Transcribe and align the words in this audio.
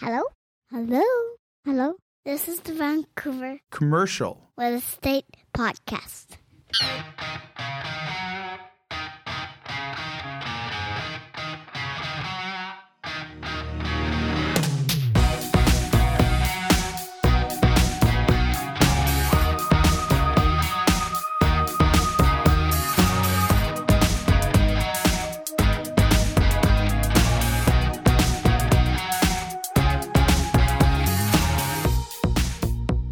Hello? 0.00 0.22
Hello? 0.70 1.02
Hello? 1.64 1.94
This 2.24 2.48
is 2.48 2.60
the 2.60 2.72
Vancouver 2.72 3.58
Commercial. 3.70 4.50
with 4.56 4.66
Real 4.68 4.78
Estate 4.78 5.24
Podcast. 5.52 6.36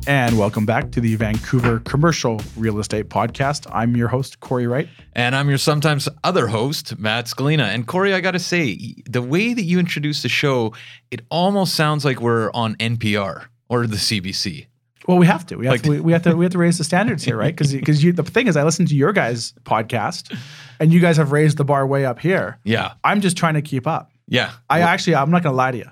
And 0.08 0.38
welcome 0.38 0.64
back 0.66 0.92
to 0.92 1.00
the 1.00 1.16
Vancouver 1.16 1.80
Commercial 1.80 2.40
Real 2.56 2.78
Estate 2.78 3.08
Podcast. 3.08 3.66
I'm 3.72 3.96
your 3.96 4.06
host, 4.06 4.38
Corey 4.38 4.68
Wright. 4.68 4.88
And 5.16 5.34
I'm 5.34 5.48
your 5.48 5.58
sometimes 5.58 6.08
other 6.22 6.46
host, 6.46 6.96
Matt 6.96 7.24
Scalina. 7.26 7.64
And 7.64 7.88
Corey, 7.88 8.14
I 8.14 8.20
got 8.20 8.30
to 8.32 8.38
say, 8.38 8.94
the 9.06 9.20
way 9.20 9.52
that 9.52 9.62
you 9.64 9.80
introduce 9.80 10.22
the 10.22 10.28
show, 10.28 10.74
it 11.10 11.22
almost 11.28 11.74
sounds 11.74 12.04
like 12.04 12.20
we're 12.20 12.52
on 12.52 12.76
NPR 12.76 13.46
or 13.68 13.88
the 13.88 13.96
CBC. 13.96 14.66
Well, 15.08 15.18
we 15.18 15.26
have 15.26 15.44
to. 15.46 15.56
We 15.56 15.66
have, 15.66 15.72
Like- 15.74 15.82
to, 15.82 15.90
we, 15.90 16.00
we 16.00 16.12
have 16.12 16.22
to. 16.22 16.36
We 16.36 16.44
have 16.44 16.52
to 16.52 16.58
raise 16.58 16.78
the 16.78 16.84
standards 16.84 17.24
here, 17.24 17.36
right? 17.36 17.54
Because 17.54 17.72
because 17.72 18.00
the 18.00 18.22
thing 18.22 18.46
is, 18.46 18.56
I 18.56 18.62
listen 18.62 18.86
to 18.86 18.94
your 18.94 19.12
guys' 19.12 19.54
podcast, 19.64 20.36
and 20.80 20.92
you 20.92 21.00
guys 21.00 21.16
have 21.16 21.32
raised 21.32 21.56
the 21.58 21.64
bar 21.64 21.84
way 21.86 22.04
up 22.04 22.18
here. 22.20 22.58
Yeah. 22.64 22.92
I'm 23.04 23.20
just 23.20 23.36
trying 23.36 23.54
to 23.54 23.62
keep 23.62 23.86
up. 23.88 24.10
Yeah. 24.28 24.52
I 24.70 24.80
actually, 24.80 25.16
I'm 25.16 25.30
not 25.30 25.42
going 25.42 25.52
to 25.52 25.56
lie 25.56 25.72
to 25.72 25.78
you. 25.78 25.90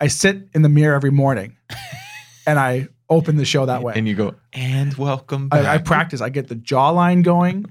I 0.00 0.08
sit 0.08 0.48
in 0.54 0.62
the 0.62 0.68
mirror 0.70 0.94
every 0.94 1.10
morning, 1.10 1.56
and 2.46 2.58
I 2.58 2.88
open 3.14 3.36
the 3.36 3.44
show 3.44 3.66
that 3.66 3.82
way. 3.82 3.94
And 3.96 4.08
you 4.08 4.14
go, 4.14 4.34
and 4.52 4.94
welcome 4.94 5.48
back. 5.48 5.64
I, 5.64 5.74
I 5.74 5.78
practice. 5.78 6.20
I 6.20 6.28
get 6.28 6.48
the 6.48 6.56
jawline 6.56 7.22
going. 7.22 7.66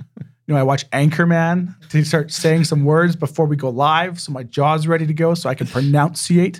You 0.45 0.53
know, 0.53 0.59
I 0.59 0.63
watch 0.63 0.89
Anchorman 0.89 1.73
to 1.89 2.03
start 2.03 2.30
saying 2.30 2.66
some 2.66 2.83
words 2.83 3.16
before 3.16 3.45
we 3.45 3.55
go 3.55 3.69
live, 3.69 4.19
so 4.19 4.33
my 4.33 4.44
jaw's 4.44 4.88
ready 4.88 5.08
to 5.08 5.13
go, 5.13 5.35
so 5.35 5.50
I 5.50 5.55
can 5.55 5.67
pronunciate 5.67 6.59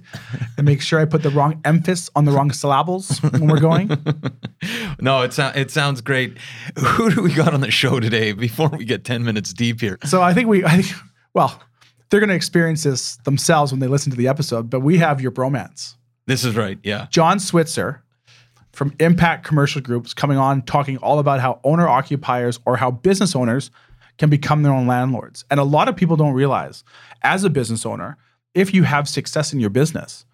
and 0.58 0.66
make 0.66 0.82
sure 0.82 1.02
I 1.02 1.06
put 1.06 1.22
the 1.22 1.30
wrong 1.32 1.60
emphasis 1.66 2.10
on 2.16 2.24
the 2.24 2.32
wrong 2.32 2.52
syllables 2.54 3.20
when 3.20 3.48
we're 3.48 3.60
going. 3.60 3.90
no, 5.02 5.24
it, 5.24 5.34
sou- 5.34 5.52
it 5.54 5.70
sounds 5.70 6.00
great. 6.00 6.38
Who 6.78 7.14
do 7.14 7.22
we 7.22 7.34
got 7.34 7.54
on 7.54 7.60
the 7.60 7.72
show 7.72 8.00
today 8.00 8.32
before 8.32 8.70
we 8.70 8.86
get 8.86 9.04
10 9.04 9.26
minutes 9.26 9.52
deep 9.52 9.82
here? 9.82 9.98
So 10.06 10.22
I 10.22 10.34
think 10.34 10.48
we, 10.48 10.64
I 10.64 10.82
think, 10.82 10.98
well, 11.34 11.62
they're 12.10 12.22
going 12.22 12.30
to 12.30 12.36
experience 12.36 12.84
this 12.84 13.18
themselves 13.26 13.74
when 13.74 13.80
they 13.82 13.88
listen 13.88 14.12
to 14.12 14.18
the 14.18 14.30
episode. 14.30 14.70
But 14.70 14.80
we 14.80 15.00
have 15.00 15.20
your 15.20 15.32
bromance, 15.32 15.96
This 16.26 16.46
is 16.46 16.56
right. 16.56 16.78
Yeah. 16.84 17.08
John 17.10 17.38
Switzer 17.38 18.04
from 18.74 18.94
Impact 19.00 19.46
Commercial 19.46 19.82
Groups, 19.82 20.14
coming 20.14 20.38
on 20.38 20.64
talking 20.64 20.98
all 20.98 21.20
about 21.20 21.40
how 21.40 21.60
owner 21.64 21.88
occupiers 21.88 22.60
or 22.66 22.76
how 22.76 22.92
business 22.92 23.36
owners 23.36 23.72
can 24.18 24.30
become 24.30 24.64
their 24.64 24.74
own 24.74 24.88
landlords. 24.88 25.46
And 25.50 25.60
a 25.60 25.64
lot 25.64 25.88
of 25.88 25.96
people 25.96 26.18
don't 26.18 26.34
realize, 26.34 26.84
as 27.22 27.44
a 27.44 27.50
business 27.50 27.86
owner, 27.86 28.18
if 28.54 28.74
you 28.74 28.84
have 28.84 29.08
success 29.08 29.54
in 29.54 29.60
your 29.60 29.70
business, 29.70 30.26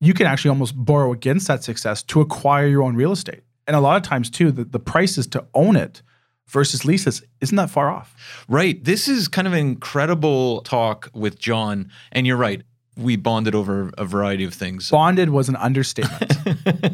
you 0.00 0.14
can 0.14 0.26
actually 0.26 0.50
almost 0.50 0.74
borrow 0.76 1.12
against 1.12 1.48
that 1.48 1.64
success 1.64 2.02
to 2.04 2.20
acquire 2.20 2.66
your 2.66 2.82
own 2.82 2.94
real 2.94 3.12
estate. 3.12 3.42
And 3.66 3.76
a 3.76 3.80
lot 3.80 3.96
of 3.96 4.02
times, 4.02 4.30
too, 4.30 4.50
the, 4.50 4.64
the 4.64 4.78
prices 4.78 5.26
to 5.28 5.44
own 5.54 5.76
it 5.76 6.02
versus 6.46 6.84
leases 6.84 7.22
isn't 7.40 7.56
that 7.56 7.70
far 7.70 7.90
off. 7.90 8.14
Right. 8.48 8.82
This 8.82 9.08
is 9.08 9.28
kind 9.28 9.46
of 9.46 9.52
an 9.52 9.58
incredible 9.58 10.62
talk 10.62 11.10
with 11.12 11.38
John. 11.38 11.90
And 12.12 12.26
you're 12.26 12.36
right. 12.36 12.62
We 12.96 13.16
bonded 13.16 13.54
over 13.54 13.90
a 13.98 14.04
variety 14.04 14.44
of 14.44 14.54
things. 14.54 14.90
Bonded 14.90 15.30
was 15.30 15.48
an 15.48 15.56
understatement. 15.56 16.32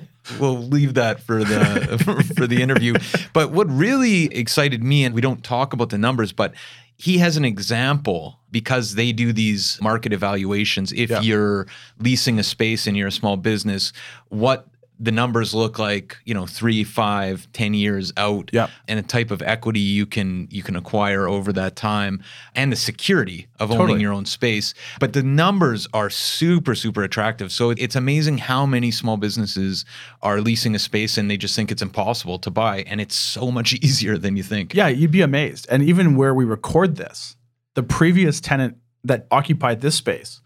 we'll 0.39 0.59
leave 0.59 0.95
that 0.95 1.21
for 1.21 1.45
the 1.45 2.25
for 2.37 2.47
the 2.47 2.63
interview. 2.63 2.95
But 3.33 3.51
what 3.53 3.69
really 3.69 4.25
excited 4.35 4.83
me, 4.83 5.05
and 5.05 5.15
we 5.15 5.21
don't 5.21 5.43
talk 5.45 5.73
about 5.73 5.91
the 5.91 5.99
numbers, 5.99 6.33
but 6.33 6.55
he 6.97 7.19
has 7.19 7.37
an 7.37 7.45
example 7.45 8.39
because 8.53 8.95
they 8.95 9.11
do 9.13 9.33
these 9.33 9.79
market 9.83 10.13
evaluations. 10.13 10.93
If 10.93 11.11
Yeah. 11.11 11.21
you're 11.23 11.67
leasing 11.99 12.39
a 12.39 12.45
space 12.45 12.87
and 12.87 12.97
you're 12.97 13.09
a 13.09 13.13
small 13.13 13.37
business, 13.37 13.93
what 14.29 14.69
the 15.01 15.11
numbers 15.11 15.53
look 15.53 15.79
like, 15.79 16.17
you 16.25 16.33
know, 16.35 16.47
three, 16.47 16.85
five, 16.85 17.49
ten 17.53 17.75
years 17.75 18.13
out, 18.17 18.51
Yep. 18.53 18.71
and 18.87 18.99
the 18.99 19.03
type 19.03 19.31
of 19.33 19.43
equity 19.43 19.81
you 19.81 20.07
can 20.07 20.47
you 20.51 20.63
can 20.63 20.77
acquire 20.77 21.27
over 21.29 21.53
that 21.53 21.75
time, 21.75 22.23
and 22.55 22.71
the 22.71 22.77
security 22.77 23.49
of 23.59 23.73
owning 23.73 23.99
your 23.99 24.13
own 24.13 24.25
space. 24.25 24.73
But 25.01 25.13
the 25.13 25.23
numbers 25.25 25.89
are 25.93 26.11
super, 26.11 26.75
super 26.77 27.03
attractive. 27.03 27.51
So 27.51 27.71
it's 27.71 27.97
amazing 27.97 28.39
how 28.39 28.67
many 28.67 28.91
small 28.93 29.17
businesses 29.17 29.85
are 30.23 30.41
leasing 30.41 30.75
a 30.75 30.79
space 30.79 31.19
and 31.19 31.29
they 31.31 31.37
just 31.37 31.57
think 31.57 31.73
it's 31.73 31.83
impossible 31.83 32.39
to 32.39 32.51
buy, 32.51 32.83
and 32.87 33.01
it's 33.01 33.17
so 33.17 33.51
much 33.51 33.73
easier 33.83 34.17
than 34.17 34.37
you 34.37 34.43
think. 34.45 34.75
Yeah, 34.75 34.89
you'd 34.89 35.11
be 35.11 35.23
amazed. 35.23 35.67
And 35.71 35.83
even 35.83 36.15
where 36.17 36.33
we 36.35 36.45
record 36.45 36.97
this, 36.97 37.37
the 37.75 37.83
previous 37.83 38.41
tenant 38.41 38.77
that 39.03 39.27
occupied 39.33 39.81
this 39.81 39.97
space, 39.97 40.41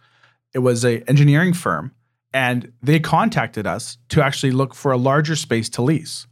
it 0.54 0.60
was 0.60 0.84
a 0.84 1.02
engineering 1.08 1.52
firm, 1.52 1.92
and 2.32 2.72
they 2.82 3.00
contacted 3.00 3.66
us 3.66 3.98
to 4.10 4.22
actually 4.22 4.52
look 4.52 4.74
for 4.74 4.92
a 4.92 4.96
larger 4.96 5.36
space 5.36 5.68
to 5.70 5.82
lease. 5.82 6.26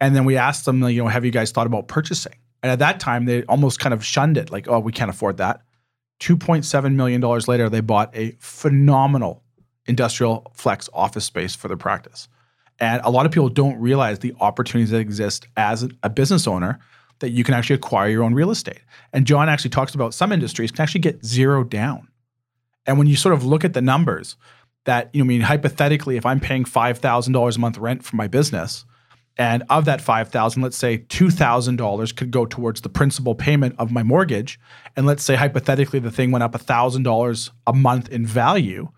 And 0.00 0.14
then 0.14 0.24
we 0.24 0.36
asked 0.36 0.64
them, 0.64 0.82
you 0.82 1.02
know, 1.02 1.08
have 1.08 1.24
you 1.24 1.30
guys 1.30 1.50
thought 1.50 1.66
about 1.66 1.88
purchasing? 1.88 2.34
And 2.62 2.70
at 2.70 2.78
that 2.80 3.00
time, 3.00 3.24
they 3.24 3.44
almost 3.44 3.80
kind 3.80 3.94
of 3.94 4.04
shunned 4.04 4.36
it, 4.36 4.50
like, 4.50 4.68
oh, 4.68 4.78
we 4.78 4.92
can't 4.92 5.10
afford 5.10 5.38
that. 5.38 5.62
$2.7 6.20 6.94
million 6.94 7.20
later, 7.20 7.68
they 7.68 7.80
bought 7.80 8.14
a 8.16 8.32
phenomenal 8.40 9.42
industrial 9.86 10.50
flex 10.54 10.88
office 10.92 11.24
space 11.24 11.54
for 11.54 11.68
their 11.68 11.76
practice. 11.76 12.28
And 12.80 13.00
a 13.04 13.10
lot 13.10 13.26
of 13.26 13.32
people 13.32 13.48
don't 13.48 13.78
realize 13.80 14.18
the 14.18 14.34
opportunities 14.40 14.90
that 14.90 14.98
exist 14.98 15.48
as 15.56 15.88
a 16.02 16.10
business 16.10 16.46
owner 16.46 16.78
that 17.20 17.30
you 17.30 17.42
can 17.42 17.54
actually 17.54 17.74
acquire 17.74 18.08
your 18.08 18.22
own 18.22 18.34
real 18.34 18.50
estate. 18.50 18.80
And 19.12 19.26
John 19.26 19.48
actually 19.48 19.70
talks 19.70 19.94
about 19.94 20.14
some 20.14 20.30
industries 20.30 20.70
can 20.70 20.82
actually 20.82 21.00
get 21.00 21.24
zero 21.24 21.64
down. 21.64 22.08
And 22.86 22.98
when 22.98 23.06
you 23.06 23.16
sort 23.16 23.34
of 23.34 23.44
look 23.44 23.64
at 23.64 23.72
the 23.72 23.82
numbers, 23.82 24.36
that 24.88 25.10
you 25.12 25.20
know, 25.20 25.26
I 25.26 25.28
mean, 25.28 25.42
hypothetically, 25.42 26.16
if 26.16 26.24
I'm 26.24 26.40
paying 26.40 26.64
five 26.64 26.98
thousand 26.98 27.34
dollars 27.34 27.56
a 27.56 27.60
month 27.60 27.76
rent 27.76 28.02
for 28.02 28.16
my 28.16 28.26
business, 28.26 28.86
and 29.36 29.62
of 29.68 29.84
that 29.84 30.00
five 30.00 30.30
thousand, 30.30 30.62
let's 30.62 30.78
say 30.78 30.96
two 30.96 31.30
thousand 31.30 31.76
dollars 31.76 32.10
could 32.10 32.30
go 32.30 32.46
towards 32.46 32.80
the 32.80 32.88
principal 32.88 33.34
payment 33.34 33.74
of 33.78 33.92
my 33.92 34.02
mortgage, 34.02 34.58
and 34.96 35.04
let's 35.04 35.22
say 35.22 35.36
hypothetically 35.36 35.98
the 35.98 36.10
thing 36.10 36.30
went 36.30 36.42
up 36.42 36.58
thousand 36.58 37.02
dollars 37.02 37.50
a 37.66 37.74
month 37.74 38.08
in 38.08 38.24
value, 38.24 38.88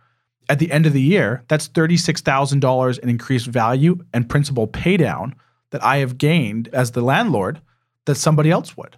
at 0.49 0.61
the 0.61 0.71
end 0.71 0.87
of 0.87 0.93
the 0.93 1.03
year, 1.03 1.43
that's 1.49 1.67
thirty-six 1.67 2.21
thousand 2.21 2.61
dollars 2.61 2.97
in 2.99 3.09
increased 3.09 3.49
value 3.49 3.99
and 4.15 4.29
principal 4.29 4.69
paydown 4.69 5.33
that 5.71 5.83
I 5.83 5.97
have 5.97 6.19
gained 6.19 6.69
as 6.73 6.93
the 6.93 7.03
landlord 7.03 7.61
that 8.07 8.15
somebody 8.15 8.51
else 8.51 8.77
would. 8.77 8.97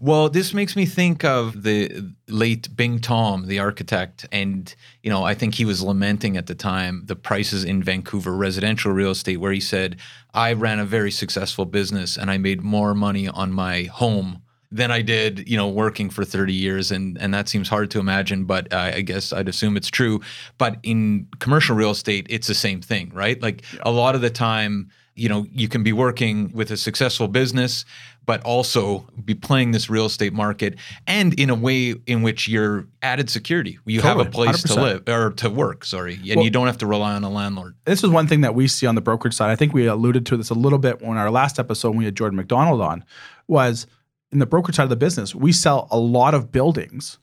Well, 0.00 0.28
this 0.28 0.54
makes 0.54 0.76
me 0.76 0.86
think 0.86 1.24
of 1.24 1.64
the 1.64 2.12
late 2.28 2.74
Bing 2.76 2.98
Thom, 2.98 3.46
the 3.46 3.58
architect, 3.58 4.26
and 4.30 4.74
you 5.02 5.10
know, 5.10 5.24
I 5.24 5.34
think 5.34 5.54
he 5.54 5.64
was 5.64 5.82
lamenting 5.82 6.36
at 6.36 6.46
the 6.46 6.54
time 6.54 7.02
the 7.06 7.16
prices 7.16 7.64
in 7.64 7.82
Vancouver 7.82 8.34
residential 8.34 8.92
real 8.92 9.10
estate, 9.10 9.38
where 9.38 9.52
he 9.52 9.60
said, 9.60 9.96
"I 10.32 10.52
ran 10.52 10.78
a 10.78 10.84
very 10.84 11.10
successful 11.10 11.64
business 11.64 12.16
and 12.16 12.30
I 12.30 12.38
made 12.38 12.62
more 12.62 12.94
money 12.94 13.28
on 13.28 13.52
my 13.52 13.84
home." 13.84 14.40
Than 14.70 14.90
I 14.90 15.02
did, 15.02 15.48
you 15.48 15.56
know, 15.56 15.68
working 15.68 16.10
for 16.10 16.24
30 16.24 16.52
years, 16.52 16.90
and 16.90 17.16
and 17.20 17.32
that 17.32 17.48
seems 17.48 17.68
hard 17.68 17.92
to 17.92 18.00
imagine, 18.00 18.44
but 18.44 18.72
uh, 18.72 18.90
I 18.94 19.02
guess 19.02 19.32
I'd 19.32 19.48
assume 19.48 19.76
it's 19.76 19.88
true. 19.88 20.20
But 20.58 20.78
in 20.82 21.28
commercial 21.38 21.76
real 21.76 21.92
estate, 21.92 22.26
it's 22.28 22.48
the 22.48 22.54
same 22.54 22.80
thing, 22.80 23.12
right? 23.14 23.40
Like 23.40 23.62
a 23.82 23.92
lot 23.92 24.16
of 24.16 24.20
the 24.20 24.30
time, 24.30 24.90
you 25.14 25.28
know, 25.28 25.46
you 25.52 25.68
can 25.68 25.84
be 25.84 25.92
working 25.92 26.50
with 26.52 26.72
a 26.72 26.76
successful 26.76 27.28
business, 27.28 27.84
but 28.26 28.42
also 28.42 29.06
be 29.24 29.34
playing 29.34 29.72
this 29.72 29.90
real 29.90 30.06
estate 30.06 30.32
market 30.32 30.76
and 31.06 31.38
in 31.38 31.50
a 31.50 31.54
way 31.54 31.94
in 32.06 32.22
which 32.22 32.48
you're 32.48 32.86
added 33.02 33.28
security. 33.30 33.78
You 33.84 34.00
have 34.00 34.18
a 34.18 34.24
place 34.24 34.62
to 34.62 34.68
100%. 34.74 34.82
live 34.82 35.08
or 35.08 35.30
to 35.32 35.50
work, 35.50 35.84
sorry, 35.84 36.14
and 36.14 36.36
Well- 36.36 36.44
you 36.44 36.50
don't 36.50 36.66
have 36.66 36.78
to 36.78 36.86
rely 36.86 37.14
on 37.14 37.24
a 37.24 37.30
landlord. 37.30 37.74
this 37.84 38.02
is 38.02 38.10
one 38.10 38.26
thing 38.26 38.40
that 38.42 38.54
we 38.54 38.66
see 38.68 38.86
on 38.86 38.94
the 38.94 39.00
brokerage 39.00 39.34
side. 39.34 39.50
I 39.50 39.56
think 39.56 39.72
we 39.72 39.86
alluded 39.86 40.24
to 40.26 40.36
this 40.36 40.50
a 40.50 40.54
little 40.54 40.78
bit 40.78 41.02
when 41.02 41.16
our 41.18 41.30
last 41.30 41.58
episode 41.58 41.90
when 41.90 41.98
we 41.98 42.04
had 42.06 42.16
Jordan 42.16 42.36
McDonald 42.36 42.80
on 42.80 43.04
was 43.46 43.86
in 44.32 44.38
the 44.38 44.46
brokerage 44.46 44.76
side 44.76 44.84
of 44.84 44.90
the 44.90 44.96
business, 44.96 45.34
we 45.34 45.52
sell 45.52 45.86
a 45.90 45.98
lot 45.98 46.34
of 46.34 46.50
buildings 46.50 47.18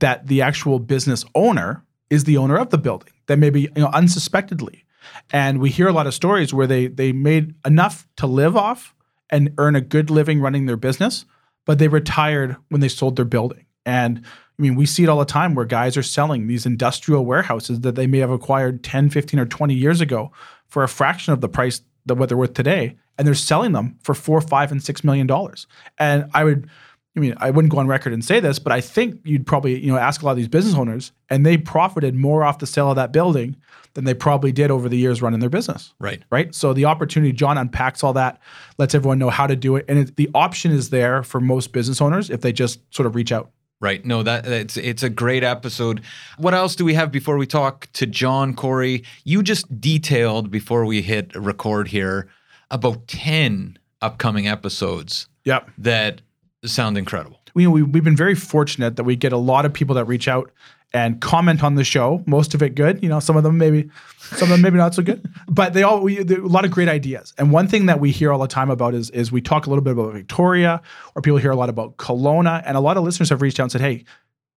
that 0.00 0.26
the 0.26 0.42
actual 0.42 0.78
business 0.80 1.24
owner 1.34 1.84
is 2.10 2.24
the 2.24 2.36
owner 2.36 2.56
of 2.56 2.70
the 2.70 2.78
building 2.78 3.12
that 3.26 3.38
maybe 3.38 3.62
you 3.62 3.70
know 3.76 3.90
unsuspectedly. 3.92 4.84
And 5.32 5.60
we 5.60 5.70
hear 5.70 5.86
a 5.86 5.92
lot 5.92 6.06
of 6.08 6.14
stories 6.14 6.52
where 6.52 6.66
they 6.66 6.88
they 6.88 7.12
made 7.12 7.54
enough 7.64 8.06
to 8.16 8.26
live 8.26 8.56
off 8.56 8.94
and 9.30 9.52
earn 9.58 9.76
a 9.76 9.80
good 9.80 10.10
living 10.10 10.40
running 10.40 10.66
their 10.66 10.76
business, 10.76 11.24
but 11.64 11.78
they 11.78 11.88
retired 11.88 12.56
when 12.68 12.80
they 12.80 12.88
sold 12.88 13.16
their 13.16 13.24
building. 13.24 13.66
And 13.84 14.22
I 14.58 14.62
mean, 14.62 14.74
we 14.74 14.86
see 14.86 15.02
it 15.02 15.08
all 15.08 15.18
the 15.18 15.24
time 15.24 15.54
where 15.54 15.66
guys 15.66 15.96
are 15.96 16.02
selling 16.02 16.46
these 16.46 16.66
industrial 16.66 17.26
warehouses 17.26 17.80
that 17.80 17.94
they 17.94 18.06
may 18.06 18.18
have 18.18 18.30
acquired 18.30 18.82
10, 18.82 19.10
15, 19.10 19.40
or 19.40 19.46
20 19.46 19.74
years 19.74 20.00
ago 20.00 20.32
for 20.66 20.82
a 20.82 20.88
fraction 20.88 21.32
of 21.32 21.40
the 21.40 21.48
price 21.48 21.82
that 22.06 22.14
what 22.14 22.28
they're 22.28 22.38
worth 22.38 22.54
today. 22.54 22.96
And 23.18 23.26
they're 23.26 23.34
selling 23.34 23.72
them 23.72 23.98
for 24.02 24.14
four, 24.14 24.40
five, 24.40 24.70
and 24.70 24.82
six 24.82 25.02
million 25.02 25.26
dollars. 25.26 25.66
And 25.98 26.30
I 26.34 26.44
would 26.44 26.68
I 27.16 27.20
mean, 27.20 27.34
I 27.38 27.50
wouldn't 27.50 27.72
go 27.72 27.78
on 27.78 27.86
record 27.86 28.12
and 28.12 28.24
say 28.24 28.40
this, 28.40 28.58
but 28.58 28.72
I 28.72 28.80
think 28.80 29.20
you'd 29.24 29.46
probably, 29.46 29.78
you 29.80 29.90
know, 29.90 29.98
ask 29.98 30.22
a 30.22 30.26
lot 30.26 30.32
of 30.32 30.36
these 30.36 30.48
business 30.48 30.74
owners 30.74 31.12
and 31.30 31.46
they 31.46 31.56
profited 31.56 32.14
more 32.14 32.44
off 32.44 32.58
the 32.58 32.66
sale 32.66 32.90
of 32.90 32.96
that 32.96 33.12
building 33.12 33.56
than 33.94 34.04
they 34.04 34.12
probably 34.12 34.52
did 34.52 34.70
over 34.70 34.88
the 34.90 34.98
years 34.98 35.22
running 35.22 35.40
their 35.40 35.48
business. 35.48 35.94
Right. 35.98 36.22
Right. 36.30 36.54
So 36.54 36.74
the 36.74 36.84
opportunity, 36.84 37.32
John 37.32 37.56
unpacks 37.56 38.04
all 38.04 38.12
that, 38.12 38.38
lets 38.76 38.94
everyone 38.94 39.18
know 39.18 39.30
how 39.30 39.46
to 39.46 39.56
do 39.56 39.76
it. 39.76 39.86
And 39.88 39.98
it, 40.00 40.16
the 40.16 40.28
option 40.34 40.70
is 40.72 40.90
there 40.90 41.22
for 41.22 41.40
most 41.40 41.72
business 41.72 42.02
owners 42.02 42.28
if 42.28 42.42
they 42.42 42.52
just 42.52 42.80
sort 42.94 43.06
of 43.06 43.14
reach 43.14 43.32
out. 43.32 43.50
Right. 43.80 44.04
No, 44.04 44.22
that 44.22 44.46
it's 44.46 44.76
it's 44.78 45.02
a 45.02 45.10
great 45.10 45.44
episode. 45.44 46.02
What 46.38 46.54
else 46.54 46.76
do 46.76 46.84
we 46.84 46.94
have 46.94 47.12
before 47.12 47.36
we 47.36 47.46
talk 47.46 47.88
to 47.94 48.06
John 48.06 48.54
Corey? 48.54 49.02
You 49.24 49.42
just 49.42 49.80
detailed 49.80 50.50
before 50.50 50.84
we 50.86 51.02
hit 51.02 51.34
record 51.34 51.88
here 51.88 52.28
about 52.70 53.06
10 53.08 53.78
upcoming 54.02 54.46
episodes 54.48 55.28
Yep. 55.44 55.70
that 55.78 56.22
sound 56.68 56.98
incredible. 56.98 57.40
we, 57.54 57.66
we, 57.66 57.82
we've 57.82 58.04
been 58.04 58.16
very 58.16 58.34
fortunate 58.34 58.96
that 58.96 59.04
we 59.04 59.16
get 59.16 59.32
a 59.32 59.38
lot 59.38 59.64
of 59.64 59.72
people 59.72 59.94
that 59.96 60.04
reach 60.04 60.28
out 60.28 60.50
and 60.92 61.20
comment 61.20 61.62
on 61.62 61.74
the 61.74 61.84
show. 61.84 62.22
Most 62.26 62.54
of 62.54 62.62
it 62.62 62.74
good, 62.74 63.02
you 63.02 63.08
know. 63.08 63.20
Some 63.20 63.36
of 63.36 63.42
them 63.42 63.58
maybe, 63.58 63.90
some 64.18 64.44
of 64.44 64.50
them 64.50 64.62
maybe 64.62 64.78
not 64.78 64.94
so 64.94 65.02
good. 65.02 65.28
But 65.48 65.72
they 65.72 65.82
all 65.82 66.00
we 66.00 66.18
a 66.18 66.40
lot 66.40 66.64
of 66.64 66.70
great 66.70 66.88
ideas. 66.88 67.32
And 67.38 67.50
one 67.50 67.68
thing 67.68 67.86
that 67.86 68.00
we 68.00 68.10
hear 68.10 68.32
all 68.32 68.38
the 68.38 68.46
time 68.46 68.70
about 68.70 68.94
is 68.94 69.10
is 69.10 69.32
we 69.32 69.40
talk 69.40 69.66
a 69.66 69.70
little 69.70 69.82
bit 69.82 69.92
about 69.92 70.12
Victoria, 70.12 70.82
or 71.14 71.22
people 71.22 71.38
hear 71.38 71.50
a 71.50 71.56
lot 71.56 71.68
about 71.68 71.96
Kelowna, 71.96 72.62
and 72.66 72.76
a 72.76 72.80
lot 72.80 72.96
of 72.96 73.04
listeners 73.04 73.30
have 73.30 73.42
reached 73.42 73.60
out 73.60 73.64
and 73.64 73.72
said, 73.72 73.80
"Hey, 73.80 74.04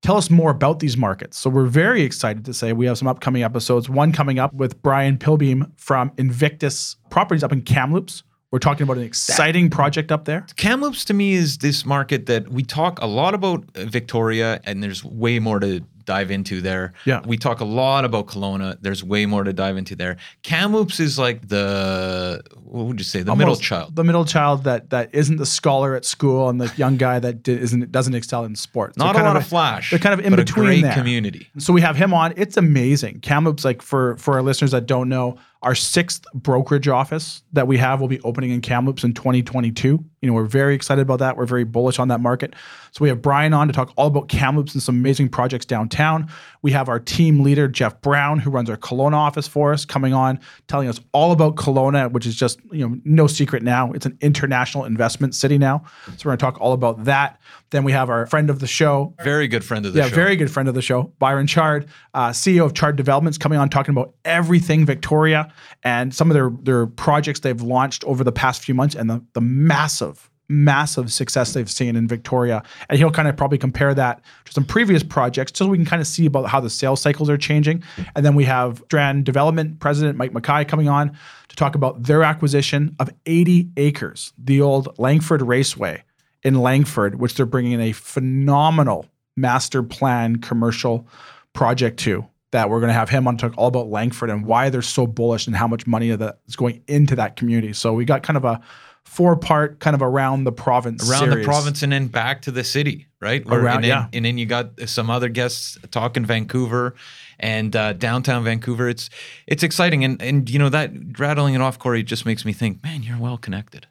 tell 0.01 0.17
us 0.17 0.29
more 0.29 0.51
about 0.51 0.79
these 0.79 0.97
markets." 0.97 1.37
So 1.37 1.49
we're 1.49 1.65
very 1.65 2.01
excited 2.01 2.45
to 2.45 2.53
say 2.53 2.73
we 2.73 2.85
have 2.87 2.97
some 2.97 3.07
upcoming 3.07 3.43
episodes. 3.43 3.89
One 3.89 4.11
coming 4.11 4.39
up 4.39 4.53
with 4.53 4.81
Brian 4.81 5.17
Pilbeam 5.17 5.71
from 5.77 6.11
Invictus 6.17 6.97
Properties 7.09 7.43
up 7.43 7.53
in 7.53 7.61
Kamloops. 7.61 8.23
We're 8.51 8.59
talking 8.59 8.83
about 8.83 8.97
an 8.97 9.03
exciting 9.03 9.69
project 9.69 10.11
up 10.11 10.25
there. 10.25 10.47
Kamloops 10.55 11.05
to 11.05 11.13
me 11.13 11.33
is 11.33 11.59
this 11.59 11.85
market 11.85 12.25
that 12.25 12.49
we 12.49 12.63
talk 12.63 12.99
a 12.99 13.05
lot 13.05 13.35
about 13.35 13.63
uh, 13.75 13.85
Victoria, 13.85 14.59
and 14.63 14.81
there's 14.81 15.03
way 15.03 15.37
more 15.37 15.59
to 15.59 15.81
dive 16.05 16.31
into 16.31 16.59
there. 16.59 16.93
Yeah. 17.05 17.21
We 17.23 17.37
talk 17.37 17.59
a 17.59 17.65
lot 17.65 18.03
about 18.03 18.25
Kelowna. 18.25 18.75
There's 18.81 19.03
way 19.03 19.27
more 19.27 19.43
to 19.43 19.53
dive 19.53 19.77
into 19.77 19.95
there. 19.95 20.17
Kamloops 20.41 20.99
is 20.99 21.19
like 21.19 21.47
the 21.49 22.41
what 22.55 22.85
would 22.85 22.99
you 22.99 23.03
say? 23.03 23.21
The 23.21 23.35
middle 23.35 23.55
child. 23.55 23.95
the 23.95 24.03
middle 24.03 24.25
child 24.25 24.63
that 24.63 24.89
that 24.89 25.13
isn't 25.13 25.37
the 25.37 25.45
scholar 25.45 25.93
at 25.93 26.05
school 26.05 26.49
and 26.49 26.59
the 26.59 26.73
young 26.75 26.97
guy 26.97 27.19
that 27.19 27.47
isn't 27.47 27.91
doesn't 27.91 28.15
excel 28.15 28.45
in 28.45 28.55
sports. 28.55 28.97
Not 28.97 29.15
a 29.15 29.19
lot 29.19 29.25
kind 29.25 29.37
of 29.37 29.45
flash. 29.45 29.91
they're 29.91 29.99
kind 29.99 30.19
of 30.19 30.25
in 30.25 30.35
between 30.35 30.65
a 30.65 30.69
great 30.69 30.81
there. 30.81 30.93
community. 30.95 31.49
So 31.59 31.71
we 31.71 31.81
have 31.81 31.95
him 31.95 32.15
on. 32.15 32.33
It's 32.35 32.57
amazing. 32.57 33.19
Kamloops, 33.19 33.63
like 33.63 33.83
for 33.83 34.17
for 34.17 34.33
our 34.33 34.41
listeners 34.41 34.71
that 34.71 34.87
don't 34.87 35.09
know, 35.09 35.37
our 35.61 35.75
sixth 35.75 36.23
brokerage 36.33 36.87
office 36.87 37.43
that 37.51 37.67
we 37.67 37.77
have 37.77 37.99
will 37.99 38.07
be 38.07 38.21
opening 38.21 38.51
in 38.51 38.61
Kamloops 38.61 39.03
in 39.03 39.13
2022. 39.13 40.03
You 40.21 40.27
know, 40.27 40.33
we're 40.33 40.45
very 40.45 40.73
excited 40.73 41.01
about 41.01 41.19
that. 41.19 41.35
We're 41.35 41.45
very 41.45 41.65
bullish 41.65 41.99
on 41.99 42.07
that 42.07 42.21
market. 42.21 42.53
So 42.91 43.03
we 43.03 43.09
have 43.09 43.21
Brian 43.21 43.53
on 43.53 43.67
to 43.67 43.73
talk 43.73 43.93
all 43.95 44.07
about 44.07 44.27
Kamloops 44.29 44.73
and 44.73 44.81
some 44.81 44.95
amazing 44.95 45.29
projects 45.29 45.65
downtown. 45.65 46.29
We 46.61 46.71
have 46.71 46.89
our 46.89 46.99
team 46.99 47.41
leader 47.43 47.67
Jeff 47.67 48.01
Brown, 48.01 48.39
who 48.39 48.49
runs 48.49 48.69
our 48.69 48.77
Kelowna 48.77 49.13
office 49.13 49.47
for 49.47 49.71
us, 49.73 49.85
coming 49.85 50.13
on 50.13 50.39
telling 50.67 50.87
us 50.87 50.99
all 51.13 51.31
about 51.31 51.55
Kelowna, 51.55 52.11
which 52.11 52.25
is 52.25 52.35
just 52.35 52.59
you 52.71 52.87
know 52.87 52.97
no 53.03 53.27
secret 53.27 53.63
now. 53.63 53.91
It's 53.93 54.05
an 54.05 54.17
international 54.21 54.85
investment 54.85 55.35
city 55.35 55.57
now. 55.57 55.83
So 56.05 56.11
we're 56.25 56.31
going 56.31 56.37
to 56.37 56.45
talk 56.45 56.61
all 56.61 56.73
about 56.73 57.05
that. 57.05 57.39
Then 57.71 57.83
we 57.83 57.91
have 57.91 58.09
our 58.09 58.25
friend 58.25 58.49
of 58.49 58.59
the 58.59 58.67
show, 58.67 59.13
Very 59.23 59.47
good 59.47 59.63
friend 59.63 59.85
of 59.85 59.93
the 59.93 59.99
yeah, 59.99 60.07
show. 60.09 60.15
very 60.15 60.35
good 60.35 60.49
friend 60.49 60.67
of 60.67 60.73
the 60.75 60.81
show, 60.81 61.13
Byron 61.19 61.45
Chard, 61.45 61.87
uh, 62.15 62.29
CEO 62.29 62.65
of 62.65 62.73
Chard 62.73 62.95
Developments, 62.95 63.37
coming 63.37 63.59
on 63.59 63.69
talking 63.69 63.91
about 63.93 64.15
everything 64.25 64.85
Victoria 64.85 65.53
and 65.83 66.13
some 66.13 66.31
of 66.31 66.33
their 66.33 66.49
their 66.63 66.87
projects 66.87 67.41
they've 67.41 67.61
launched 67.61 68.03
over 68.05 68.23
the 68.23 68.31
past 68.31 68.63
few 68.63 68.73
months 68.73 68.95
and 68.95 69.09
the 69.09 69.23
the 69.33 69.41
massive 69.41 70.28
massive 70.49 71.13
success 71.13 71.53
they've 71.53 71.69
seen 71.69 71.95
in 71.95 72.07
Victoria. 72.07 72.63
And 72.89 72.97
he'll 72.97 73.11
kind 73.11 73.27
of 73.27 73.37
probably 73.37 73.59
compare 73.59 73.93
that 73.93 74.21
to 74.45 74.51
some 74.51 74.65
previous 74.65 75.03
projects 75.03 75.51
just 75.51 75.59
so 75.59 75.67
we 75.67 75.77
can 75.77 75.85
kind 75.85 76.01
of 76.01 76.07
see 76.07 76.25
about 76.25 76.47
how 76.47 76.59
the 76.59 76.69
sales 76.69 76.99
cycles 76.99 77.29
are 77.29 77.37
changing. 77.37 77.83
And 78.15 78.25
then 78.25 78.35
we 78.35 78.43
have 78.45 78.79
Strand 78.85 79.25
Development 79.25 79.79
President 79.79 80.17
Mike 80.17 80.33
Mackay 80.33 80.65
coming 80.65 80.89
on 80.89 81.15
to 81.49 81.55
talk 81.55 81.75
about 81.75 82.03
their 82.03 82.23
acquisition 82.23 82.95
of 82.99 83.09
80 83.25 83.69
acres, 83.77 84.33
the 84.37 84.61
old 84.61 84.97
Langford 84.97 85.41
Raceway 85.41 86.03
in 86.43 86.55
Langford, 86.55 87.19
which 87.19 87.35
they're 87.35 87.45
bringing 87.45 87.73
in 87.73 87.81
a 87.81 87.91
phenomenal 87.91 89.05
master 89.37 89.83
plan 89.83 90.37
commercial 90.37 91.07
project 91.53 91.99
to. 91.99 92.25
That 92.51 92.71
we're 92.71 92.79
going 92.79 92.89
to 92.89 92.95
have 92.95 93.09
him 93.09 93.27
on 93.27 93.37
talk 93.37 93.53
all 93.57 93.67
about 93.67 93.89
Langford 93.89 94.31
and 94.31 94.43
why 94.43 94.71
they're 94.71 94.81
so 94.81 95.05
bullish 95.05 95.45
and 95.45 95.55
how 95.55 95.67
much 95.67 95.85
money 95.85 96.09
that 96.09 96.39
is 96.47 96.55
going 96.55 96.81
into 96.87 97.15
that 97.17 97.35
community. 97.35 97.73
So 97.73 97.93
we 97.93 98.05
got 98.05 98.23
kind 98.23 98.37
of 98.37 98.43
a 98.43 98.59
four 99.09 99.35
part 99.35 99.79
kind 99.79 99.95
of 99.95 100.01
around 100.03 100.43
the 100.43 100.51
province 100.51 101.09
around 101.09 101.31
the 101.31 101.43
province 101.43 101.81
and 101.81 101.91
then 101.91 102.07
back 102.07 102.43
to 102.43 102.51
the 102.51 102.63
city, 102.63 103.07
right? 103.19 103.43
Or- 103.45 103.59
Around- 103.59 103.77
and, 103.77 103.83
then, 103.83 103.89
yeah. 103.89 104.07
and 104.13 104.23
then 104.25 104.37
you 104.37 104.45
got 104.45 104.79
some 104.87 105.09
other 105.09 105.29
guests 105.29 105.77
talking 105.89 106.23
Vancouver 106.25 106.93
and 107.39 107.75
uh, 107.75 107.93
downtown 107.93 108.43
Vancouver. 108.43 108.87
It's 108.87 109.09
it's 109.47 109.63
exciting, 109.63 110.03
and 110.03 110.21
and 110.21 110.49
you 110.49 110.59
know 110.59 110.69
that 110.69 110.91
rattling 111.17 111.55
it 111.55 111.61
off, 111.61 111.79
Corey, 111.79 112.03
just 112.03 112.25
makes 112.25 112.45
me 112.45 112.53
think, 112.53 112.83
man, 112.83 113.01
you're 113.03 113.17
well 113.17 113.37
connected. 113.37 113.87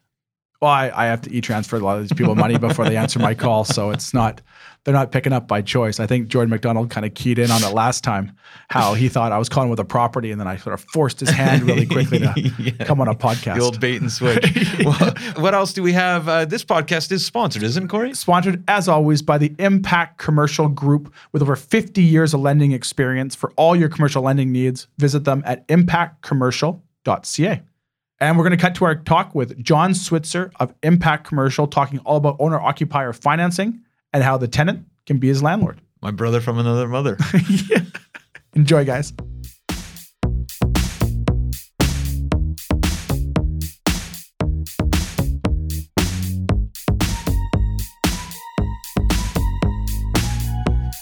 Well, 0.60 0.72
I, 0.72 0.90
I 0.92 1.04
have 1.06 1.20
to 1.22 1.32
e-transfer 1.32 1.76
a 1.76 1.80
lot 1.80 1.98
of 1.98 2.02
these 2.02 2.12
people 2.12 2.34
money 2.34 2.58
before 2.58 2.84
they 2.84 2.96
answer 2.96 3.20
my 3.20 3.32
call, 3.32 3.64
so 3.64 3.90
it's 3.90 4.12
not 4.12 4.40
they're 4.84 4.94
not 4.94 5.12
picking 5.12 5.32
up 5.32 5.46
by 5.46 5.60
choice. 5.62 6.00
I 6.00 6.06
think 6.06 6.28
Jordan 6.28 6.50
McDonald 6.50 6.88
kind 6.90 7.04
of 7.06 7.12
keyed 7.14 7.38
in 7.38 7.50
on 7.50 7.62
it 7.62 7.74
last 7.74 8.02
time, 8.02 8.32
how 8.70 8.94
he 8.94 9.08
thought 9.08 9.30
I 9.32 9.38
was 9.38 9.48
calling 9.48 9.68
with 9.70 9.78
a 9.78 9.84
property, 9.84 10.30
and 10.32 10.40
then 10.40 10.48
I 10.48 10.56
sort 10.56 10.72
of 10.74 10.80
forced 10.92 11.20
his 11.20 11.28
hand 11.30 11.62
really 11.64 11.84
quickly 11.86 12.20
to 12.20 12.32
Yeah. 12.58 12.84
come 12.86 13.00
on 13.00 13.06
a 13.06 13.14
podcast. 13.14 13.56
The 13.56 13.62
old 13.62 13.78
bait 13.80 14.00
and 14.00 14.10
switch. 14.10 14.44
well, 14.84 15.14
what 15.36 15.54
else 15.54 15.72
do 15.74 15.82
we 15.82 15.92
have? 15.92 16.26
Uh, 16.28 16.44
this 16.44 16.64
podcast 16.64 17.12
is 17.12 17.24
sponsored, 17.24 17.62
isn't 17.62 17.84
it, 17.84 17.88
Corey? 17.90 18.14
Sponsored, 18.14 18.64
as 18.66 18.88
always, 18.88 19.20
by 19.22 19.36
the 19.38 19.54
Impact 19.58 20.18
Commercial 20.18 20.68
Group 20.68 21.12
with 21.32 21.42
over 21.42 21.54
50 21.54 22.02
years 22.02 22.32
of 22.34 22.40
lending 22.40 22.72
experience. 22.72 23.34
For 23.36 23.52
all 23.56 23.76
your 23.76 23.88
commercial 23.90 24.22
lending 24.22 24.50
needs, 24.52 24.88
visit 24.98 25.22
them 25.24 25.42
at 25.46 25.68
impactcommercial.ca. 25.68 27.62
And 28.20 28.36
we're 28.36 28.42
going 28.42 28.56
to 28.56 28.60
cut 28.60 28.74
to 28.76 28.84
our 28.84 28.96
talk 28.96 29.32
with 29.32 29.62
John 29.62 29.94
Switzer 29.94 30.50
of 30.58 30.74
Impact 30.82 31.24
Commercial, 31.24 31.68
talking 31.68 32.00
all 32.00 32.16
about 32.16 32.36
owner 32.40 32.58
occupier 32.58 33.12
financing 33.12 33.80
and 34.12 34.24
how 34.24 34.36
the 34.36 34.48
tenant 34.48 34.86
can 35.06 35.18
be 35.18 35.28
his 35.28 35.40
landlord. 35.40 35.80
My 36.02 36.10
brother 36.10 36.40
from 36.40 36.58
another 36.58 36.88
mother. 36.88 37.16
yeah. 37.68 37.78
Enjoy, 38.54 38.84
guys. 38.84 39.12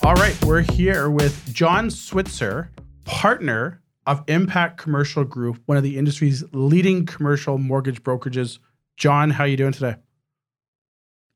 All 0.05 0.15
right, 0.15 0.37
we're 0.45 0.61
here 0.61 1.09
with 1.09 1.51
John 1.55 1.91
Switzer, 1.91 2.71
partner 3.05 3.81
of 4.07 4.23
Impact 4.29 4.79
Commercial 4.79 5.25
Group, 5.25 5.61
one 5.67 5.77
of 5.77 5.83
the 5.83 5.99
industry's 5.99 6.45
leading 6.53 7.07
commercial 7.07 7.59
mortgage 7.59 8.03
brokerages. 8.03 8.59
John, 8.97 9.31
how 9.31 9.45
are 9.45 9.49
you 9.49 9.57
doing 9.57 9.73
today? 9.73 9.97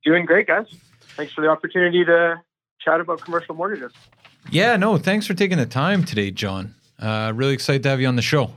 Doing 0.05 0.25
great, 0.25 0.47
guys. 0.47 0.67
Thanks 1.17 1.33
for 1.33 1.41
the 1.41 1.49
opportunity 1.49 2.05
to 2.05 2.41
chat 2.81 3.00
about 3.00 3.21
commercial 3.21 3.55
mortgages. 3.55 3.93
yeah, 4.50 4.77
no, 4.77 4.97
thanks 4.97 5.27
for 5.27 5.35
taking 5.35 5.59
the 5.59 5.67
time 5.67 6.05
today, 6.05 6.31
John. 6.31 6.75
Uh, 6.99 7.33
really 7.35 7.53
excited 7.53 7.83
to 7.83 7.89
have 7.91 8.00
you 8.00 8.07
on 8.07 8.17
the 8.17 8.23
show. 8.23 8.53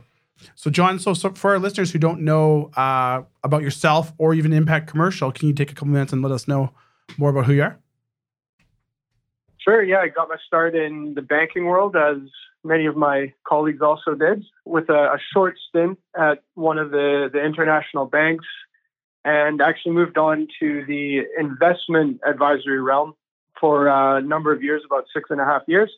So, 0.55 0.69
John, 0.69 0.99
so, 0.99 1.13
so 1.13 1.31
for 1.31 1.51
our 1.51 1.59
listeners 1.59 1.91
who 1.91 1.99
don't 1.99 2.21
know 2.21 2.69
uh, 2.75 3.23
about 3.43 3.61
yourself 3.61 4.13
or 4.17 4.33
even 4.33 4.53
Impact 4.53 4.89
Commercial, 4.89 5.31
can 5.31 5.47
you 5.47 5.53
take 5.53 5.71
a 5.71 5.73
couple 5.73 5.87
minutes 5.87 6.13
and 6.13 6.21
let 6.21 6.31
us 6.31 6.47
know 6.47 6.71
more 7.17 7.29
about 7.29 7.45
who 7.45 7.53
you 7.53 7.63
are? 7.63 7.79
Sure, 9.57 9.81
yeah, 9.81 9.99
I 9.99 10.09
got 10.09 10.27
my 10.27 10.35
start 10.45 10.75
in 10.75 11.13
the 11.15 11.21
banking 11.21 11.65
world, 11.65 11.95
as 11.95 12.17
many 12.63 12.85
of 12.85 12.95
my 12.95 13.33
colleagues 13.47 13.81
also 13.81 14.15
did, 14.15 14.43
with 14.65 14.89
a, 14.89 15.13
a 15.13 15.17
short 15.33 15.55
stint 15.69 15.99
at 16.17 16.43
one 16.55 16.77
of 16.77 16.91
the, 16.91 17.29
the 17.31 17.43
international 17.43 18.05
banks, 18.05 18.45
and 19.25 19.61
actually 19.61 19.93
moved 19.93 20.17
on 20.17 20.47
to 20.59 20.83
the 20.85 21.21
investment 21.39 22.19
advisory 22.27 22.81
realm 22.81 23.13
for 23.59 23.87
a 23.87 24.21
number 24.21 24.51
of 24.51 24.61
years, 24.61 24.81
about 24.85 25.05
six 25.13 25.29
and 25.29 25.39
a 25.39 25.45
half 25.45 25.61
years, 25.67 25.91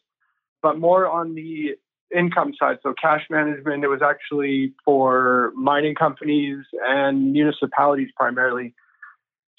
but 0.61 0.77
more 0.77 1.07
on 1.07 1.33
the 1.35 1.75
income 2.15 2.53
side. 2.59 2.77
So, 2.83 2.93
cash 2.99 3.25
management, 3.29 3.83
it 3.83 3.87
was 3.87 4.01
actually 4.03 4.73
for 4.83 5.51
mining 5.55 5.95
companies 5.95 6.59
and 6.85 7.31
municipalities 7.31 8.09
primarily. 8.15 8.75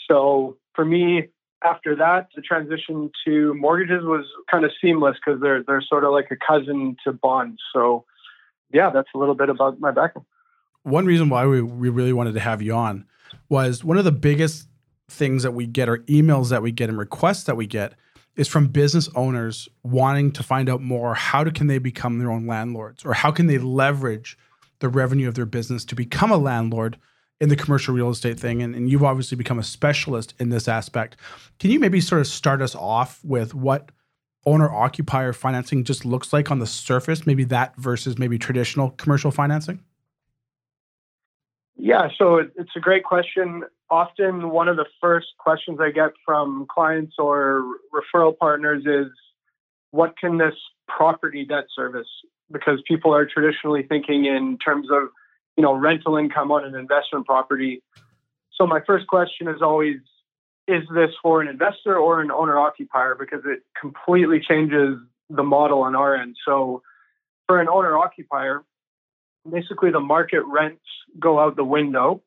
So, 0.09 0.57
for 0.75 0.85
me, 0.85 1.29
after 1.65 1.97
that, 1.97 2.29
the 2.35 2.43
transition 2.43 3.11
to 3.25 3.55
mortgages 3.55 4.05
was 4.05 4.25
kind 4.51 4.65
of 4.65 4.71
seamless 4.81 5.17
because 5.25 5.41
they're 5.41 5.63
they're 5.63 5.83
sort 5.83 6.05
of 6.05 6.13
like 6.13 6.31
a 6.31 6.37
cousin 6.37 6.97
to 7.05 7.13
bonds. 7.13 7.61
So, 7.73 8.05
yeah, 8.73 8.91
that's 8.91 9.09
a 9.15 9.19
little 9.19 9.35
bit 9.35 9.49
about 9.49 9.81
my 9.81 9.91
background. 9.91 10.27
One 10.83 11.07
reason 11.07 11.29
why 11.29 11.47
we, 11.47 11.63
we 11.63 11.89
really 11.89 12.13
wanted 12.13 12.35
to 12.35 12.41
have 12.41 12.63
you 12.63 12.75
on 12.75 13.07
was 13.49 13.83
one 13.83 13.99
of 13.99 14.05
the 14.05 14.13
biggest 14.13 14.69
things 15.09 15.43
that 15.43 15.53
we 15.53 15.67
get 15.67 15.89
or 15.89 15.99
emails 15.99 16.51
that 16.51 16.63
we 16.63 16.73
get 16.73 16.89
and 16.89 16.99
requests 16.99 17.45
that 17.45 17.57
we 17.57 17.67
get 17.67 17.95
is 18.37 18.49
from 18.49 18.69
business 18.69 19.09
owners 19.15 19.69
wanting 19.83 20.31
to 20.33 20.43
find 20.43 20.69
out 20.69 20.83
more 20.83 21.15
how 21.15 21.43
do, 21.43 21.51
can 21.51 21.69
they 21.69 21.79
become 21.79 22.19
their 22.19 22.31
own 22.31 22.47
landlords 22.47 23.05
or 23.05 23.15
how 23.15 23.31
can 23.31 23.47
they 23.47 23.59
leverage 23.59 24.37
the 24.81 24.89
revenue 24.89 25.27
of 25.27 25.35
their 25.35 25.47
business 25.47 25.85
to 25.85 25.95
become 25.95 26.31
a 26.31 26.37
landlord 26.37 26.99
in 27.41 27.49
the 27.49 27.57
commercial 27.57 27.95
real 27.95 28.11
estate 28.11 28.41
thing, 28.41 28.63
and, 28.63 28.75
and 28.75 28.89
you've 28.89 29.05
obviously 29.05 29.37
become 29.37 29.59
a 29.59 29.63
specialist 29.63 30.35
in 30.39 30.49
this 30.49 30.69
aspect. 30.69 31.17
Can 31.59 31.71
you 31.71 31.79
maybe 31.79 32.01
sort 32.01 32.21
of 32.21 32.27
start 32.27 32.63
us 32.63 32.75
off 32.75 33.23
with 33.25 33.55
what 33.55 33.91
owner 34.47 34.71
occupier 34.71 35.33
financing 35.33 35.85
just 35.85 36.05
looks 36.05 36.33
like 36.33 36.51
on 36.51 36.61
the 36.61 36.67
surface? 36.67 37.27
Maybe 37.27 37.45
that 37.45 37.77
versus 37.77 38.17
maybe 38.17 38.39
traditional 38.39 38.91
commercial 38.93 39.31
financing? 39.31 39.81
Yeah, 41.77 42.09
so 42.17 42.39
it's 42.39 42.75
a 42.75 42.81
great 42.81 43.05
question. 43.05 43.65
Often, 43.91 44.49
one 44.51 44.69
of 44.69 44.77
the 44.77 44.87
first 45.01 45.29
questions 45.39 45.79
I 45.81 45.91
get 45.91 46.13
from 46.25 46.67
clients 46.71 47.17
or 47.19 47.65
referral 47.95 48.37
partners 48.37 48.85
is 48.87 49.13
what 49.91 50.17
can 50.19 50.39
this 50.39 50.55
property 50.89 51.45
debt 51.45 51.67
service? 51.75 52.09
Because 52.51 52.81
people 52.89 53.15
are 53.15 53.27
traditionally 53.27 53.83
thinking 53.83 54.25
in 54.25 54.57
terms 54.59 54.89
of 54.91 55.09
you 55.57 55.63
know 55.63 55.73
rental 55.73 56.17
income 56.17 56.51
on 56.51 56.65
an 56.65 56.75
investment 56.75 57.27
property. 57.27 57.83
So 58.53 58.67
my 58.67 58.81
first 58.87 59.07
question 59.07 59.49
is 59.49 59.63
always 59.63 59.97
is 60.69 60.83
this 60.93 61.11
for 61.23 61.41
an 61.41 61.49
investor 61.49 61.97
or 61.97 62.21
an 62.21 62.31
owner 62.31 62.59
occupier 62.59 63.15
because 63.19 63.43
it 63.45 63.61
completely 63.81 64.41
changes 64.41 64.99
the 65.31 65.43
model 65.43 65.83
on 65.83 65.95
our 65.95 66.17
end. 66.17 66.37
So 66.45 66.83
for 67.47 67.61
an 67.61 67.69
owner 67.69 67.97
occupier, 67.97 68.65
basically 69.49 69.93
the 69.93 70.01
market 70.01 70.43
rents 70.45 70.83
go 71.19 71.39
out 71.39 71.57
the 71.57 71.65
window 71.65 72.23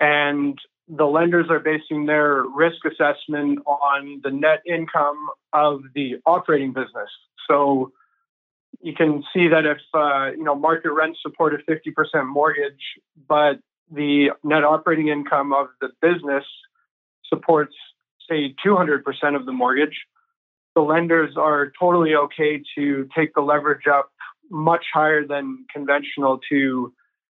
and 0.00 0.58
the 0.88 1.04
lenders 1.04 1.46
are 1.50 1.60
basing 1.60 2.06
their 2.06 2.42
risk 2.42 2.78
assessment 2.84 3.60
on 3.66 4.20
the 4.24 4.30
net 4.30 4.62
income 4.66 5.28
of 5.52 5.82
the 5.94 6.16
operating 6.26 6.72
business. 6.72 7.08
So 7.48 7.92
you 8.82 8.94
can 8.94 9.22
see 9.32 9.48
that 9.48 9.66
if 9.66 9.78
uh, 9.94 10.30
you 10.36 10.44
know 10.44 10.54
market 10.54 10.92
rents 10.92 11.20
support 11.22 11.54
a 11.54 11.58
50% 11.58 12.26
mortgage, 12.26 12.80
but 13.28 13.58
the 13.92 14.30
net 14.42 14.64
operating 14.64 15.08
income 15.08 15.52
of 15.52 15.68
the 15.80 15.90
business 16.00 16.44
supports 17.26 17.74
say 18.28 18.54
200% 18.64 19.02
of 19.36 19.44
the 19.46 19.52
mortgage, 19.52 20.06
the 20.74 20.82
lenders 20.82 21.34
are 21.36 21.72
totally 21.78 22.14
okay 22.14 22.62
to 22.76 23.08
take 23.16 23.34
the 23.34 23.40
leverage 23.40 23.86
up 23.86 24.10
much 24.50 24.84
higher 24.92 25.26
than 25.26 25.64
conventional 25.72 26.40
to 26.48 26.92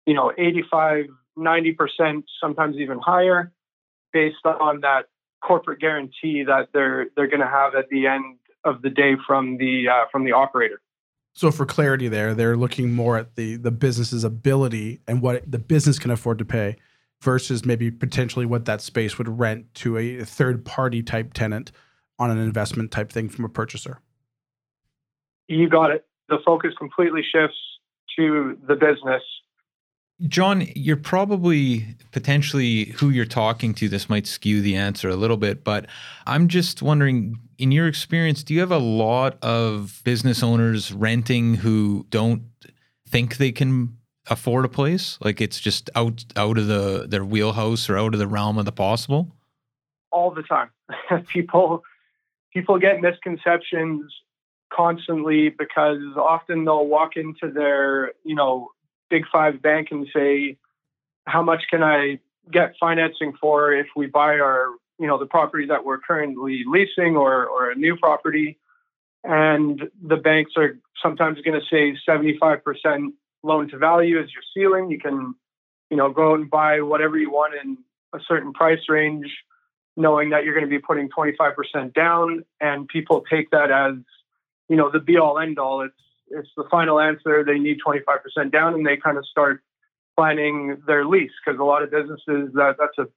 you 0.05 0.13
know 0.13 0.31
85 0.37 1.05
90% 1.37 2.23
sometimes 2.41 2.75
even 2.77 2.99
higher 2.99 3.51
based 4.11 4.45
on 4.45 4.81
that 4.81 5.05
corporate 5.41 5.79
guarantee 5.79 6.43
that 6.43 6.69
they're 6.73 7.07
they're 7.15 7.27
going 7.27 7.41
to 7.41 7.47
have 7.47 7.73
at 7.75 7.89
the 7.89 8.07
end 8.07 8.37
of 8.63 8.81
the 8.81 8.89
day 8.89 9.15
from 9.25 9.57
the 9.57 9.87
uh, 9.89 10.05
from 10.11 10.23
the 10.23 10.33
operator 10.33 10.81
so 11.33 11.51
for 11.51 11.65
clarity 11.65 12.07
there, 12.07 12.33
they're 12.33 12.57
looking 12.57 12.91
more 12.91 13.17
at 13.17 13.35
the 13.35 13.55
the 13.55 13.71
business's 13.71 14.23
ability 14.23 15.01
and 15.07 15.21
what 15.21 15.49
the 15.49 15.59
business 15.59 15.99
can 15.99 16.11
afford 16.11 16.37
to 16.39 16.45
pay 16.45 16.75
versus 17.21 17.65
maybe 17.65 17.91
potentially 17.91 18.45
what 18.45 18.65
that 18.65 18.81
space 18.81 19.17
would 19.17 19.39
rent 19.39 19.73
to 19.75 19.97
a 19.97 20.25
third 20.25 20.65
party 20.65 21.03
type 21.03 21.33
tenant 21.33 21.71
on 22.19 22.31
an 22.31 22.37
investment 22.37 22.91
type 22.91 23.11
thing 23.11 23.29
from 23.29 23.45
a 23.45 23.49
purchaser. 23.49 23.99
You 25.47 25.69
got 25.69 25.91
it. 25.91 26.05
The 26.29 26.37
focus 26.45 26.71
completely 26.77 27.21
shifts 27.21 27.57
to 28.17 28.57
the 28.67 28.75
business 28.75 29.21
John, 30.27 30.67
you're 30.75 30.97
probably 30.97 31.95
potentially 32.11 32.85
who 32.97 33.09
you're 33.09 33.25
talking 33.25 33.73
to. 33.75 33.89
This 33.89 34.09
might 34.09 34.27
skew 34.27 34.61
the 34.61 34.75
answer 34.75 35.09
a 35.09 35.15
little 35.15 35.37
bit, 35.37 35.63
but 35.63 35.87
I'm 36.27 36.47
just 36.47 36.81
wondering 36.81 37.37
in 37.57 37.71
your 37.71 37.87
experience, 37.87 38.43
do 38.43 38.53
you 38.53 38.59
have 38.59 38.71
a 38.71 38.77
lot 38.77 39.37
of 39.43 40.01
business 40.03 40.43
owners 40.43 40.91
renting 40.91 41.55
who 41.55 42.05
don't 42.09 42.43
think 43.07 43.37
they 43.37 43.51
can 43.51 43.97
afford 44.29 44.65
a 44.65 44.69
place? 44.69 45.17
Like 45.21 45.41
it's 45.41 45.59
just 45.59 45.89
out 45.95 46.23
out 46.35 46.57
of 46.57 46.67
the 46.67 47.05
their 47.07 47.25
wheelhouse 47.25 47.89
or 47.89 47.97
out 47.97 48.13
of 48.13 48.19
the 48.19 48.27
realm 48.27 48.57
of 48.57 48.65
the 48.65 48.71
possible? 48.71 49.35
All 50.11 50.31
the 50.31 50.43
time. 50.43 50.69
people 51.27 51.83
people 52.53 52.77
get 52.77 53.01
misconceptions 53.01 54.11
constantly 54.71 55.49
because 55.49 55.99
often 56.15 56.65
they'll 56.65 56.87
walk 56.87 57.17
into 57.17 57.51
their, 57.51 58.13
you 58.23 58.35
know, 58.35 58.69
big 59.11 59.25
five 59.31 59.61
bank 59.61 59.89
and 59.91 60.07
say, 60.15 60.57
how 61.27 61.43
much 61.43 61.65
can 61.69 61.83
I 61.83 62.19
get 62.51 62.73
financing 62.79 63.33
for 63.39 63.73
if 63.73 63.87
we 63.95 64.07
buy 64.07 64.39
our, 64.39 64.69
you 64.97 65.05
know, 65.05 65.19
the 65.19 65.27
property 65.27 65.67
that 65.67 65.85
we're 65.85 65.99
currently 65.99 66.63
leasing 66.65 67.15
or, 67.15 67.45
or 67.45 67.69
a 67.69 67.75
new 67.75 67.95
property? 67.97 68.57
And 69.23 69.83
the 70.01 70.15
banks 70.15 70.53
are 70.57 70.79
sometimes 71.03 71.39
going 71.41 71.59
to 71.59 71.67
say 71.69 71.95
75% 72.09 73.09
loan 73.43 73.69
to 73.69 73.77
value 73.77 74.19
is 74.19 74.29
your 74.33 74.43
ceiling. 74.53 74.89
You 74.89 74.99
can, 74.99 75.35
you 75.91 75.97
know, 75.97 76.09
go 76.09 76.33
and 76.33 76.49
buy 76.49 76.81
whatever 76.81 77.17
you 77.17 77.29
want 77.29 77.53
in 77.53 77.77
a 78.13 78.19
certain 78.27 78.53
price 78.53 78.81
range, 78.89 79.31
knowing 79.95 80.31
that 80.31 80.43
you're 80.43 80.55
going 80.55 80.65
to 80.65 80.69
be 80.69 80.79
putting 80.79 81.09
25% 81.09 81.93
down. 81.93 82.45
And 82.59 82.87
people 82.87 83.23
take 83.29 83.51
that 83.51 83.69
as, 83.69 83.95
you 84.69 84.75
know, 84.75 84.89
the 84.89 84.99
be 84.99 85.17
all 85.17 85.37
end 85.37 85.59
all. 85.59 85.81
It's 85.81 85.93
it's 86.31 86.49
the 86.55 86.65
final 86.69 86.99
answer. 86.99 87.43
They 87.43 87.59
need 87.59 87.77
25% 87.85 88.51
down, 88.51 88.73
and 88.73 88.85
they 88.85 88.97
kind 88.97 89.17
of 89.17 89.25
start 89.25 89.61
planning 90.17 90.81
their 90.87 91.05
lease 91.05 91.31
because 91.43 91.59
a 91.59 91.63
lot 91.63 91.83
of 91.83 91.91
businesses 91.91 92.51
that 92.53 92.75
that's 92.79 92.97
a 92.97 93.07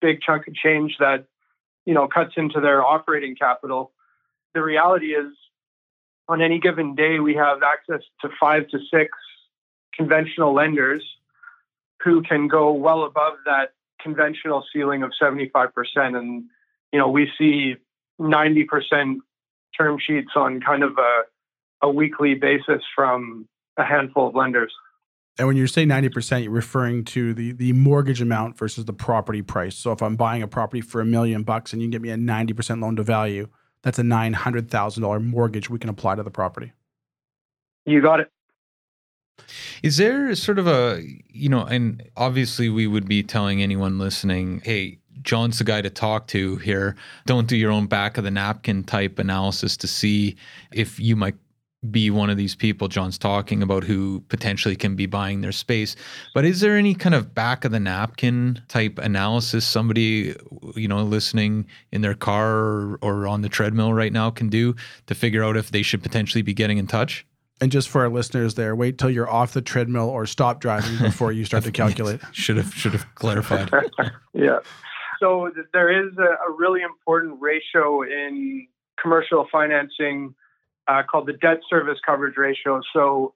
big 0.00 0.20
chunk 0.20 0.46
of 0.46 0.54
change 0.54 0.96
that 1.00 1.26
you 1.84 1.94
know 1.94 2.08
cuts 2.08 2.34
into 2.36 2.60
their 2.60 2.84
operating 2.84 3.34
capital. 3.36 3.92
The 4.54 4.62
reality 4.62 5.14
is, 5.14 5.32
on 6.28 6.40
any 6.40 6.60
given 6.60 6.94
day, 6.94 7.18
we 7.18 7.34
have 7.34 7.62
access 7.62 8.02
to 8.20 8.28
five 8.40 8.68
to 8.68 8.78
six 8.92 9.10
conventional 9.94 10.54
lenders 10.54 11.04
who 12.02 12.22
can 12.22 12.48
go 12.48 12.72
well 12.72 13.04
above 13.04 13.34
that 13.46 13.72
conventional 14.00 14.64
ceiling 14.72 15.02
of 15.02 15.12
75%. 15.20 15.70
And, 15.96 16.44
you 16.92 16.98
know, 16.98 17.08
we 17.08 17.30
see 17.38 17.76
90% 18.20 19.16
term 19.76 19.98
sheets 19.98 20.30
on 20.36 20.60
kind 20.60 20.84
of 20.84 20.92
a 20.98 21.22
a 21.84 21.90
weekly 21.90 22.34
basis 22.34 22.82
from 22.96 23.46
a 23.76 23.84
handful 23.84 24.28
of 24.28 24.34
lenders. 24.34 24.72
And 25.38 25.46
when 25.46 25.56
you 25.56 25.66
say 25.66 25.84
90%, 25.84 26.44
you're 26.44 26.52
referring 26.52 27.04
to 27.06 27.34
the 27.34 27.52
the 27.52 27.72
mortgage 27.72 28.20
amount 28.20 28.56
versus 28.56 28.84
the 28.84 28.92
property 28.92 29.42
price. 29.42 29.76
So 29.76 29.92
if 29.92 30.00
I'm 30.00 30.16
buying 30.16 30.42
a 30.42 30.48
property 30.48 30.80
for 30.80 31.00
a 31.00 31.04
million 31.04 31.42
bucks 31.42 31.72
and 31.72 31.82
you 31.82 31.88
get 31.88 32.00
me 32.00 32.10
a 32.10 32.16
90% 32.16 32.80
loan 32.80 32.96
to 32.96 33.02
value, 33.02 33.48
that's 33.82 33.98
a 33.98 34.02
$900,000 34.02 35.24
mortgage 35.24 35.68
we 35.68 35.78
can 35.78 35.90
apply 35.90 36.14
to 36.14 36.22
the 36.22 36.30
property. 36.30 36.72
You 37.84 38.00
got 38.00 38.20
it. 38.20 38.30
Is 39.82 39.96
there 39.96 40.34
sort 40.36 40.58
of 40.58 40.66
a, 40.66 41.02
you 41.28 41.48
know, 41.48 41.64
and 41.64 42.02
obviously 42.16 42.68
we 42.68 42.86
would 42.86 43.06
be 43.06 43.22
telling 43.22 43.60
anyone 43.60 43.98
listening, 43.98 44.62
hey, 44.64 45.00
John's 45.22 45.58
the 45.58 45.64
guy 45.64 45.82
to 45.82 45.90
talk 45.90 46.28
to 46.28 46.56
here. 46.56 46.94
Don't 47.26 47.48
do 47.48 47.56
your 47.56 47.72
own 47.72 47.86
back 47.86 48.16
of 48.16 48.24
the 48.24 48.30
napkin 48.30 48.84
type 48.84 49.18
analysis 49.18 49.76
to 49.78 49.88
see 49.88 50.36
if 50.72 51.00
you 51.00 51.16
might 51.16 51.34
be 51.90 52.10
one 52.10 52.30
of 52.30 52.36
these 52.36 52.54
people 52.54 52.88
John's 52.88 53.18
talking 53.18 53.62
about 53.62 53.84
who 53.84 54.20
potentially 54.28 54.76
can 54.76 54.96
be 54.96 55.06
buying 55.06 55.40
their 55.40 55.52
space. 55.52 55.96
But 56.34 56.44
is 56.44 56.60
there 56.60 56.76
any 56.76 56.94
kind 56.94 57.14
of 57.14 57.34
back 57.34 57.64
of 57.64 57.72
the 57.72 57.80
napkin 57.80 58.62
type 58.68 58.98
analysis 58.98 59.66
somebody, 59.66 60.34
you 60.74 60.88
know, 60.88 61.02
listening 61.02 61.66
in 61.92 62.02
their 62.02 62.14
car 62.14 62.54
or, 62.54 62.98
or 63.02 63.26
on 63.26 63.42
the 63.42 63.48
treadmill 63.48 63.92
right 63.92 64.12
now 64.12 64.30
can 64.30 64.48
do 64.48 64.74
to 65.06 65.14
figure 65.14 65.44
out 65.44 65.56
if 65.56 65.70
they 65.70 65.82
should 65.82 66.02
potentially 66.02 66.42
be 66.42 66.54
getting 66.54 66.78
in 66.78 66.86
touch? 66.86 67.26
And 67.60 67.70
just 67.70 67.88
for 67.88 68.02
our 68.02 68.08
listeners 68.08 68.54
there, 68.54 68.74
wait 68.74 68.98
till 68.98 69.10
you're 69.10 69.30
off 69.30 69.52
the 69.52 69.62
treadmill 69.62 70.08
or 70.08 70.26
stop 70.26 70.60
driving 70.60 70.98
before 70.98 71.32
you 71.32 71.44
start 71.44 71.64
to 71.64 71.72
calculate. 71.82 72.20
should 72.32 72.56
have 72.56 72.74
should 72.74 72.92
have 72.92 73.14
clarified. 73.14 73.70
yeah. 74.34 74.58
So 75.20 75.50
there 75.72 76.06
is 76.06 76.12
a, 76.18 76.50
a 76.50 76.52
really 76.58 76.82
important 76.82 77.40
ratio 77.40 78.02
in 78.02 78.66
commercial 79.00 79.46
financing 79.50 80.34
uh, 80.88 81.02
called 81.02 81.26
the 81.26 81.32
debt 81.32 81.60
service 81.68 81.98
coverage 82.04 82.36
ratio. 82.36 82.80
So, 82.92 83.34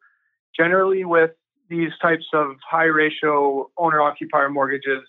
generally, 0.57 1.05
with 1.05 1.31
these 1.69 1.91
types 2.01 2.27
of 2.33 2.57
high 2.69 2.85
ratio 2.85 3.71
owner 3.77 4.01
occupier 4.01 4.49
mortgages, 4.49 5.05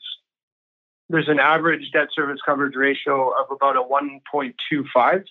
there's 1.10 1.27
an 1.27 1.39
average 1.39 1.91
debt 1.91 2.10
service 2.13 2.39
coverage 2.46 2.75
ratio 2.75 3.29
of 3.29 3.50
about 3.51 3.75
a 3.75 3.81
1.25. 3.81 5.24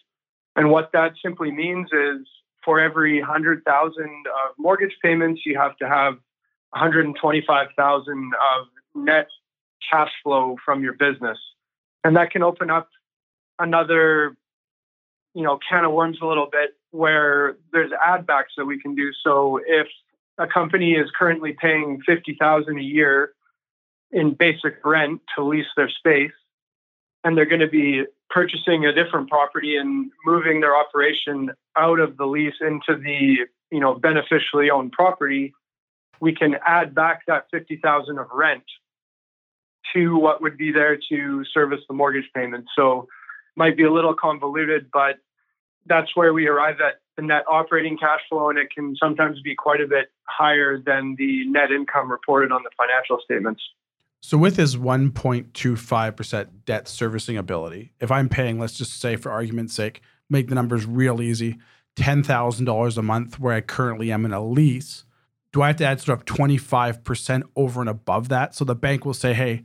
And 0.57 0.71
what 0.71 0.91
that 0.93 1.13
simply 1.23 1.51
means 1.53 1.89
is 1.93 2.27
for 2.65 2.81
every 2.81 3.21
100,000 3.21 3.65
of 4.05 4.55
mortgage 4.59 4.97
payments, 5.03 5.43
you 5.47 5.57
have 5.57 5.77
to 5.77 5.89
have 5.89 6.15
125,000 6.71 8.33
of 8.57 8.67
net 8.95 9.29
cash 9.91 10.11
flow 10.23 10.57
from 10.65 10.83
your 10.83 10.95
business. 10.95 11.39
And 12.05 12.17
that 12.17 12.31
can 12.31 12.43
open 12.43 12.71
up 12.71 12.89
another 13.59 14.37
you 15.35 15.43
know 15.43 15.59
can 15.69 15.85
of 15.85 15.93
worms 15.93 16.19
a 16.23 16.27
little 16.27 16.49
bit 16.51 16.77
where 16.91 17.57
there's 17.73 17.93
add 18.05 18.27
backs 18.27 18.53
that 18.57 18.65
we 18.65 18.81
can 18.81 18.95
do. 18.95 19.11
So 19.25 19.61
if 19.67 19.87
a 20.39 20.47
company 20.47 20.93
is 20.93 21.11
currently 21.19 21.57
paying 21.61 22.01
fifty 22.07 22.37
thousand 22.39 22.79
a 22.79 22.83
year 22.83 23.33
in 24.11 24.35
basic 24.35 24.85
rent 24.85 25.21
to 25.37 25.45
lease 25.45 25.67
their 25.77 25.91
space, 25.91 26.33
and 27.25 27.37
they're 27.37 27.45
going 27.45 27.61
to 27.61 27.69
be 27.69 28.05
purchasing 28.31 28.87
a 28.87 28.93
different 28.93 29.29
property 29.29 29.77
and 29.77 30.11
moving 30.25 30.61
their 30.61 30.77
operation 30.77 31.51
out 31.77 31.99
of 31.99 32.17
the 32.17 32.27
lease 32.27 32.55
into 32.61 32.97
the 33.01 33.39
you 33.71 33.81
know 33.81 33.95
beneficially 33.95 34.71
owned 34.71 34.93
property, 34.93 35.53
we 36.21 36.35
can 36.35 36.57
add 36.67 36.95
back 36.95 37.23
that 37.27 37.47
fifty 37.51 37.77
thousand 37.83 38.19
of 38.19 38.27
rent 38.33 38.65
to 39.95 40.17
what 40.19 40.43
would 40.43 40.57
be 40.57 40.71
there 40.71 40.99
to 41.09 41.45
service 41.53 41.81
the 41.89 41.95
mortgage 41.95 42.29
payment. 42.35 42.67
So 42.77 43.09
might 43.57 43.77
be 43.77 43.85
a 43.85 43.93
little 43.93 44.15
convoluted, 44.15 44.87
but 44.93 45.17
that's 45.89 46.15
where 46.15 46.33
we 46.33 46.47
arrive 46.47 46.77
at 46.81 47.01
the 47.17 47.23
net 47.23 47.45
operating 47.49 47.99
cash 47.99 48.21
flow, 48.29 48.51
and 48.51 48.59
it 48.59 48.69
can 48.73 48.95
sometimes 48.97 49.41
be 49.41 49.55
quite 49.55 49.81
a 49.81 49.87
bit 49.87 50.11
higher 50.25 50.79
than 50.79 51.17
the 51.19 51.45
net 51.49 51.73
income 51.73 52.11
reported 52.11 52.53
on 52.53 52.63
the 52.63 52.71
financial 52.77 53.19
statements. 53.25 53.61
So 54.21 54.37
with 54.37 54.57
his 54.57 54.77
1.25% 54.77 56.49
debt 56.65 56.89
servicing 56.89 57.37
ability, 57.37 57.93
if 58.01 58.11
I'm 58.11 58.29
paying, 58.29 58.59
let's 58.59 58.77
just 58.77 59.01
say 59.01 59.17
for 59.17 59.31
argument's 59.31 59.75
sake, 59.75 60.01
make 60.29 60.49
the 60.49 60.55
numbers 60.55 60.87
real 60.87 61.23
easy, 61.23 61.59
$10,000 61.97 62.97
a 62.97 63.03
month 63.03 63.39
where 63.39 63.55
I 63.55 63.61
currently 63.61 64.13
am 64.13 64.25
in 64.25 64.33
a 64.33 64.45
lease, 64.45 65.05
do 65.53 65.63
I 65.63 65.69
have 65.69 65.77
to 65.77 65.85
add 65.85 66.01
sort 66.01 66.19
of 66.19 66.25
25% 66.25 67.43
over 67.57 67.81
and 67.81 67.89
above 67.89 68.29
that? 68.29 68.55
So 68.55 68.65
the 68.65 68.75
bank 68.75 69.05
will 69.05 69.15
say, 69.15 69.35
hey, 69.35 69.63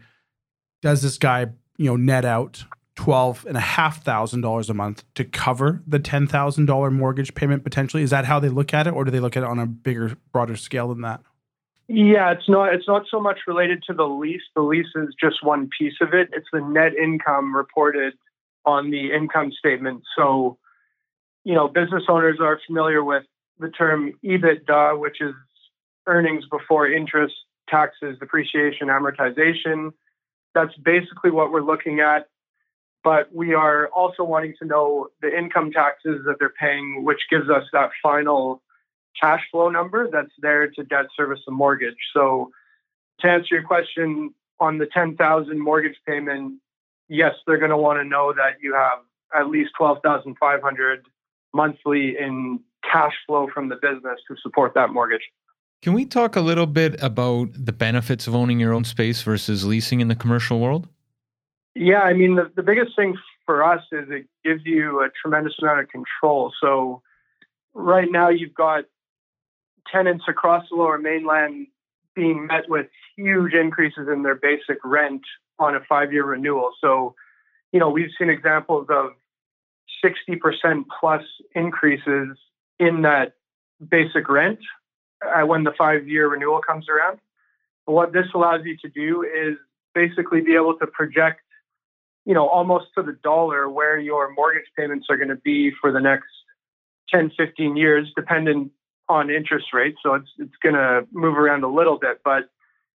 does 0.82 1.02
this 1.02 1.18
guy, 1.18 1.48
you 1.78 1.86
know, 1.86 1.96
net 1.96 2.26
out 2.26 2.64
twelve 2.96 3.46
and 3.48 3.58
a 3.58 3.62
half 3.62 4.04
thousand 4.04 4.42
dollars 4.42 4.70
a 4.70 4.74
month 4.74 5.04
to 5.16 5.24
cover 5.24 5.82
the 5.88 6.00
ten 6.00 6.28
thousand 6.28 6.66
dollar 6.66 6.92
mortgage 6.92 7.34
payment 7.34 7.64
potentially? 7.64 8.04
Is 8.04 8.12
that 8.12 8.26
how 8.26 8.40
they 8.40 8.50
look 8.50 8.74
at 8.74 8.88
it, 8.88 8.94
or 8.94 9.04
do 9.04 9.12
they 9.12 9.20
look 9.20 9.36
at 9.36 9.44
it 9.44 9.50
on 9.50 9.60
a 9.60 9.66
bigger, 9.66 10.16
broader 10.32 10.56
scale 10.56 10.90
than 10.90 11.02
that? 11.02 11.22
Yeah, 11.88 12.32
it's 12.32 12.48
not 12.48 12.74
it's 12.74 12.88
not 12.88 13.04
so 13.10 13.20
much 13.20 13.40
related 13.48 13.84
to 13.88 13.94
the 13.94 14.06
lease. 14.06 14.42
The 14.56 14.62
lease 14.62 14.94
is 14.96 15.14
just 15.20 15.44
one 15.44 15.70
piece 15.78 15.96
of 16.02 16.14
it. 16.14 16.30
It's 16.34 16.48
the 16.54 16.62
net 16.62 16.94
income 16.96 17.56
reported 17.56 18.14
on 18.66 18.92
the 18.92 19.12
income 19.12 19.52
statement. 19.52 20.04
So, 20.18 20.58
you 21.44 21.54
know, 21.54 21.68
business 21.68 22.04
owners 22.08 22.38
are 22.40 22.60
familiar 22.66 23.04
with 23.04 23.24
the 23.60 23.70
term 23.70 24.14
EBITDA, 24.24 25.00
which 25.00 25.18
is 25.20 25.34
earnings 26.08 26.46
before 26.50 26.90
interest, 26.90 27.34
taxes, 27.70 28.18
depreciation, 28.20 28.88
amortization. 28.88 29.92
That's 30.56 30.74
basically 30.78 31.32
what 31.32 31.52
we're 31.52 31.62
looking 31.62 32.00
at 32.00 32.28
but 33.04 33.34
we 33.34 33.54
are 33.54 33.88
also 33.88 34.24
wanting 34.24 34.54
to 34.60 34.66
know 34.66 35.08
the 35.22 35.36
income 35.36 35.72
taxes 35.72 36.22
that 36.26 36.36
they're 36.40 36.54
paying, 36.60 37.04
which 37.04 37.20
gives 37.30 37.50
us 37.50 37.64
that 37.74 37.90
final 38.02 38.62
cash 39.20 39.42
flow 39.52 39.70
number 39.70 40.10
that's 40.10 40.32
there 40.40 40.68
to 40.68 40.84
debt 40.84 41.06
service 41.16 41.40
the 41.46 41.52
mortgage. 41.52 41.98
So, 42.14 42.52
to 43.20 43.28
answer 43.28 43.56
your 43.56 43.64
question 43.64 44.34
on 44.60 44.78
the 44.78 44.88
10,000 44.88 45.60
mortgage 45.60 45.96
payment, 46.08 46.60
yes, 47.08 47.36
they're 47.46 47.58
going 47.58 47.72
to 47.72 47.78
want 47.78 48.00
to 48.00 48.04
know 48.04 48.34
that 48.34 48.58
you 48.62 48.74
have 48.74 49.00
at 49.36 49.50
least 49.50 49.72
12,500 49.78 51.06
monthly 51.54 52.18
in 52.18 52.60
cash 52.90 53.14
flow 53.26 53.48
from 53.54 53.70
the 53.70 53.76
business 53.76 54.20
to 54.28 54.36
support 54.42 54.74
that 54.76 54.92
mortgage. 54.92 55.22
Can 55.82 55.94
we 55.94 56.06
talk 56.06 56.36
a 56.36 56.42
little 56.42 56.66
bit 56.66 57.02
about 57.04 57.50
the 57.54 57.74
benefits 57.74 58.26
of 58.28 58.36
owning 58.36 58.60
your 58.60 58.74
own 58.74 58.86
space 58.86 59.22
versus 59.22 59.66
leasing 59.66 60.00
in 60.00 60.08
the 60.08 60.16
commercial 60.16 60.60
world? 60.60 60.88
Yeah, 61.76 62.02
I 62.02 62.14
mean, 62.14 62.36
the, 62.36 62.52
the 62.56 62.64
biggest 62.64 62.96
thing 62.96 63.16
for 63.46 63.64
us 63.64 63.82
is 63.92 64.08
it 64.10 64.28
gives 64.44 64.62
you 64.66 65.02
a 65.02 65.10
tremendous 65.22 65.54
amount 65.62 65.80
of 65.80 65.90
control. 65.90 66.54
So, 66.62 67.02
right 67.74 68.10
now, 68.12 68.30
you've 68.30 68.54
got 68.54 68.86
tenants 69.92 70.26
across 70.28 70.66
the 70.70 70.76
lower 70.76 70.98
mainland 70.98 71.68
being 72.16 72.48
met 72.48 72.70
with 72.70 72.88
huge 73.18 73.54
increases 73.54 74.08
in 74.12 74.24
their 74.24 74.36
basic 74.36 74.78
rent 74.84 75.22
on 75.60 75.76
a 75.76 75.80
five 75.90 76.14
year 76.14 76.26
renewal. 76.26 76.72
So, 76.80 77.16
you 77.72 77.80
know, 77.80 77.90
we've 77.90 78.12
seen 78.20 78.30
examples 78.30 78.88
of 78.90 79.12
60% 80.04 80.84
plus 81.00 81.24
increases 81.56 82.38
in 82.80 83.02
that 83.04 83.34
basic 83.90 84.30
rent 84.30 84.60
uh, 85.26 85.46
when 85.46 85.64
the 85.64 85.74
five 85.78 86.08
year 86.08 86.28
renewal 86.28 86.62
comes 86.62 86.88
around. 86.88 87.20
But 87.86 87.94
What 87.94 88.14
this 88.14 88.28
allows 88.34 88.62
you 88.64 88.78
to 88.78 88.90
do 88.90 89.24
is 89.24 89.58
basically 89.96 90.42
be 90.42 90.56
able 90.56 90.78
to 90.78 90.88
project 90.88 91.42
you 92.26 92.34
know, 92.34 92.48
almost 92.48 92.86
to 92.98 93.04
the 93.04 93.18
dollar 93.24 93.70
where 93.70 94.00
your 94.00 94.34
mortgage 94.34 94.68
payments 94.78 95.08
are 95.10 95.18
going 95.18 95.30
to 95.30 95.36
be 95.36 95.72
for 95.82 95.92
the 95.92 96.00
next 96.00 96.30
10, 97.14 97.32
15 97.38 97.76
years, 97.76 98.12
depending 98.16 98.72
on 99.10 99.30
interest 99.30 99.68
rates. 99.74 99.98
So 100.04 100.14
it's, 100.16 100.30
it's 100.40 100.56
going 100.62 100.76
to 100.76 101.06
move 101.12 101.38
around 101.38 101.64
a 101.64 101.68
little 101.68 102.00
bit, 102.00 102.22
but 102.24 102.50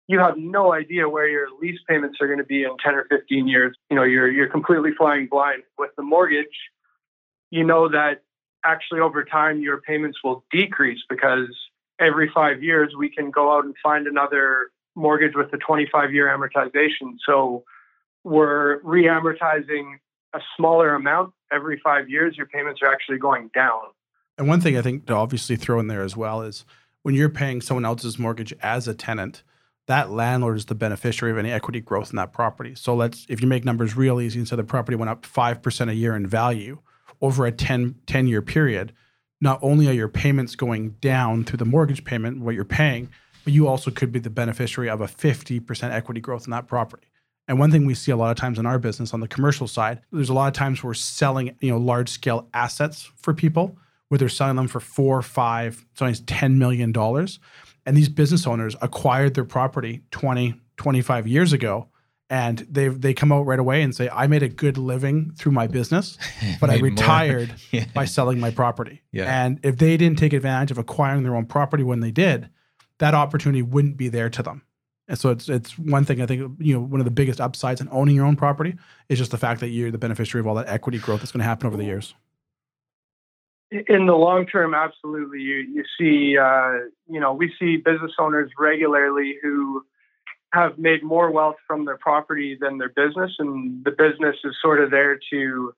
you 0.07 0.19
have 0.19 0.37
no 0.37 0.71
idea 0.71 1.09
where 1.09 1.27
your 1.27 1.47
lease 1.59 1.79
payments 1.89 2.19
are 2.21 2.27
going 2.27 2.39
to 2.39 2.45
be 2.45 2.63
in 2.63 2.77
10 2.83 2.93
or 2.93 3.05
15 3.09 3.47
years. 3.47 3.75
You 3.89 3.95
know, 3.95 4.03
you're, 4.03 4.31
you're 4.31 4.49
completely 4.49 4.91
flying 4.95 5.27
blind 5.27 5.63
with 5.79 5.89
the 5.97 6.03
mortgage. 6.03 6.45
You 7.49 7.63
know 7.63 7.89
that 7.89 8.21
actually 8.63 8.99
over 8.99 9.23
time 9.23 9.61
your 9.61 9.81
payments 9.81 10.19
will 10.23 10.43
decrease 10.51 10.99
because 11.09 11.49
every 11.99 12.29
five 12.33 12.61
years 12.61 12.93
we 12.97 13.09
can 13.09 13.31
go 13.31 13.55
out 13.55 13.65
and 13.65 13.73
find 13.81 14.05
another 14.05 14.69
mortgage 14.95 15.35
with 15.35 15.51
a 15.53 15.57
25 15.57 16.13
year 16.13 16.27
amortization. 16.27 17.17
So 17.25 17.63
we're 18.25 18.79
re-amortizing 18.81 19.99
a 20.33 20.39
smaller 20.57 20.95
amount 20.95 21.31
every 21.53 21.79
five 21.81 22.09
years, 22.09 22.35
your 22.35 22.47
payments 22.47 22.81
are 22.81 22.91
actually 22.91 23.19
going 23.19 23.49
down. 23.53 23.79
And 24.37 24.47
one 24.47 24.59
thing 24.59 24.75
I 24.75 24.81
think 24.81 25.05
to 25.05 25.13
obviously 25.13 25.55
throw 25.55 25.79
in 25.79 25.87
there 25.87 26.01
as 26.01 26.17
well 26.17 26.41
is 26.41 26.65
when 27.03 27.15
you're 27.15 27.29
paying 27.29 27.61
someone 27.61 27.85
else's 27.85 28.19
mortgage 28.19 28.53
as 28.61 28.87
a 28.87 28.95
tenant, 28.95 29.43
that 29.87 30.09
landlord 30.09 30.57
is 30.57 30.65
the 30.65 30.75
beneficiary 30.75 31.31
of 31.31 31.37
any 31.37 31.51
equity 31.51 31.79
growth 31.79 32.09
in 32.09 32.15
that 32.15 32.33
property. 32.33 32.73
So 32.75 32.95
let's 32.95 33.27
if 33.29 33.41
you 33.41 33.47
make 33.47 33.63
numbers 33.63 33.95
real 33.95 34.19
easy 34.19 34.39
and 34.39 34.47
say 34.47 34.55
the 34.55 34.63
property 34.63 34.97
went 34.97 35.11
up 35.11 35.21
5% 35.21 35.89
a 35.89 35.95
year 35.95 36.15
in 36.15 36.25
value 36.25 36.79
over 37.21 37.45
a 37.45 37.51
10, 37.51 37.95
10 38.07 38.27
year 38.27 38.41
period, 38.41 38.91
not 39.39 39.59
only 39.61 39.87
are 39.87 39.93
your 39.93 40.09
payments 40.09 40.55
going 40.55 40.91
down 40.99 41.43
through 41.43 41.57
the 41.57 41.65
mortgage 41.65 42.03
payment, 42.03 42.41
what 42.41 42.55
you're 42.55 42.65
paying, 42.65 43.09
but 43.43 43.53
you 43.53 43.67
also 43.67 43.91
could 43.91 44.11
be 44.11 44.19
the 44.19 44.31
beneficiary 44.31 44.89
of 44.89 44.99
a 44.99 45.05
50% 45.05 45.91
equity 45.91 46.19
growth 46.19 46.45
in 46.45 46.51
that 46.51 46.67
property. 46.67 47.07
And 47.47 47.59
one 47.59 47.71
thing 47.71 47.85
we 47.85 47.93
see 47.93 48.11
a 48.11 48.17
lot 48.17 48.31
of 48.31 48.37
times 48.37 48.57
in 48.57 48.65
our 48.65 48.79
business 48.79 49.13
on 49.13 49.19
the 49.19 49.27
commercial 49.27 49.67
side, 49.67 50.01
there's 50.11 50.29
a 50.29 50.33
lot 50.33 50.47
of 50.47 50.53
times 50.53 50.83
we're 50.83 50.93
selling, 50.93 51.55
you 51.59 51.71
know, 51.71 51.77
large 51.77 52.09
scale 52.09 52.49
assets 52.53 53.11
for 53.17 53.33
people 53.33 53.77
where 54.09 54.17
they're 54.17 54.29
selling 54.29 54.55
them 54.55 54.67
for 54.67 54.79
four, 54.79 55.21
five, 55.21 55.85
sometimes 55.93 56.21
$10 56.21 56.55
million. 56.55 56.93
And 57.85 57.97
these 57.97 58.09
business 58.09 58.47
owners 58.47 58.75
acquired 58.81 59.35
their 59.35 59.45
property 59.45 60.03
20, 60.11 60.59
25 60.77 61.27
years 61.27 61.53
ago. 61.53 61.89
And 62.27 62.59
they 62.67 62.87
they 62.87 63.13
come 63.13 63.31
out 63.31 63.45
right 63.45 63.59
away 63.59 63.83
and 63.83 63.95
say, 63.95 64.09
I 64.11 64.25
made 64.25 64.41
a 64.41 64.49
good 64.49 64.79
living 64.79 65.33
through 65.37 65.51
my 65.51 65.67
business, 65.67 66.17
but 66.59 66.71
I 66.71 66.79
retired 66.79 67.53
yeah. 67.71 67.85
by 67.93 68.05
selling 68.05 68.39
my 68.39 68.49
property. 68.49 69.03
Yeah. 69.11 69.25
And 69.25 69.59
if 69.61 69.77
they 69.77 69.95
didn't 69.95 70.17
take 70.17 70.33
advantage 70.33 70.71
of 70.71 70.79
acquiring 70.79 71.21
their 71.21 71.35
own 71.35 71.45
property 71.45 71.83
when 71.83 71.99
they 71.99 72.09
did, 72.09 72.49
that 72.97 73.13
opportunity 73.13 73.61
wouldn't 73.61 73.97
be 73.97 74.09
there 74.09 74.31
to 74.31 74.41
them. 74.41 74.63
And 75.07 75.19
so 75.19 75.29
it's 75.29 75.49
it's 75.49 75.77
one 75.77 76.03
thing 76.03 76.21
I 76.21 76.25
think 76.25 76.57
you 76.59 76.73
know 76.73 76.81
one 76.81 76.99
of 76.99 77.05
the 77.05 77.11
biggest 77.11 77.39
upsides 77.39 77.79
in 77.79 77.87
owning 77.91 78.15
your 78.15 78.25
own 78.25 78.35
property 78.35 78.75
is 79.07 79.19
just 79.19 79.31
the 79.31 79.37
fact 79.37 79.59
that 79.59 79.69
you're 79.69 79.91
the 79.91 79.97
beneficiary 79.97 80.41
of 80.41 80.47
all 80.47 80.55
that 80.55 80.67
equity 80.67 80.97
growth 80.97 81.19
that's 81.19 81.31
going 81.31 81.39
to 81.41 81.45
happen 81.45 81.67
over 81.67 81.77
the 81.77 81.83
years. 81.83 82.15
In 83.87 84.05
the 84.05 84.15
long 84.15 84.45
term, 84.47 84.73
absolutely. 84.73 85.41
You 85.41 85.55
you 85.57 85.83
see, 85.97 86.37
uh, 86.37 86.87
you 87.07 87.19
know, 87.19 87.33
we 87.33 87.53
see 87.59 87.77
business 87.77 88.13
owners 88.19 88.51
regularly 88.57 89.37
who 89.43 89.83
have 90.53 90.79
made 90.79 91.03
more 91.03 91.29
wealth 91.29 91.57
from 91.67 91.85
their 91.85 91.97
property 91.97 92.57
than 92.59 92.77
their 92.77 92.89
business, 92.95 93.31
and 93.37 93.83
the 93.83 93.91
business 93.91 94.37
is 94.43 94.55
sort 94.61 94.81
of 94.81 94.89
there 94.89 95.19
to 95.31 95.73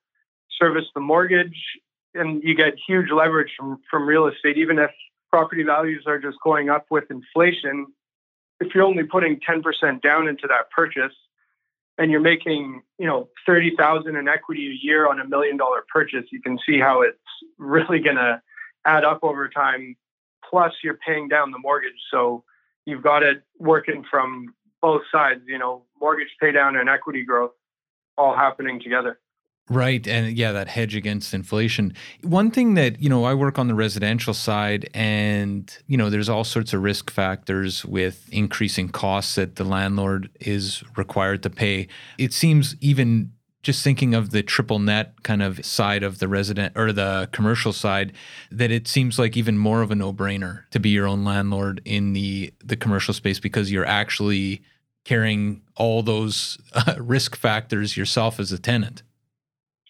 service 0.58 0.86
the 0.94 1.02
mortgage, 1.02 1.58
and 2.14 2.42
you 2.44 2.56
get 2.56 2.76
huge 2.88 3.10
leverage 3.10 3.52
from 3.58 3.82
from 3.92 4.08
real 4.08 4.28
estate, 4.28 4.58
even 4.58 4.80
if 4.80 4.92
property 5.30 5.64
values 5.64 6.04
are 6.08 6.20
just 6.20 6.38
going 6.44 6.70
up 6.70 6.86
with 6.90 7.06
inflation 7.10 7.88
if 8.60 8.74
you're 8.74 8.84
only 8.84 9.04
putting 9.04 9.40
10% 9.40 10.02
down 10.02 10.28
into 10.28 10.48
that 10.48 10.70
purchase 10.76 11.14
and 11.98 12.12
you're 12.12 12.22
making, 12.22 12.82
you 12.98 13.08
know, 13.08 13.30
30,000 13.46 14.16
in 14.16 14.28
equity 14.28 14.68
a 14.68 14.86
year 14.86 15.08
on 15.08 15.20
a 15.20 15.28
million 15.28 15.58
dollar 15.58 15.84
purchase, 15.92 16.26
you 16.32 16.42
can 16.42 16.58
see 16.66 16.80
how 16.80 17.02
it's 17.02 17.18
really 17.58 18.00
going 18.00 18.16
to 18.16 18.42
add 18.86 19.04
up 19.04 19.20
over 19.24 19.50
time. 19.50 19.96
Plus 20.50 20.74
you're 20.84 20.98
paying 21.06 21.28
down 21.28 21.52
the 21.52 21.60
mortgage. 21.60 22.00
So 22.12 22.44
you've 22.86 23.04
got 23.04 23.24
it 23.24 23.44
working 23.60 24.04
from 24.10 24.54
both 24.82 25.02
sides, 25.12 25.42
you 25.46 25.58
know, 25.58 25.84
mortgage 26.00 26.30
pay 26.40 26.52
down 26.52 26.78
and 26.78 26.88
equity 26.88 27.24
growth 27.24 27.52
all 28.18 28.36
happening 28.36 28.80
together. 28.82 29.20
Right. 29.70 30.08
And 30.08 30.38
yeah, 30.38 30.54
that 30.54 30.70
hedge 30.70 30.96
against 30.96 31.34
inflation. 31.34 31.94
One 32.22 32.52
thing 32.52 32.76
that, 32.76 33.02
you 33.02 33.10
know, 33.10 33.26
I 33.26 33.34
work 33.34 33.60
on 33.60 33.68
the 33.68 33.76
residential 33.76 34.34
side 34.34 34.90
and, 34.94 35.76
you 35.88 35.98
know, 35.98 36.10
there's 36.10 36.30
all 36.30 36.46
sorts 36.46 36.72
of 36.74 36.82
risk 36.82 37.12
factors 37.12 37.84
with 37.84 38.30
increasing 38.32 38.88
costs 38.88 39.36
that 39.36 39.58
the 39.58 39.66
landlord 39.66 40.30
is 40.40 40.84
required 40.96 41.44
to 41.44 41.50
pay. 41.50 41.90
It 42.18 42.32
seems 42.32 42.76
even 42.80 43.34
just 43.62 43.84
thinking 43.84 44.14
of 44.14 44.30
the 44.30 44.42
triple 44.42 44.80
net 44.80 45.22
kind 45.24 45.44
of 45.44 45.66
side 45.66 46.02
of 46.02 46.20
the 46.20 46.30
resident 46.30 46.72
or 46.78 46.94
the 46.94 47.28
commercial 47.34 47.74
side 47.74 48.14
that 48.50 48.72
it 48.72 48.88
seems 48.88 49.20
like 49.20 49.36
even 49.36 49.58
more 49.58 49.82
of 49.82 49.92
a 49.92 49.96
no-brainer 49.96 50.62
to 50.70 50.80
be 50.80 50.90
your 50.90 51.06
own 51.06 51.26
landlord 51.26 51.82
in 51.84 52.14
the 52.14 52.54
the 52.64 52.78
commercial 52.78 53.14
space 53.14 53.42
because 53.42 53.70
you're 53.70 53.86
actually 53.86 54.62
carrying 55.04 55.62
all 55.76 56.02
those 56.02 56.58
uh, 56.74 56.96
risk 57.00 57.36
factors 57.36 57.98
yourself 57.98 58.40
as 58.40 58.54
a 58.54 58.58
tenant. 58.58 59.04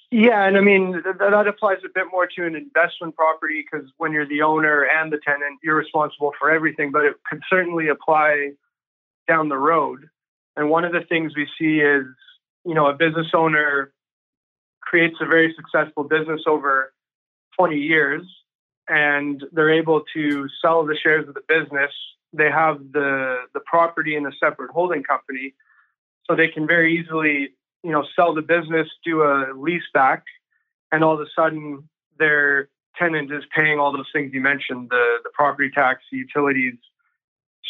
Yeah, 0.10 0.48
and 0.48 0.58
I 0.58 0.62
mean 0.62 1.04
that 1.04 1.48
applies 1.48 1.80
a 1.84 1.90
bit 1.94 2.06
more 2.12 2.28
to 2.28 2.46
an 2.46 2.56
investment 2.56 3.16
property 3.16 3.66
because 3.70 3.90
when 3.98 4.14
you're 4.14 4.28
the 4.28 4.42
owner 4.42 4.84
and 4.84 5.12
the 5.12 5.20
tenant, 5.26 5.60
you're 5.62 5.76
responsible 5.76 6.32
for 6.40 6.50
everything. 6.50 6.92
But 6.92 7.04
it 7.06 7.16
could 7.30 7.42
certainly 7.50 7.90
apply 7.90 8.52
down 9.28 9.50
the 9.50 9.58
road. 9.58 10.08
And 10.56 10.70
one 10.70 10.86
of 10.86 10.94
the 10.94 11.02
things 11.08 11.34
we 11.36 11.48
see 11.60 11.82
is, 11.82 12.06
you 12.66 12.74
know, 12.74 12.88
a 12.88 12.94
business 12.94 13.28
owner 13.34 13.92
creates 14.82 15.18
a 15.20 15.26
very 15.26 15.54
successful 15.56 16.04
business 16.04 16.42
over 16.48 16.94
20 17.58 17.78
years 17.78 18.24
and 18.88 19.44
they're 19.52 19.74
able 19.74 20.04
to 20.14 20.48
sell 20.62 20.86
the 20.86 20.96
shares 20.96 21.28
of 21.28 21.34
the 21.34 21.42
business. 21.48 21.92
They 22.34 22.50
have 22.50 22.80
the, 22.94 23.42
the 23.54 23.60
property 23.66 24.16
in 24.16 24.26
a 24.26 24.32
separate 24.42 24.72
holding 24.72 25.04
company. 25.04 25.54
So 26.30 26.36
they 26.36 26.48
can 26.48 26.68
very 26.68 26.98
easily, 26.98 27.50
you 27.84 27.92
know, 27.92 28.06
sell 28.16 28.34
the 28.34 28.42
business, 28.42 28.88
do 29.06 29.22
a 29.22 29.54
lease 29.56 29.84
back, 29.94 30.24
and 30.92 31.04
all 31.04 31.14
of 31.16 31.22
a 31.22 31.30
sudden 31.36 31.88
their 32.18 32.70
tenant 32.98 33.32
is 33.32 33.44
paying 33.56 33.80
all 33.80 33.92
those 33.92 34.10
things 34.12 34.34
you 34.34 34.42
mentioned, 34.42 34.90
the, 34.90 35.18
the 35.24 35.30
property 35.34 35.70
tax, 35.74 36.04
the 36.12 36.18
utilities. 36.18 36.76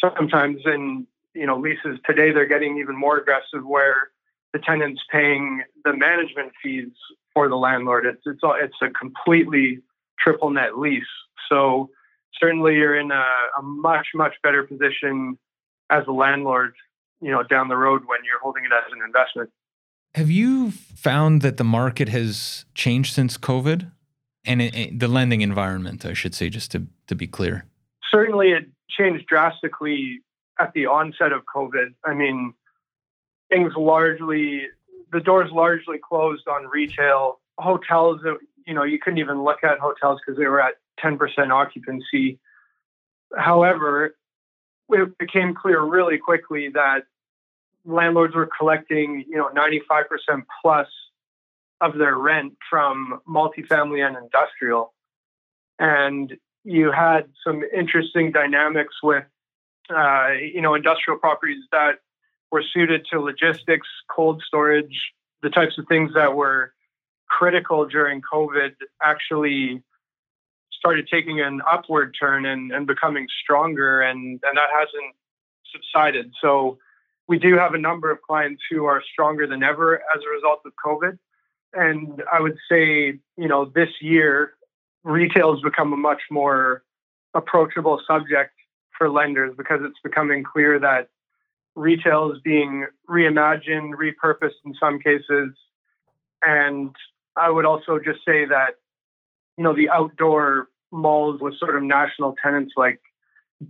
Sometimes 0.00 0.60
in, 0.64 1.06
you 1.34 1.46
know, 1.46 1.58
leases 1.58 1.98
today, 2.06 2.32
they're 2.32 2.46
getting 2.46 2.78
even 2.78 2.96
more 2.96 3.18
aggressive 3.18 3.64
where 3.64 4.10
the 4.52 4.58
tenant's 4.58 5.02
paying 5.10 5.62
the 5.84 5.94
management 5.94 6.52
fees 6.62 6.90
for 7.34 7.48
the 7.48 7.56
landlord. 7.56 8.06
It's, 8.06 8.22
it's, 8.24 8.40
all, 8.42 8.56
it's 8.58 8.76
a 8.82 8.90
completely 8.90 9.80
triple 10.18 10.50
net 10.50 10.78
lease. 10.78 11.04
So 11.50 11.90
certainly 12.40 12.76
you're 12.76 12.98
in 12.98 13.10
a, 13.10 13.26
a 13.58 13.62
much, 13.62 14.08
much 14.14 14.34
better 14.42 14.62
position 14.62 15.38
as 15.90 16.04
a 16.06 16.12
landlord, 16.12 16.74
you 17.20 17.30
know, 17.30 17.42
down 17.42 17.68
the 17.68 17.76
road 17.76 18.02
when 18.06 18.20
you're 18.24 18.40
holding 18.40 18.64
it 18.64 18.70
as 18.72 18.92
an 18.92 19.00
investment. 19.04 19.50
Have 20.18 20.32
you 20.32 20.72
found 20.72 21.42
that 21.42 21.58
the 21.58 21.64
market 21.64 22.08
has 22.08 22.64
changed 22.74 23.14
since 23.14 23.38
COVID? 23.38 23.88
And 24.44 24.60
it, 24.60 24.74
it, 24.74 24.98
the 24.98 25.06
lending 25.06 25.42
environment, 25.42 26.04
I 26.04 26.12
should 26.12 26.34
say, 26.34 26.50
just 26.50 26.72
to, 26.72 26.88
to 27.06 27.14
be 27.14 27.28
clear. 27.28 27.66
Certainly, 28.10 28.48
it 28.48 28.64
changed 28.90 29.28
drastically 29.28 30.22
at 30.58 30.72
the 30.72 30.86
onset 30.86 31.30
of 31.30 31.42
COVID. 31.44 31.94
I 32.04 32.14
mean, 32.14 32.52
things 33.48 33.74
largely, 33.76 34.62
the 35.12 35.20
doors 35.20 35.52
largely 35.52 35.98
closed 35.98 36.48
on 36.48 36.66
retail. 36.66 37.38
Hotels, 37.56 38.20
you 38.66 38.74
know, 38.74 38.82
you 38.82 38.98
couldn't 38.98 39.20
even 39.20 39.44
look 39.44 39.62
at 39.62 39.78
hotels 39.78 40.18
because 40.18 40.36
they 40.36 40.46
were 40.46 40.60
at 40.60 40.74
10% 41.00 41.16
occupancy. 41.52 42.40
However, 43.36 44.16
it 44.88 45.16
became 45.16 45.54
clear 45.54 45.80
really 45.80 46.18
quickly 46.18 46.70
that 46.74 47.04
landlords 47.88 48.34
were 48.34 48.48
collecting, 48.58 49.24
you 49.28 49.36
know, 49.36 49.48
95% 49.48 50.44
plus 50.62 50.88
of 51.80 51.96
their 51.96 52.16
rent 52.16 52.54
from 52.68 53.20
multifamily 53.28 54.06
and 54.06 54.16
industrial. 54.16 54.92
And 55.78 56.36
you 56.64 56.92
had 56.92 57.30
some 57.44 57.62
interesting 57.74 58.32
dynamics 58.32 58.94
with, 59.02 59.24
uh, 59.94 60.30
you 60.32 60.60
know, 60.60 60.74
industrial 60.74 61.18
properties 61.18 61.64
that 61.72 61.98
were 62.50 62.62
suited 62.74 63.06
to 63.12 63.20
logistics, 63.20 63.88
cold 64.10 64.42
storage, 64.46 65.12
the 65.42 65.50
types 65.50 65.78
of 65.78 65.86
things 65.86 66.12
that 66.14 66.34
were 66.34 66.72
critical 67.28 67.86
during 67.86 68.20
COVID 68.20 68.72
actually 69.02 69.82
started 70.72 71.08
taking 71.10 71.40
an 71.40 71.60
upward 71.70 72.16
turn 72.18 72.44
and, 72.46 72.72
and 72.72 72.86
becoming 72.86 73.26
stronger, 73.42 74.00
and, 74.00 74.40
and 74.42 74.56
that 74.56 74.68
hasn't 74.72 75.14
subsided. 75.72 76.32
So 76.40 76.78
we 77.28 77.38
do 77.38 77.56
have 77.56 77.74
a 77.74 77.78
number 77.78 78.10
of 78.10 78.20
clients 78.22 78.62
who 78.70 78.86
are 78.86 79.02
stronger 79.12 79.46
than 79.46 79.62
ever 79.62 79.96
as 79.96 80.22
a 80.26 80.34
result 80.34 80.60
of 80.64 80.72
COVID. 80.84 81.18
And 81.74 82.22
I 82.32 82.40
would 82.40 82.56
say, 82.70 83.18
you 83.36 83.48
know, 83.48 83.66
this 83.66 83.90
year, 84.00 84.54
retail 85.04 85.52
has 85.52 85.62
become 85.62 85.92
a 85.92 85.96
much 85.96 86.22
more 86.30 86.82
approachable 87.34 88.00
subject 88.06 88.52
for 88.96 89.10
lenders 89.10 89.54
because 89.56 89.80
it's 89.82 89.98
becoming 90.02 90.42
clear 90.42 90.78
that 90.80 91.08
retail 91.76 92.32
is 92.32 92.40
being 92.42 92.86
reimagined, 93.08 93.92
repurposed 93.92 94.58
in 94.64 94.74
some 94.80 94.98
cases. 94.98 95.50
And 96.42 96.94
I 97.36 97.50
would 97.50 97.66
also 97.66 97.98
just 97.98 98.20
say 98.26 98.46
that, 98.46 98.76
you 99.58 99.64
know, 99.64 99.74
the 99.74 99.90
outdoor 99.90 100.68
malls 100.90 101.40
with 101.42 101.58
sort 101.58 101.76
of 101.76 101.82
national 101.82 102.34
tenants 102.42 102.72
like 102.76 103.00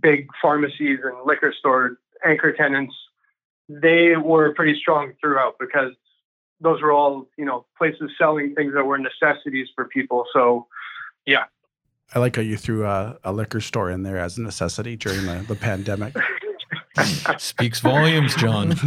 big 0.01 0.29
pharmacies 0.41 0.99
and 1.03 1.17
liquor 1.25 1.53
store 1.57 1.97
anchor 2.25 2.51
tenants, 2.51 2.95
they 3.69 4.15
were 4.15 4.53
pretty 4.55 4.77
strong 4.79 5.13
throughout 5.21 5.55
because 5.59 5.93
those 6.59 6.81
were 6.81 6.91
all, 6.91 7.27
you 7.37 7.45
know, 7.45 7.65
places 7.77 8.11
selling 8.17 8.55
things 8.55 8.73
that 8.73 8.83
were 8.83 8.97
necessities 8.97 9.67
for 9.75 9.85
people. 9.85 10.25
So, 10.33 10.67
yeah. 11.25 11.45
I 12.13 12.19
like 12.19 12.35
how 12.35 12.41
you 12.41 12.57
threw 12.57 12.85
a, 12.85 13.17
a 13.23 13.31
liquor 13.31 13.61
store 13.61 13.91
in 13.91 14.01
there 14.01 14.17
as 14.17 14.37
a 14.37 14.41
necessity 14.41 14.97
during 14.97 15.25
the, 15.25 15.45
the 15.47 15.55
pandemic. 15.55 16.15
Speaks 17.37 17.79
volumes, 17.79 18.35
John. 18.35 18.71
is, 18.71 18.81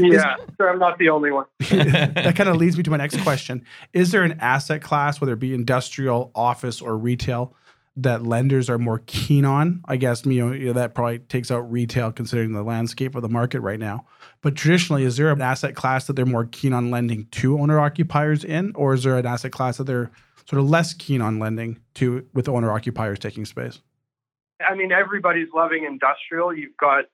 yeah, 0.00 0.34
is, 0.36 0.54
sure, 0.56 0.70
I'm 0.70 0.78
not 0.78 0.98
the 0.98 1.10
only 1.10 1.30
one. 1.30 1.44
that 1.60 2.34
kind 2.34 2.48
of 2.48 2.56
leads 2.56 2.76
me 2.76 2.82
to 2.82 2.90
my 2.90 2.96
next 2.96 3.20
question. 3.22 3.64
Is 3.92 4.10
there 4.10 4.24
an 4.24 4.38
asset 4.40 4.82
class, 4.82 5.20
whether 5.20 5.34
it 5.34 5.38
be 5.38 5.54
industrial, 5.54 6.32
office, 6.34 6.80
or 6.80 6.96
retail, 6.96 7.54
that 8.02 8.22
lenders 8.24 8.70
are 8.70 8.78
more 8.78 9.02
keen 9.06 9.44
on? 9.44 9.82
I 9.86 9.96
guess 9.96 10.24
you 10.24 10.44
know, 10.44 10.72
that 10.72 10.94
probably 10.94 11.18
takes 11.18 11.50
out 11.50 11.70
retail 11.70 12.12
considering 12.12 12.52
the 12.52 12.62
landscape 12.62 13.14
of 13.14 13.22
the 13.22 13.28
market 13.28 13.60
right 13.60 13.78
now. 13.78 14.06
But 14.40 14.54
traditionally, 14.54 15.04
is 15.04 15.16
there 15.16 15.30
an 15.30 15.42
asset 15.42 15.74
class 15.74 16.06
that 16.06 16.14
they're 16.14 16.26
more 16.26 16.46
keen 16.46 16.72
on 16.72 16.90
lending 16.90 17.26
to 17.32 17.58
owner 17.58 17.80
occupiers 17.80 18.44
in, 18.44 18.72
or 18.74 18.94
is 18.94 19.04
there 19.04 19.16
an 19.16 19.26
asset 19.26 19.52
class 19.52 19.78
that 19.78 19.84
they're 19.84 20.10
sort 20.48 20.60
of 20.60 20.68
less 20.68 20.94
keen 20.94 21.20
on 21.20 21.38
lending 21.38 21.80
to 21.94 22.26
with 22.34 22.48
owner 22.48 22.72
occupiers 22.72 23.18
taking 23.18 23.44
space? 23.44 23.80
I 24.66 24.74
mean, 24.74 24.92
everybody's 24.92 25.48
loving 25.54 25.84
industrial. 25.84 26.54
You've 26.54 26.76
got 26.76 27.04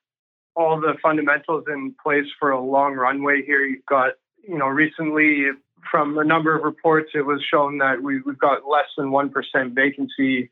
all 0.57 0.81
the 0.81 0.94
fundamentals 1.03 1.64
in 1.68 1.94
place 2.03 2.27
for 2.38 2.51
a 2.51 2.61
long 2.61 2.94
runway 2.94 3.42
here. 3.44 3.64
You've 3.64 3.87
got, 3.87 4.12
you 4.47 4.57
know, 4.57 4.66
recently 4.66 5.47
from 5.90 6.18
a 6.18 6.25
number 6.25 6.57
of 6.57 6.62
reports, 6.62 7.11
it 7.14 7.27
was 7.27 7.42
shown 7.51 7.79
that 7.79 8.03
we, 8.03 8.20
have 8.27 8.38
got 8.38 8.68
less 8.68 8.87
than 8.97 9.11
1% 9.11 9.75
vacancy 9.75 10.51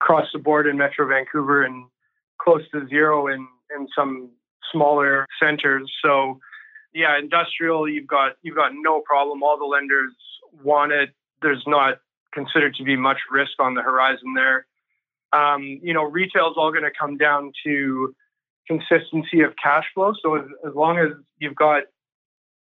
across 0.00 0.26
the 0.32 0.38
board 0.38 0.66
in 0.66 0.76
Metro 0.76 1.06
Vancouver 1.06 1.64
and 1.64 1.86
close 2.40 2.62
to 2.72 2.86
zero 2.88 3.26
in, 3.26 3.46
in 3.74 3.88
some 3.96 4.30
smaller 4.72 5.26
centers. 5.40 5.90
So, 6.02 6.38
yeah, 6.94 7.18
industrial, 7.18 7.88
you've 7.88 8.06
got 8.06 8.32
you've 8.42 8.56
got 8.56 8.72
no 8.74 9.00
problem. 9.00 9.42
All 9.42 9.58
the 9.58 9.64
lenders 9.64 10.12
want 10.62 10.92
it. 10.92 11.10
There's 11.42 11.64
not 11.66 11.98
considered 12.32 12.74
to 12.76 12.84
be 12.84 12.96
much 12.96 13.18
risk 13.30 13.52
on 13.58 13.74
the 13.74 13.82
horizon 13.82 14.34
there. 14.34 14.66
Um, 15.32 15.80
you 15.82 15.92
know, 15.92 16.04
retail 16.04 16.50
is 16.50 16.54
all 16.56 16.70
going 16.70 16.84
to 16.84 16.90
come 16.98 17.16
down 17.16 17.52
to 17.64 18.14
consistency 18.66 19.40
of 19.40 19.54
cash 19.62 19.84
flow. 19.94 20.12
So 20.22 20.36
as, 20.36 20.44
as 20.66 20.74
long 20.74 20.98
as 20.98 21.12
you've 21.38 21.54
got 21.54 21.84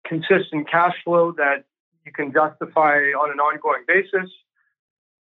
consistent 0.06 0.70
cash 0.70 0.94
flow 1.04 1.32
that 1.32 1.64
you 2.04 2.12
can 2.12 2.32
justify 2.32 2.96
on 3.12 3.30
an 3.30 3.38
ongoing 3.38 3.84
basis, 3.86 4.30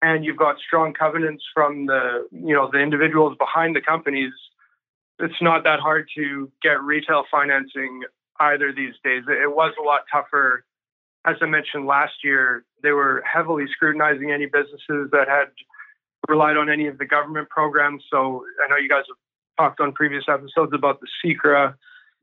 and 0.01 0.25
you've 0.25 0.37
got 0.37 0.57
strong 0.59 0.93
covenants 0.93 1.43
from 1.53 1.85
the 1.85 2.27
you 2.31 2.53
know 2.53 2.69
the 2.71 2.79
individuals 2.79 3.37
behind 3.37 3.75
the 3.75 3.81
companies, 3.81 4.33
it's 5.19 5.41
not 5.41 5.63
that 5.63 5.79
hard 5.79 6.09
to 6.15 6.51
get 6.61 6.81
retail 6.81 7.23
financing 7.29 8.01
either 8.39 8.73
these 8.73 8.95
days. 9.03 9.23
It 9.27 9.55
was 9.55 9.73
a 9.79 9.83
lot 9.83 10.01
tougher. 10.11 10.65
As 11.25 11.35
I 11.41 11.45
mentioned 11.45 11.85
last 11.85 12.23
year, 12.23 12.65
they 12.81 12.91
were 12.91 13.23
heavily 13.31 13.65
scrutinizing 13.71 14.31
any 14.31 14.47
businesses 14.47 15.09
that 15.11 15.27
had 15.27 15.49
relied 16.27 16.57
on 16.57 16.69
any 16.69 16.87
of 16.87 16.97
the 16.97 17.05
government 17.05 17.49
programs. 17.49 18.03
So 18.09 18.43
I 18.63 18.67
know 18.67 18.77
you 18.77 18.89
guys 18.89 19.03
have 19.07 19.17
talked 19.57 19.79
on 19.79 19.91
previous 19.93 20.23
episodes 20.27 20.73
about 20.73 20.99
the 20.99 21.07
CECRA, 21.23 21.75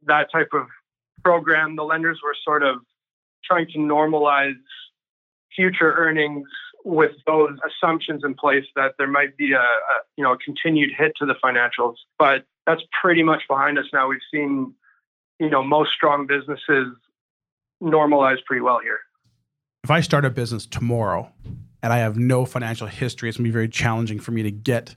that 0.06 0.32
type 0.32 0.48
of 0.52 0.66
program. 1.22 1.76
The 1.76 1.84
lenders 1.84 2.18
were 2.24 2.34
sort 2.44 2.64
of 2.64 2.78
trying 3.44 3.68
to 3.68 3.78
normalize 3.78 4.56
future 5.54 5.92
earnings 5.94 6.48
with 6.84 7.12
those 7.26 7.58
assumptions 7.66 8.22
in 8.24 8.34
place 8.34 8.64
that 8.76 8.92
there 8.98 9.08
might 9.08 9.36
be 9.36 9.52
a, 9.52 9.58
a, 9.58 9.96
you 10.16 10.24
know 10.24 10.32
a 10.32 10.38
continued 10.38 10.90
hit 10.96 11.12
to 11.16 11.26
the 11.26 11.34
financials 11.42 11.94
but 12.18 12.44
that's 12.66 12.82
pretty 13.00 13.22
much 13.22 13.42
behind 13.48 13.78
us 13.78 13.86
now 13.92 14.08
we've 14.08 14.20
seen 14.32 14.72
you 15.38 15.50
know 15.50 15.62
most 15.62 15.90
strong 15.92 16.26
businesses 16.26 16.86
normalize 17.82 18.38
pretty 18.46 18.62
well 18.62 18.80
here 18.80 19.00
if 19.84 19.90
i 19.90 20.00
start 20.00 20.24
a 20.24 20.30
business 20.30 20.66
tomorrow 20.66 21.32
and 21.82 21.92
I 21.92 21.98
have 21.98 22.16
no 22.16 22.44
financial 22.44 22.86
history, 22.86 23.28
it's 23.28 23.38
going 23.38 23.44
to 23.44 23.48
be 23.48 23.52
very 23.52 23.68
challenging 23.68 24.18
for 24.18 24.32
me 24.32 24.42
to 24.42 24.50
get 24.50 24.96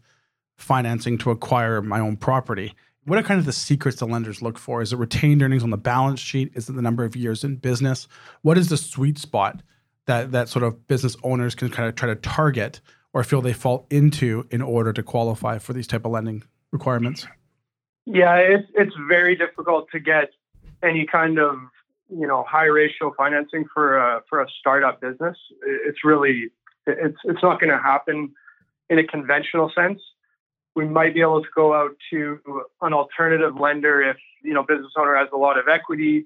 financing 0.57 1.17
to 1.19 1.31
acquire 1.31 1.81
my 1.81 1.99
own 1.99 2.17
property. 2.17 2.73
What 3.05 3.17
are 3.17 3.23
kind 3.23 3.39
of 3.39 3.45
the 3.45 3.53
secrets 3.53 3.97
the 3.97 4.05
lenders 4.05 4.41
look 4.41 4.57
for? 4.57 4.81
Is 4.81 4.93
it 4.93 4.97
retained 4.97 5.41
earnings 5.41 5.63
on 5.63 5.71
the 5.71 5.77
balance 5.77 6.19
sheet? 6.19 6.51
Is 6.53 6.69
it 6.69 6.73
the 6.73 6.81
number 6.81 7.03
of 7.03 7.15
years 7.15 7.43
in 7.43 7.55
business? 7.55 8.07
What 8.41 8.57
is 8.57 8.69
the 8.69 8.77
sweet 8.77 9.17
spot 9.17 9.61
that 10.07 10.31
that 10.31 10.49
sort 10.49 10.63
of 10.63 10.87
business 10.87 11.15
owners 11.23 11.55
can 11.55 11.69
kind 11.69 11.87
of 11.87 11.95
try 11.95 12.07
to 12.07 12.15
target 12.15 12.81
or 13.13 13.23
feel 13.23 13.41
they 13.41 13.53
fall 13.53 13.87
into 13.89 14.47
in 14.51 14.61
order 14.61 14.93
to 14.93 15.03
qualify 15.03 15.57
for 15.57 15.73
these 15.73 15.87
type 15.87 16.05
of 16.05 16.11
lending 16.11 16.43
requirements? 16.71 17.27
Yeah, 18.05 18.35
it's 18.35 18.67
it's 18.73 18.95
very 19.07 19.35
difficult 19.35 19.89
to 19.91 19.99
get 19.99 20.29
any 20.83 21.05
kind 21.05 21.39
of 21.39 21.55
you 22.09 22.27
know 22.27 22.43
high 22.47 22.65
ratio 22.65 23.13
financing 23.17 23.65
for 23.73 23.97
a 23.97 24.21
for 24.29 24.41
a 24.41 24.47
startup 24.59 25.01
business. 25.01 25.37
It's 25.65 26.03
really 26.03 26.49
it's 26.87 27.17
it's 27.23 27.43
not 27.43 27.59
going 27.59 27.71
to 27.71 27.77
happen 27.77 28.33
in 28.89 28.99
a 28.99 29.03
conventional 29.05 29.71
sense. 29.75 30.01
we 30.75 30.85
might 30.85 31.13
be 31.13 31.21
able 31.21 31.41
to 31.41 31.49
go 31.55 31.73
out 31.73 31.91
to 32.09 32.39
an 32.81 32.93
alternative 32.93 33.55
lender 33.55 34.01
if 34.01 34.17
you 34.43 34.53
know 34.53 34.63
business 34.63 34.93
owner 34.97 35.15
has 35.15 35.27
a 35.33 35.37
lot 35.37 35.57
of 35.57 35.67
equity. 35.67 36.25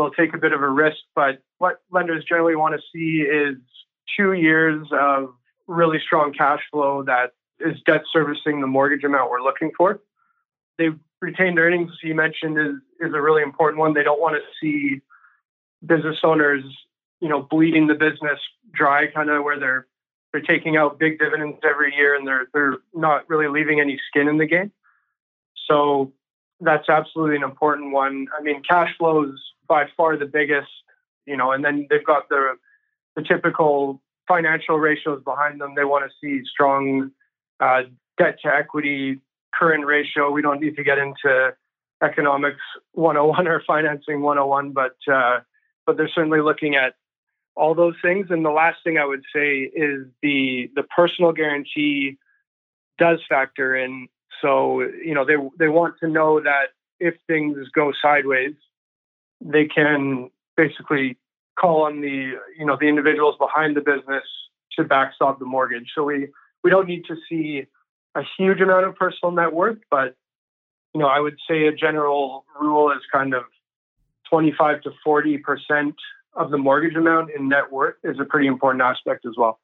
They'll 0.00 0.10
take 0.10 0.34
a 0.34 0.38
bit 0.38 0.54
of 0.54 0.62
a 0.62 0.68
risk, 0.68 0.96
but 1.14 1.42
what 1.58 1.82
lenders 1.90 2.24
generally 2.24 2.56
want 2.56 2.74
to 2.74 2.80
see 2.90 3.22
is 3.22 3.58
two 4.16 4.32
years 4.32 4.88
of 4.92 5.34
really 5.66 5.98
strong 6.02 6.32
cash 6.32 6.60
flow 6.70 7.02
that 7.02 7.32
is 7.58 7.76
debt 7.84 8.04
servicing 8.10 8.62
the 8.62 8.66
mortgage 8.66 9.04
amount 9.04 9.30
we're 9.30 9.42
looking 9.42 9.70
for. 9.76 10.00
They 10.78 10.88
retained 11.20 11.58
earnings 11.58 11.92
you 12.02 12.14
mentioned 12.14 12.58
is 12.58 12.76
is 13.06 13.12
a 13.14 13.20
really 13.20 13.42
important 13.42 13.78
one. 13.78 13.92
They 13.92 14.02
don't 14.02 14.22
want 14.22 14.36
to 14.36 14.42
see 14.58 15.02
business 15.84 16.16
owners, 16.24 16.64
you 17.20 17.28
know, 17.28 17.42
bleeding 17.42 17.86
the 17.86 17.94
business 17.94 18.40
dry, 18.72 19.06
kind 19.06 19.28
of 19.28 19.44
where 19.44 19.60
they're 19.60 19.86
they're 20.32 20.40
taking 20.40 20.78
out 20.78 20.98
big 20.98 21.18
dividends 21.18 21.58
every 21.62 21.94
year 21.94 22.14
and 22.14 22.26
they're 22.26 22.46
they're 22.54 22.78
not 22.94 23.28
really 23.28 23.48
leaving 23.48 23.80
any 23.80 24.00
skin 24.08 24.28
in 24.28 24.38
the 24.38 24.46
game. 24.46 24.72
So 25.68 26.14
that's 26.58 26.88
absolutely 26.88 27.36
an 27.36 27.42
important 27.42 27.92
one. 27.92 28.28
I 28.38 28.42
mean, 28.42 28.62
cash 28.62 28.96
flow 28.96 29.24
is 29.24 29.40
by 29.70 29.86
far 29.96 30.18
the 30.18 30.26
biggest, 30.26 30.68
you 31.24 31.36
know, 31.36 31.52
and 31.52 31.64
then 31.64 31.86
they've 31.88 32.04
got 32.04 32.28
the 32.28 32.56
the 33.16 33.22
typical 33.22 34.02
financial 34.28 34.78
ratios 34.78 35.22
behind 35.24 35.60
them. 35.60 35.74
They 35.76 35.84
want 35.84 36.04
to 36.04 36.10
see 36.20 36.44
strong 36.44 37.12
uh, 37.60 37.82
debt 38.18 38.38
to 38.42 38.54
equity 38.54 39.20
current 39.54 39.86
ratio. 39.86 40.30
We 40.30 40.42
don't 40.42 40.60
need 40.60 40.76
to 40.76 40.84
get 40.84 40.98
into 40.98 41.52
economics 42.02 42.60
101 42.92 43.48
or 43.48 43.62
financing 43.66 44.20
101, 44.20 44.72
but 44.72 44.96
uh, 45.10 45.40
but 45.86 45.96
they're 45.96 46.10
certainly 46.14 46.40
looking 46.40 46.74
at 46.74 46.94
all 47.54 47.74
those 47.74 47.94
things. 48.02 48.26
And 48.30 48.44
the 48.44 48.50
last 48.50 48.78
thing 48.84 48.98
I 48.98 49.04
would 49.04 49.24
say 49.34 49.70
is 49.72 50.06
the 50.20 50.70
the 50.74 50.82
personal 50.82 51.32
guarantee 51.32 52.18
does 52.98 53.20
factor 53.28 53.76
in. 53.76 54.08
So 54.42 54.80
you 54.80 55.14
know 55.14 55.24
they 55.24 55.36
they 55.58 55.68
want 55.68 55.94
to 56.00 56.08
know 56.08 56.40
that 56.40 56.68
if 56.98 57.14
things 57.28 57.56
go 57.74 57.92
sideways, 58.02 58.54
they 59.40 59.66
can 59.66 60.30
basically 60.56 61.16
call 61.58 61.82
on 61.82 62.00
the 62.00 62.32
you 62.58 62.66
know 62.66 62.76
the 62.80 62.86
individuals 62.86 63.36
behind 63.38 63.76
the 63.76 63.80
business 63.80 64.24
to 64.76 64.84
backstop 64.84 65.38
the 65.38 65.44
mortgage. 65.44 65.90
So 65.94 66.04
we 66.04 66.28
we 66.62 66.70
don't 66.70 66.86
need 66.86 67.04
to 67.06 67.16
see 67.28 67.66
a 68.14 68.22
huge 68.38 68.60
amount 68.60 68.86
of 68.86 68.96
personal 68.96 69.32
net 69.32 69.52
worth, 69.52 69.78
but 69.90 70.16
you 70.94 71.00
know 71.00 71.06
I 71.06 71.20
would 71.20 71.36
say 71.48 71.66
a 71.66 71.72
general 71.72 72.44
rule 72.60 72.90
is 72.92 73.02
kind 73.12 73.34
of 73.34 73.44
25 74.28 74.82
to 74.82 74.90
40 75.04 75.38
percent 75.38 75.94
of 76.34 76.50
the 76.50 76.58
mortgage 76.58 76.94
amount 76.94 77.30
in 77.36 77.48
net 77.48 77.72
worth 77.72 77.96
is 78.04 78.16
a 78.20 78.24
pretty 78.24 78.46
important 78.46 78.82
aspect 78.82 79.26
as 79.26 79.32
well. 79.36 79.58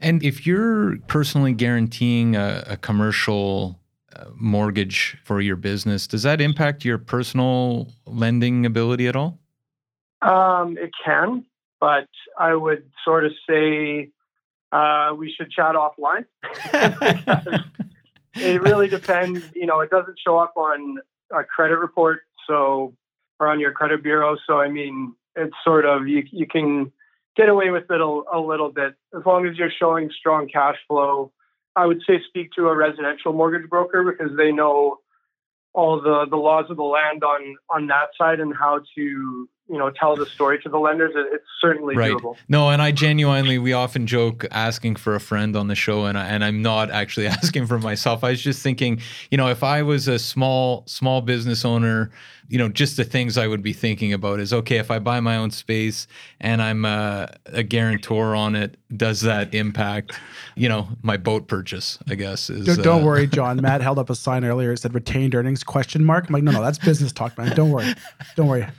And 0.00 0.22
if 0.22 0.46
you're 0.46 0.96
personally 1.06 1.52
guaranteeing 1.52 2.34
a, 2.34 2.64
a 2.66 2.76
commercial 2.78 3.78
mortgage 4.34 5.16
for 5.24 5.40
your 5.40 5.56
business, 5.56 6.06
does 6.06 6.22
that 6.22 6.40
impact 6.40 6.84
your 6.84 6.98
personal 6.98 7.88
lending 8.06 8.66
ability 8.66 9.06
at 9.06 9.16
all? 9.16 9.38
Um, 10.22 10.76
it 10.78 10.90
can, 11.04 11.46
but 11.80 12.08
I 12.38 12.54
would 12.54 12.90
sort 13.04 13.24
of 13.24 13.32
say 13.48 14.10
uh, 14.72 15.14
we 15.16 15.32
should 15.32 15.50
chat 15.50 15.74
offline. 15.74 16.26
it 18.34 18.62
really 18.62 18.88
depends. 18.88 19.44
You 19.54 19.66
know, 19.66 19.80
it 19.80 19.90
doesn't 19.90 20.18
show 20.24 20.38
up 20.38 20.54
on 20.56 20.98
a 21.32 21.44
credit 21.44 21.78
report, 21.78 22.20
so 22.46 22.94
or 23.38 23.48
on 23.48 23.58
your 23.58 23.72
credit 23.72 24.02
bureau. 24.02 24.36
So 24.46 24.60
I 24.60 24.68
mean, 24.68 25.14
it's 25.36 25.54
sort 25.64 25.86
of 25.86 26.06
you 26.06 26.24
you 26.30 26.46
can 26.46 26.92
get 27.36 27.48
away 27.48 27.70
with 27.70 27.90
it 27.90 28.00
a, 28.00 28.22
a 28.32 28.40
little 28.40 28.70
bit 28.70 28.94
as 29.16 29.24
long 29.24 29.46
as 29.46 29.56
you're 29.56 29.72
showing 29.76 30.10
strong 30.16 30.48
cash 30.48 30.76
flow. 30.86 31.32
I 31.76 31.86
would 31.86 32.02
say 32.06 32.20
speak 32.28 32.50
to 32.56 32.68
a 32.68 32.76
residential 32.76 33.32
mortgage 33.32 33.68
broker 33.68 34.04
because 34.04 34.36
they 34.36 34.52
know 34.52 34.98
all 35.72 36.00
the 36.00 36.26
the 36.28 36.36
laws 36.36 36.66
of 36.68 36.76
the 36.76 36.82
land 36.82 37.22
on 37.22 37.56
on 37.68 37.86
that 37.86 38.08
side 38.18 38.40
and 38.40 38.54
how 38.56 38.80
to 38.96 39.00
you 39.70 39.78
know 39.78 39.88
tell 39.90 40.16
the 40.16 40.26
story 40.26 40.58
to 40.62 40.68
the 40.68 40.78
lenders. 40.78 41.12
It's 41.14 41.44
certainly 41.60 41.96
right. 41.96 42.12
doable. 42.12 42.36
No 42.48 42.70
and 42.70 42.82
i 42.82 42.90
genuinely 42.90 43.56
we 43.58 43.72
often 43.72 44.06
joke 44.06 44.44
asking 44.50 44.96
for 44.96 45.14
a 45.14 45.20
friend 45.20 45.54
on 45.54 45.68
the 45.68 45.76
show 45.76 46.06
and, 46.06 46.18
I, 46.18 46.26
and 46.26 46.44
i'm 46.44 46.60
not 46.60 46.90
actually 46.90 47.26
asking 47.38 47.66
for 47.66 47.78
myself. 47.78 48.24
I 48.24 48.30
was 48.30 48.42
just 48.42 48.62
thinking 48.62 49.00
you 49.30 49.38
know 49.38 49.48
if 49.48 49.62
i 49.62 49.82
was 49.82 50.08
a 50.08 50.18
small 50.18 50.84
small 50.86 51.20
business 51.20 51.64
owner 51.64 52.10
you 52.48 52.58
know 52.58 52.68
just 52.68 52.96
the 52.96 53.04
things 53.04 53.38
i 53.38 53.46
would 53.46 53.62
be 53.62 53.72
thinking 53.72 54.12
about 54.12 54.40
is 54.40 54.52
okay 54.52 54.78
if 54.78 54.90
i 54.90 54.98
buy 54.98 55.20
my 55.20 55.36
own 55.36 55.52
space 55.52 56.08
and 56.40 56.60
i'm 56.60 56.84
a, 56.84 57.32
a 57.46 57.62
guarantor 57.62 58.34
on 58.34 58.56
it 58.56 58.76
does 58.96 59.20
that 59.20 59.54
impact 59.54 60.18
you 60.56 60.68
know 60.68 60.88
my 61.02 61.16
boat 61.16 61.46
purchase 61.46 61.98
i 62.08 62.14
guess 62.14 62.50
is 62.50 62.66
don't, 62.66 62.82
don't 62.82 63.02
uh, 63.02 63.06
worry 63.06 63.26
john. 63.28 63.60
Matt 63.60 63.80
held 63.80 63.98
up 63.98 64.10
a 64.10 64.14
sign 64.14 64.44
earlier. 64.44 64.72
It 64.72 64.78
said 64.78 64.94
retained 64.94 65.34
earnings 65.34 65.62
question 65.62 66.04
mark. 66.04 66.28
I'm 66.28 66.32
like 66.32 66.42
no 66.42 66.50
no 66.50 66.62
that's 66.62 66.78
business 66.78 67.12
talk 67.12 67.36
man. 67.38 67.54
Don't 67.54 67.70
worry. 67.70 67.94
Don't 68.36 68.48
worry. 68.48 68.66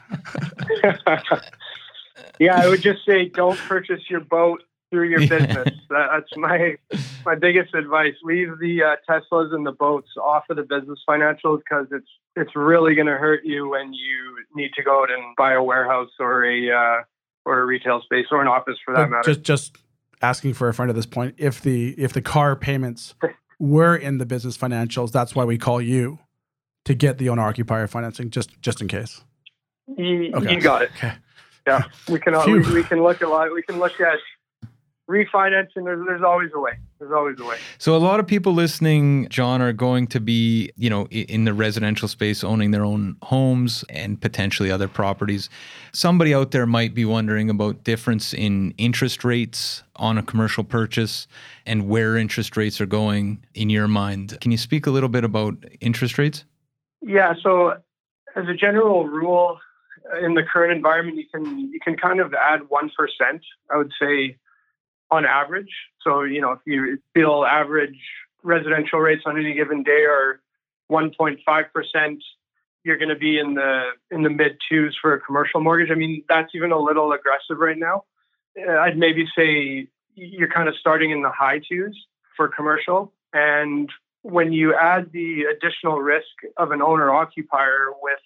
Yeah, 2.42 2.60
I 2.60 2.68
would 2.68 2.82
just 2.82 3.06
say 3.06 3.26
don't 3.26 3.58
purchase 3.60 4.02
your 4.10 4.22
boat 4.22 4.64
through 4.90 5.10
your 5.10 5.20
business. 5.28 5.70
That, 5.90 6.08
that's 6.12 6.36
my 6.36 6.76
my 7.24 7.36
biggest 7.36 7.76
advice. 7.76 8.16
Leave 8.24 8.58
the 8.60 8.82
uh, 8.82 8.96
Teslas 9.08 9.54
and 9.54 9.64
the 9.64 9.72
boats 9.72 10.10
off 10.20 10.46
of 10.50 10.58
the 10.58 10.64
business 10.64 10.98
financials 11.08 11.60
because 11.60 11.86
it's 11.92 12.10
it's 12.36 12.56
really 12.56 12.96
going 12.96 13.06
to 13.06 13.18
hurt 13.18 13.46
you 13.46 13.70
when 13.70 13.94
you 13.94 14.38
need 14.56 14.72
to 14.74 14.82
go 14.82 15.04
out 15.04 15.12
and 15.12 15.36
buy 15.38 15.54
a 15.54 15.62
warehouse 15.62 16.10
or 16.20 16.44
a 16.44 16.72
uh, 16.72 17.04
or 17.46 17.60
a 17.60 17.66
retail 17.66 18.02
space 18.02 18.26
or 18.32 18.42
an 18.42 18.48
office 18.48 18.78
for 18.84 18.96
that 18.96 19.02
but 19.02 19.10
matter. 19.12 19.34
Just 19.34 19.44
just 19.44 19.78
asking 20.22 20.54
for 20.54 20.70
a 20.70 20.74
friend 20.74 20.90
at 20.90 20.96
this 20.96 21.06
point. 21.06 21.36
If 21.38 21.62
the 21.62 21.92
if 21.98 22.14
the 22.14 22.22
car 22.22 22.56
payments 22.56 23.16
were 23.60 23.96
in 23.96 24.18
the 24.18 24.26
business 24.26 24.58
financials, 24.58 25.12
that's 25.12 25.36
why 25.36 25.46
we 25.46 25.58
call 25.58 25.82
you 25.82 26.20
to 26.86 26.94
get 26.94 27.18
the 27.18 27.30
owner 27.30 27.44
occupier 27.44 27.88
financing, 27.88 28.30
just 28.30 28.62
just 28.62 28.82
in 28.82 28.88
case. 28.88 29.24
You, 29.98 30.32
okay. 30.34 30.54
you 30.54 30.62
got 30.62 30.84
it. 30.84 30.92
Okay. 30.98 31.14
Yeah, 31.68 31.84
we 32.10 32.20
can 32.20 32.34
we, 32.52 32.60
we, 32.74 32.84
can 32.84 33.04
look 33.04 33.22
a 33.22 33.28
lot. 33.28 33.54
We 33.54 33.62
can 33.62 33.78
look 33.78 34.00
at 34.02 34.18
refinancing. 35.10 35.84
There's, 35.84 36.06
there's 36.08 36.24
always 36.24 36.50
a 36.56 36.60
way. 36.60 36.74
There's 37.02 37.14
always 37.14 37.40
a 37.40 37.46
way. 37.46 37.58
So 37.80 37.96
a 37.96 37.98
lot 37.98 38.20
of 38.20 38.28
people 38.28 38.54
listening, 38.54 39.28
John, 39.30 39.60
are 39.60 39.74
going 39.74 40.06
to 40.08 40.20
be 40.20 40.70
you 40.76 40.88
know 40.88 41.08
in 41.08 41.46
the 41.46 41.54
residential 41.54 42.08
space, 42.08 42.44
owning 42.44 42.70
their 42.70 42.86
own 42.86 43.18
homes 43.24 43.84
and 43.90 44.22
potentially 44.22 44.70
other 44.70 44.88
properties. 44.88 45.50
Somebody 45.94 46.32
out 46.32 46.52
there 46.52 46.68
might 46.68 46.94
be 46.94 47.04
wondering 47.04 47.50
about 47.50 47.84
difference 47.84 48.36
in 48.36 48.76
interest 48.78 49.24
rates 49.24 49.82
on 49.96 50.20
a 50.20 50.22
commercial 50.22 50.64
purchase 50.64 51.28
and 51.66 51.90
where 51.90 52.18
interest 52.18 52.56
rates 52.56 52.80
are 52.80 52.86
going 52.86 53.44
in 53.56 53.72
your 53.72 53.88
mind. 53.88 54.38
Can 54.40 54.52
you 54.52 54.58
speak 54.60 54.86
a 54.86 54.92
little 54.92 55.10
bit 55.10 55.24
about 55.24 55.56
interest 55.80 56.20
rates? 56.20 56.46
Yeah. 57.02 57.34
So 57.42 57.78
as 58.36 58.46
a 58.48 58.54
general 58.54 59.08
rule, 59.08 59.58
uh, 60.14 60.24
in 60.24 60.36
the 60.36 60.44
current 60.44 60.72
environment, 60.72 61.18
you 61.18 61.26
can 61.34 61.72
you 61.72 61.80
can 61.84 61.98
kind 61.98 62.20
of 62.20 62.36
add 62.36 62.70
one 62.70 62.92
percent. 62.96 63.42
I 63.74 63.78
would 63.78 63.92
say 64.00 64.38
on 65.12 65.26
average. 65.26 65.72
So 66.02 66.24
you 66.24 66.42
know, 66.42 66.52
if 66.54 66.60
you 66.66 67.00
feel 67.14 67.46
average 67.48 68.00
residential 68.44 69.00
rates 69.00 69.24
on 69.26 69.38
any 69.38 69.54
given 69.54 69.84
day 69.84 70.06
are 70.06 70.42
1.5 70.92 71.38
percent, 71.74 72.24
you're 72.84 72.98
going 72.98 73.10
to 73.10 73.16
be 73.16 73.40
in 73.40 73.54
the 73.56 73.90
in 74.10 74.24
the 74.24 74.30
mid 74.30 74.58
twos 74.70 74.98
for 75.02 75.14
a 75.14 75.20
commercial 75.20 75.62
mortgage. 75.62 75.92
I 75.92 75.96
mean, 75.96 76.24
that's 76.28 76.50
even 76.56 76.72
a 76.72 76.80
little 76.80 77.12
aggressive 77.12 77.58
right 77.58 77.78
now. 77.78 78.04
Uh, 78.58 78.72
I'd 78.72 78.98
maybe 78.98 79.26
say 79.38 79.88
you're 80.16 80.52
kind 80.52 80.68
of 80.68 80.76
starting 80.80 81.12
in 81.12 81.22
the 81.22 81.32
high 81.32 81.60
twos 81.60 81.98
for 82.36 82.48
commercial. 82.48 83.14
And 83.34 83.90
when 84.24 84.52
you 84.52 84.76
add 84.76 85.12
the 85.14 85.44
additional 85.44 86.00
risk 86.02 86.28
of 86.58 86.72
an 86.72 86.82
owner 86.82 87.12
occupier 87.12 87.88
with 88.02 88.20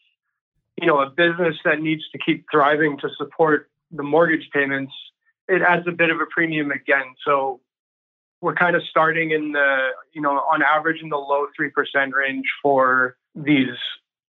you 0.81 0.87
know, 0.87 0.99
a 0.99 1.09
business 1.09 1.55
that 1.63 1.81
needs 1.81 2.03
to 2.11 2.17
keep 2.17 2.45
thriving 2.51 2.97
to 2.99 3.09
support 3.17 3.69
the 3.91 4.03
mortgage 4.03 4.49
payments, 4.53 4.93
it 5.47 5.61
adds 5.61 5.87
a 5.87 5.91
bit 5.91 6.09
of 6.09 6.19
a 6.19 6.25
premium 6.25 6.71
again. 6.71 7.15
So 7.25 7.61
we're 8.41 8.55
kind 8.55 8.75
of 8.75 8.83
starting 8.89 9.31
in 9.31 9.51
the, 9.51 9.89
you 10.13 10.21
know, 10.21 10.31
on 10.31 10.61
average 10.61 11.01
in 11.01 11.09
the 11.09 11.17
low 11.17 11.47
3% 11.59 12.13
range 12.13 12.45
for 12.61 13.17
these 13.33 13.75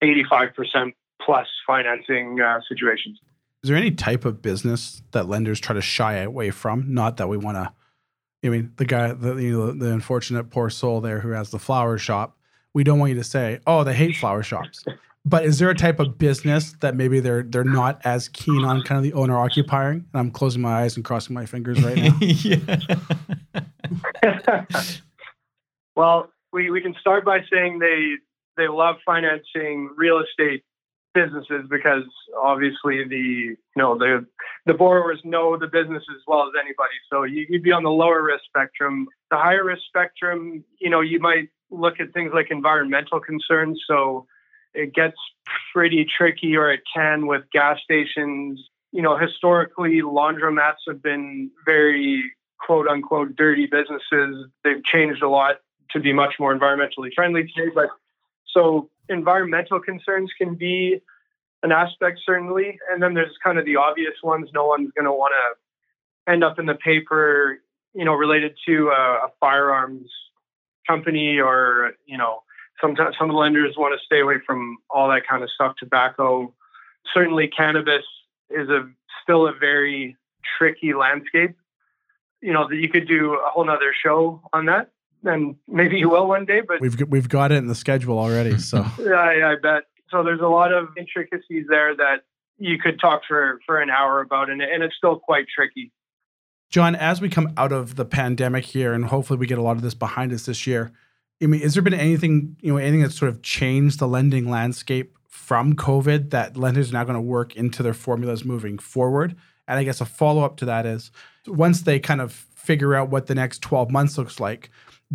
85% 0.03 0.93
plus 1.21 1.47
financing 1.67 2.41
uh, 2.41 2.61
situations. 2.69 3.19
Is 3.63 3.69
there 3.69 3.77
any 3.77 3.93
type 3.93 4.25
of 4.25 4.43
business 4.43 5.03
that 5.13 5.29
lenders 5.29 5.61
try 5.61 5.75
to 5.75 5.83
shy 5.83 6.15
away 6.15 6.51
from? 6.51 6.93
Not 6.93 7.19
that 7.19 7.29
we 7.29 7.37
want 7.37 7.57
to, 7.57 7.73
I 8.45 8.51
mean, 8.51 8.73
the 8.77 8.85
guy, 8.85 9.13
the, 9.13 9.37
you 9.37 9.59
know, 9.59 9.73
the 9.73 9.93
unfortunate 9.93 10.51
poor 10.51 10.69
soul 10.69 11.01
there 11.01 11.21
who 11.21 11.31
has 11.31 11.51
the 11.51 11.61
flower 11.61 11.97
shop. 11.97 12.37
We 12.75 12.83
don't 12.83 12.99
want 12.99 13.11
you 13.11 13.17
to 13.17 13.25
say, 13.25 13.61
oh, 13.67 13.85
they 13.85 13.95
hate 13.95 14.17
flower 14.17 14.43
shops. 14.43 14.85
But 15.25 15.45
is 15.45 15.61
there 15.61 15.71
a 15.71 15.75
type 15.75 16.01
of 16.01 16.19
business 16.19 16.73
that 16.81 16.97
maybe 16.97 17.21
they're 17.21 17.45
they're 17.45 17.63
not 17.63 18.01
as 18.05 18.29
keen 18.29 18.65
on 18.65 18.83
kind 18.83 18.99
of 18.99 19.05
the 19.05 19.13
owner 19.13 19.39
occupying? 19.39 20.05
And 20.13 20.21
I'm 20.21 20.33
closing 20.33 20.63
my 20.63 20.83
eyes 20.83 20.97
and 20.97 21.05
crossing 21.05 21.35
my 21.35 21.47
fingers 21.47 21.81
right 21.83 21.97
now. 21.97 22.19
well, 25.97 26.33
we, 26.53 26.71
we 26.71 26.81
can 26.81 26.95
start 27.01 27.25
by 27.25 27.41
saying 27.53 27.79
they 27.79 28.15
they 28.57 28.69
love 28.69 28.97
financing 29.07 29.91
real 29.97 30.21
estate 30.21 30.65
businesses 31.15 31.67
because 31.69 32.05
obviously 32.43 33.07
the 33.09 33.17
you 33.17 33.57
know 33.77 33.97
the 33.97 34.27
the 34.67 34.75
borrowers 34.75 35.21
know 35.25 35.57
the 35.57 35.67
business 35.67 36.03
as 36.11 36.21
well 36.27 36.43
as 36.43 36.53
anybody. 36.59 36.95
So 37.11 37.25
you, 37.25 37.47
would 37.51 37.63
be 37.63 37.73
on 37.73 37.83
the 37.83 37.91
lower 37.91 38.23
risk 38.23 38.45
spectrum. 38.47 39.07
The 39.31 39.37
higher 39.37 39.65
risk 39.65 39.83
spectrum, 39.87 40.65
you 40.81 40.91
know, 40.91 41.01
you 41.01 41.21
might 41.21 41.49
look 41.71 42.01
at 42.01 42.13
things 42.13 42.33
like 42.35 42.49
environmental 42.51 43.21
concerns. 43.21 43.83
So 43.87 44.27
it 44.75 44.95
gets 44.95 45.17
pretty 45.73 46.05
tricky, 46.05 46.57
or 46.57 46.71
it 46.71 46.81
can, 46.95 47.27
with 47.27 47.43
gas 47.53 47.79
stations. 47.83 48.61
You 48.93 49.03
know, 49.03 49.17
historically, 49.17 50.03
laundromats 50.03 50.85
have 50.87 51.03
been 51.03 51.51
very 51.65 52.25
quote 52.59 52.87
unquote 52.89 53.37
dirty 53.37 53.67
businesses. 53.67 54.47
They've 54.65 54.85
changed 54.85 55.23
a 55.23 55.29
lot 55.29 55.57
to 55.91 56.01
be 56.01 56.13
much 56.13 56.35
more 56.39 56.57
environmentally 56.57 57.13
friendly 57.15 57.45
today. 57.55 57.71
But 57.75 57.89
so 58.47 58.91
environmental 59.09 59.81
concerns 59.81 60.31
can 60.37 60.55
be 60.55 61.01
an 61.63 61.73
aspect, 61.73 62.21
certainly. 62.25 62.79
And 62.91 63.03
then 63.03 63.15
there's 63.15 63.37
kind 63.43 63.59
of 63.59 63.65
the 63.65 63.77
obvious 63.77 64.15
ones. 64.23 64.49
No 64.55 64.67
one's 64.67 64.91
going 64.97 65.05
to 65.05 65.13
want 65.13 65.33
to 65.33 66.33
end 66.33 66.45
up 66.45 66.59
in 66.59 66.67
the 66.67 66.75
paper, 66.75 67.59
you 67.95 68.05
know, 68.05 68.15
related 68.15 68.57
to 68.67 68.89
a, 68.89 69.27
a 69.27 69.29
firearms 69.41 70.11
company 70.87 71.39
or, 71.39 71.93
you 72.07 72.19
know, 72.19 72.43
sometimes 72.81 73.17
some 73.19 73.31
lenders 73.31 73.75
want 73.77 73.99
to 73.99 74.05
stay 74.05 74.21
away 74.21 74.37
from 74.47 74.79
all 74.91 75.09
that 75.09 75.23
kind 75.29 75.43
of 75.43 75.51
stuff, 75.51 75.75
tobacco. 75.79 76.53
Certainly 77.13 77.49
cannabis 77.49 78.05
is 78.51 78.69
a 78.69 78.89
still 79.23 79.47
a 79.47 79.53
very 79.53 80.17
tricky 80.59 80.95
landscape. 80.95 81.57
You 82.41 82.53
know, 82.53 82.69
that 82.69 82.77
you 82.77 82.89
could 82.89 83.07
do 83.07 83.35
a 83.35 83.51
whole 83.51 83.65
nother 83.65 83.95
show 84.03 84.43
on 84.53 84.67
that 84.67 84.91
and 85.25 85.57
maybe 85.69 85.99
you 85.99 86.09
will 86.09 86.27
one 86.27 86.45
day. 86.45 86.61
But 86.67 86.81
we've 86.81 87.01
we've 87.09 87.29
got 87.29 87.53
it 87.53 87.57
in 87.57 87.67
the 87.67 87.75
schedule 87.75 88.19
already. 88.19 88.59
So 88.59 88.79
yeah, 88.99 89.13
I, 89.13 89.53
I 89.53 89.57
bet. 89.57 89.85
So 90.11 90.23
there's 90.23 90.41
a 90.41 90.49
lot 90.49 90.73
of 90.73 90.89
intricacies 90.97 91.67
there 91.69 91.97
that 91.97 92.25
you 92.59 92.79
could 92.79 93.01
talk 93.01 93.23
for 93.27 93.61
for 93.67 93.81
an 93.81 93.91
hour 93.91 94.21
about, 94.21 94.51
and 94.51 94.63
and 94.63 94.83
it's 94.83 94.97
still 94.97 95.19
quite 95.19 95.47
tricky. 95.55 95.93
John, 96.71 96.95
as 96.95 97.21
we 97.21 97.29
come 97.29 97.53
out 97.57 97.73
of 97.73 97.97
the 97.97 98.05
pandemic 98.07 98.65
here, 98.65 98.95
and 98.95 99.05
hopefully 99.07 99.39
we 99.39 99.47
get 99.47 99.59
a 99.59 99.63
lot 99.63 99.77
of 99.77 99.83
this 99.83 99.95
behind 99.95 100.33
us 100.33 100.47
this 100.47 100.67
year, 100.67 100.91
I 101.43 101.47
mean, 101.47 101.61
has 101.63 101.75
there 101.75 101.83
been 101.83 101.95
anything, 101.95 102.57
you 102.61 102.73
know, 102.73 102.79
anything 102.79 103.03
that 103.03 103.13
sort 103.13 103.29
of 103.31 103.43
changed 103.43 103.99
the 103.99 104.07
lending 104.07 104.49
landscape 104.49 105.17
from 105.29 105.75
COVID 105.75 106.31
that 106.31 106.57
lenders 106.57 106.91
are 106.91 106.93
now 106.95 107.05
going 107.05 107.15
to 107.15 107.21
work 107.21 107.57
into 107.57 107.83
their 107.83 107.95
formulas 107.95 108.45
moving 108.45 108.79
forward? 108.79 109.37
And 109.67 109.79
I 109.79 109.85
guess 109.85 110.01
a 110.01 110.05
follow 110.05 110.45
up 110.45 110.57
to 110.59 110.65
that 110.67 110.87
is 110.87 111.11
once 111.47 111.83
they 111.83 111.99
kind 111.99 112.21
of 112.21 112.33
figure 112.33 112.95
out 112.95 113.11
what 113.11 113.27
the 113.27 113.35
next 113.35 113.61
12 113.63 113.91
months 113.91 114.17
looks 114.17 114.39
like, 114.39 114.71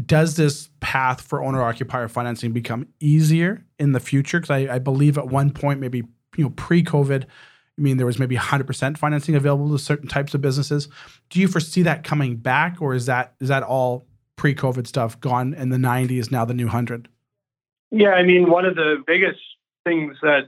does 0.06 0.36
this 0.36 0.70
path 0.80 1.22
for 1.22 1.44
owner 1.44 1.64
occupier 1.64 2.08
financing 2.08 2.52
become 2.52 2.88
easier 3.00 3.66
in 3.80 3.94
the 3.94 4.00
future? 4.00 4.40
Because 4.40 4.52
I, 4.52 4.76
I, 4.76 4.80
believe 4.80 5.18
at 5.18 5.28
one 5.28 5.50
point, 5.50 5.80
maybe 5.80 6.04
you 6.36 6.44
know 6.44 6.50
pre-COVID, 6.52 7.24
I 7.24 7.82
mean 7.82 7.98
there 7.98 8.06
was 8.06 8.20
maybe 8.20 8.36
100% 8.36 8.98
financing 8.98 9.36
available 9.36 9.72
to 9.72 9.80
certain 9.80 10.08
types 10.08 10.34
of 10.34 10.42
businesses. 10.42 10.88
Do 11.30 11.40
you 11.40 11.48
foresee 11.48 11.82
that 11.84 12.04
coming 12.04 12.36
back, 12.36 12.78
or 12.80 12.94
is 12.94 13.08
that 13.08 13.34
is 13.40 13.50
that 13.50 13.64
all 13.64 14.06
pre-COVID 14.38 14.88
stuff 14.88 15.20
gone 15.20 15.54
and 15.54 15.72
the 15.72 15.78
90s 15.78 16.32
now 16.32 16.46
the 16.46 16.54
new 16.54 16.68
hundred? 16.68 17.10
Yeah, 17.92 18.12
I 18.12 18.24
mean 18.24 18.50
one 18.50 18.66
of 18.66 18.76
the 18.76 19.04
biggest 19.06 19.40
things 19.84 20.16
that's 20.22 20.48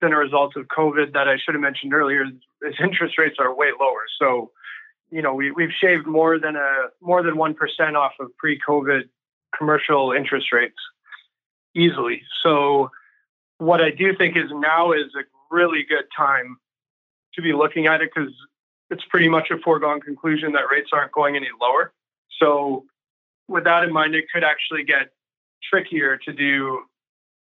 been 0.00 0.12
a 0.12 0.18
result 0.18 0.56
of 0.56 0.66
COVID 0.66 1.12
that 1.12 1.28
I 1.28 1.36
should 1.36 1.54
have 1.54 1.62
mentioned 1.62 1.94
earlier 1.94 2.24
is 2.24 2.74
interest 2.82 3.18
rates 3.18 3.36
are 3.38 3.54
way 3.54 3.68
lower. 3.78 4.04
So 4.18 4.50
you 5.10 5.22
know, 5.22 5.34
we, 5.34 5.50
we've 5.50 5.72
shaved 5.80 6.06
more 6.06 6.38
than 6.38 6.56
a 6.56 6.88
more 7.00 7.22
than 7.22 7.36
one 7.36 7.54
percent 7.54 7.96
off 7.96 8.12
of 8.20 8.36
pre-COVID 8.36 9.02
commercial 9.56 10.12
interest 10.12 10.52
rates 10.52 10.78
easily. 11.74 12.22
So 12.42 12.90
what 13.58 13.80
I 13.80 13.90
do 13.90 14.16
think 14.16 14.36
is 14.36 14.50
now 14.52 14.92
is 14.92 15.12
a 15.16 15.24
really 15.54 15.84
good 15.88 16.04
time 16.16 16.56
to 17.34 17.42
be 17.42 17.52
looking 17.52 17.86
at 17.86 18.00
it 18.00 18.10
because 18.14 18.32
it's 18.90 19.04
pretty 19.08 19.28
much 19.28 19.50
a 19.50 19.58
foregone 19.58 20.00
conclusion 20.00 20.52
that 20.52 20.62
rates 20.70 20.90
aren't 20.92 21.12
going 21.12 21.36
any 21.36 21.48
lower. 21.60 21.92
So 22.40 22.84
with 23.50 23.64
that 23.64 23.82
in 23.82 23.92
mind, 23.92 24.14
it 24.14 24.24
could 24.32 24.44
actually 24.44 24.84
get 24.84 25.10
trickier 25.68 26.16
to 26.16 26.32
do 26.32 26.80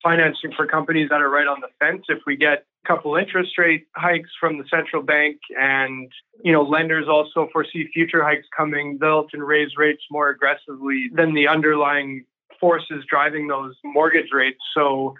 financing 0.03 0.51
for 0.55 0.67
companies 0.67 1.09
that 1.09 1.21
are 1.21 1.29
right 1.29 1.47
on 1.47 1.59
the 1.59 1.67
fence. 1.79 2.05
If 2.07 2.19
we 2.25 2.37
get 2.37 2.65
a 2.85 2.87
couple 2.87 3.15
interest 3.15 3.57
rate 3.57 3.87
hikes 3.95 4.29
from 4.39 4.59
the 4.59 4.63
central 4.69 5.01
bank 5.01 5.39
and 5.59 6.09
you 6.43 6.51
know 6.51 6.61
lenders 6.61 7.07
also 7.09 7.49
foresee 7.51 7.89
future 7.93 8.23
hikes 8.23 8.45
coming 8.55 8.99
they'll 9.01 9.25
often 9.25 9.41
raise 9.41 9.71
rates 9.75 10.03
more 10.11 10.29
aggressively 10.29 11.09
than 11.13 11.33
the 11.33 11.47
underlying 11.47 12.23
forces 12.59 13.03
driving 13.09 13.47
those 13.47 13.75
mortgage 13.83 14.31
rates. 14.31 14.59
So 14.73 15.15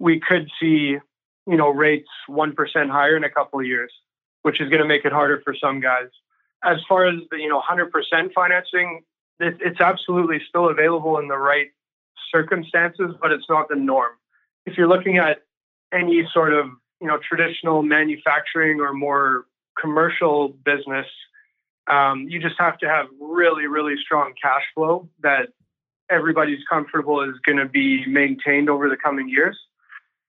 we 0.00 0.20
could 0.20 0.50
see 0.60 0.96
you 1.46 1.56
know 1.56 1.70
rates 1.70 2.08
1% 2.28 2.90
higher 2.90 3.16
in 3.16 3.24
a 3.24 3.30
couple 3.30 3.60
of 3.60 3.66
years 3.66 3.92
which 4.42 4.60
is 4.60 4.68
going 4.68 4.82
to 4.82 4.88
make 4.88 5.04
it 5.04 5.12
harder 5.12 5.40
for 5.44 5.54
some 5.54 5.80
guys. 5.80 6.08
As 6.64 6.78
far 6.88 7.06
as 7.06 7.16
the 7.30 7.38
you 7.38 7.48
know 7.48 7.60
100% 7.60 8.32
financing 8.34 9.02
it, 9.40 9.56
it's 9.60 9.80
absolutely 9.80 10.40
still 10.48 10.68
available 10.68 11.18
in 11.18 11.28
the 11.28 11.36
right 11.36 11.68
circumstances 12.32 13.14
but 13.20 13.32
it's 13.32 13.46
not 13.48 13.68
the 13.68 13.76
norm 13.76 14.12
if 14.66 14.76
you're 14.76 14.88
looking 14.88 15.18
at 15.18 15.42
any 15.92 16.28
sort 16.32 16.52
of 16.52 16.66
you 17.00 17.06
know 17.06 17.18
traditional 17.26 17.82
manufacturing 17.82 18.80
or 18.80 18.92
more 18.92 19.46
commercial 19.80 20.48
business, 20.64 21.06
um, 21.90 22.26
you 22.28 22.40
just 22.40 22.56
have 22.58 22.78
to 22.78 22.88
have 22.88 23.06
really 23.20 23.66
really 23.66 23.94
strong 24.04 24.32
cash 24.40 24.62
flow 24.74 25.08
that 25.22 25.48
everybody's 26.10 26.62
comfortable 26.68 27.22
is 27.22 27.36
going 27.44 27.58
to 27.58 27.66
be 27.66 28.04
maintained 28.06 28.68
over 28.68 28.88
the 28.88 28.96
coming 28.96 29.28
years. 29.28 29.58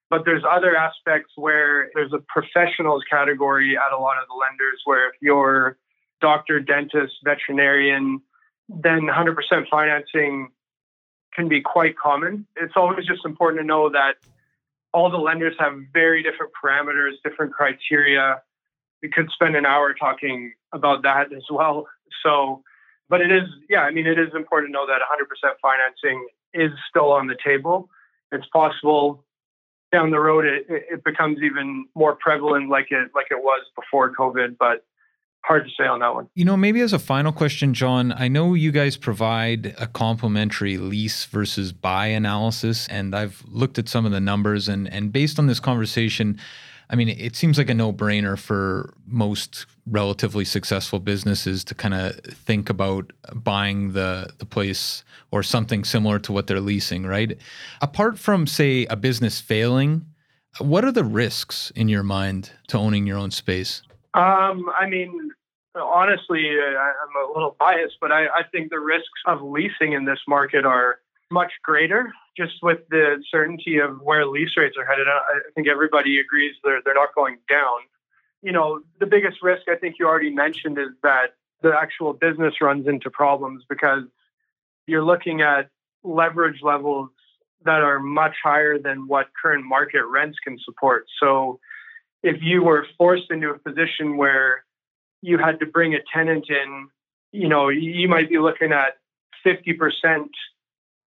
But 0.09 0.23
there's 0.23 0.43
other 0.49 0.75
aspects 0.75 1.33
where 1.35 1.89
there's 1.93 2.13
a 2.13 2.19
professionals 2.29 3.03
category 3.09 3.77
at 3.77 3.93
a 3.93 3.97
lot 3.97 4.17
of 4.17 4.27
the 4.29 4.35
lenders 4.35 4.81
where 4.85 5.09
if 5.09 5.15
you're 5.21 5.77
doctor, 6.19 6.59
dentist, 6.59 7.13
veterinarian, 7.23 8.21
then 8.69 9.01
100% 9.01 9.35
financing 9.69 10.49
can 11.33 11.47
be 11.47 11.61
quite 11.61 11.97
common. 11.97 12.45
It's 12.55 12.73
always 12.75 13.05
just 13.05 13.25
important 13.25 13.61
to 13.61 13.65
know 13.65 13.89
that 13.89 14.15
all 14.93 15.09
the 15.09 15.17
lenders 15.17 15.55
have 15.59 15.73
very 15.93 16.23
different 16.23 16.51
parameters, 16.61 17.11
different 17.23 17.53
criteria. 17.53 18.41
We 19.01 19.09
could 19.09 19.29
spend 19.31 19.55
an 19.55 19.65
hour 19.65 19.93
talking 19.93 20.53
about 20.73 21.03
that 21.03 21.31
as 21.33 21.43
well. 21.49 21.87
So, 22.23 22.63
but 23.09 23.21
it 23.21 23.31
is, 23.31 23.43
yeah, 23.69 23.81
I 23.81 23.91
mean, 23.91 24.07
it 24.07 24.17
is 24.17 24.29
important 24.35 24.69
to 24.69 24.73
know 24.73 24.87
that 24.87 25.01
100% 25.01 25.51
financing 25.61 26.27
is 26.53 26.71
still 26.89 27.11
on 27.11 27.27
the 27.27 27.37
table. 27.43 27.89
It's 28.31 28.47
possible 28.47 29.23
down 29.91 30.11
the 30.11 30.19
road 30.19 30.45
it, 30.45 30.65
it 30.67 31.03
becomes 31.03 31.37
even 31.41 31.85
more 31.95 32.15
prevalent 32.15 32.69
like 32.69 32.87
it 32.91 33.09
like 33.15 33.27
it 33.31 33.41
was 33.41 33.65
before 33.75 34.13
COVID, 34.13 34.57
but 34.59 34.85
hard 35.47 35.65
to 35.65 35.71
say 35.77 35.87
on 35.87 35.99
that 35.99 36.13
one. 36.13 36.27
You 36.35 36.45
know, 36.45 36.57
maybe 36.57 36.81
as 36.81 36.93
a 36.93 36.99
final 36.99 37.31
question, 37.31 37.73
John, 37.73 38.11
I 38.11 38.27
know 38.27 38.53
you 38.53 38.71
guys 38.71 38.97
provide 38.97 39.75
a 39.79 39.87
complimentary 39.87 40.77
lease 40.77 41.25
versus 41.25 41.71
buy 41.71 42.07
analysis, 42.07 42.87
and 42.89 43.15
I've 43.15 43.43
looked 43.47 43.79
at 43.79 43.87
some 43.87 44.05
of 44.05 44.11
the 44.11 44.19
numbers, 44.19 44.67
and 44.67 44.91
and 44.91 45.11
based 45.11 45.39
on 45.39 45.47
this 45.47 45.59
conversation, 45.59 46.39
I 46.89 46.95
mean, 46.95 47.09
it 47.09 47.35
seems 47.35 47.57
like 47.57 47.69
a 47.69 47.73
no-brainer 47.73 48.37
for 48.37 48.93
most 49.05 49.65
relatively 49.85 50.45
successful 50.45 50.99
businesses 50.99 51.63
to 51.65 51.75
kind 51.75 51.93
of 51.93 52.15
think 52.19 52.69
about 52.69 53.11
buying 53.33 53.93
the 53.93 54.29
the 54.37 54.45
place 54.45 55.03
or 55.31 55.43
something 55.43 55.83
similar 55.83 56.19
to 56.19 56.31
what 56.31 56.47
they're 56.47 56.61
leasing, 56.61 57.05
right? 57.05 57.37
Apart 57.81 58.19
from 58.19 58.47
say 58.47 58.85
a 58.85 58.95
business 58.95 59.41
failing, 59.41 60.05
what 60.59 60.83
are 60.85 60.91
the 60.91 61.03
risks 61.03 61.71
in 61.75 61.89
your 61.89 62.03
mind 62.03 62.51
to 62.67 62.77
owning 62.77 63.05
your 63.05 63.17
own 63.17 63.31
space? 63.31 63.81
Um, 64.17 64.65
I 64.75 64.89
mean, 64.89 65.29
honestly, 65.75 66.49
uh, 66.49 66.79
I'm 66.79 67.29
a 67.29 67.33
little 67.33 67.55
biased, 67.59 67.97
but 68.01 68.11
I, 68.11 68.25
I 68.25 68.43
think 68.51 68.71
the 68.71 68.79
risks 68.79 69.21
of 69.27 69.43
leasing 69.43 69.93
in 69.93 70.05
this 70.05 70.17
market 70.27 70.65
are 70.65 70.99
much 71.29 71.51
greater 71.63 72.11
just 72.35 72.55
with 72.63 72.79
the 72.89 73.21
certainty 73.29 73.77
of 73.77 74.01
where 74.01 74.25
lease 74.25 74.57
rates 74.57 74.75
are 74.75 74.85
headed. 74.85 75.07
I 75.07 75.39
think 75.53 75.67
everybody 75.67 76.19
agrees 76.19 76.55
they're, 76.63 76.81
they're 76.83 76.95
not 76.95 77.13
going 77.13 77.37
down. 77.47 77.79
You 78.41 78.53
know, 78.53 78.79
the 78.99 79.05
biggest 79.05 79.43
risk 79.43 79.63
I 79.69 79.75
think 79.75 79.95
you 79.99 80.07
already 80.07 80.33
mentioned 80.33 80.79
is 80.79 80.89
that 81.03 81.35
the 81.61 81.73
actual 81.79 82.13
business 82.13 82.55
runs 82.59 82.87
into 82.87 83.11
problems 83.11 83.63
because 83.69 84.03
you're 84.87 85.03
looking 85.03 85.41
at 85.41 85.69
leverage 86.03 86.61
levels 86.63 87.09
that 87.65 87.81
are 87.81 87.99
much 87.99 88.35
higher 88.43 88.79
than 88.79 89.07
what 89.07 89.27
current 89.39 89.65
market 89.65 90.05
rents 90.05 90.37
can 90.43 90.57
support. 90.63 91.05
So 91.19 91.59
if 92.27 92.41
you 92.41 92.61
were 92.61 92.85
forced 92.97 93.31
into 93.31 93.49
a 93.49 93.57
position 93.57 94.17
where 94.17 94.65
you 95.21 95.37
had 95.37 95.59
to 95.61 95.65
bring 95.65 95.93
a 95.93 95.99
tenant 96.13 96.45
in, 96.49 96.89
you 97.31 97.47
know, 97.47 97.69
you 97.69 98.07
might 98.07 98.29
be 98.29 98.37
looking 98.37 98.71
at 98.71 98.97
50% 99.45 100.27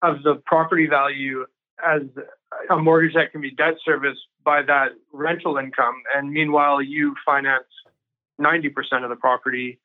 of 0.02 0.22
the 0.22 0.36
property 0.46 0.86
value 0.86 1.44
as 1.84 2.02
a 2.70 2.76
mortgage 2.76 3.14
that 3.14 3.32
can 3.32 3.40
be 3.40 3.50
debt 3.50 3.74
serviced 3.84 4.22
by 4.44 4.62
that 4.62 4.92
rental 5.12 5.58
income. 5.58 6.02
And 6.14 6.32
meanwhile, 6.32 6.80
you 6.80 7.14
finance 7.24 7.64
90% 8.40 8.72
of 9.04 9.10
the 9.10 9.16
property. 9.16 9.78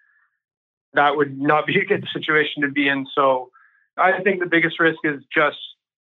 That 0.93 1.15
would 1.17 1.38
not 1.38 1.67
be 1.67 1.80
a 1.80 1.86
good 1.86 2.07
situation 2.13 2.63
to 2.63 2.69
be 2.69 2.88
in. 2.88 3.05
So 3.13 3.51
I 3.97 4.21
think 4.21 4.39
the 4.39 4.45
biggest 4.45 4.80
risk 4.80 4.99
is 5.03 5.21
just, 5.34 5.57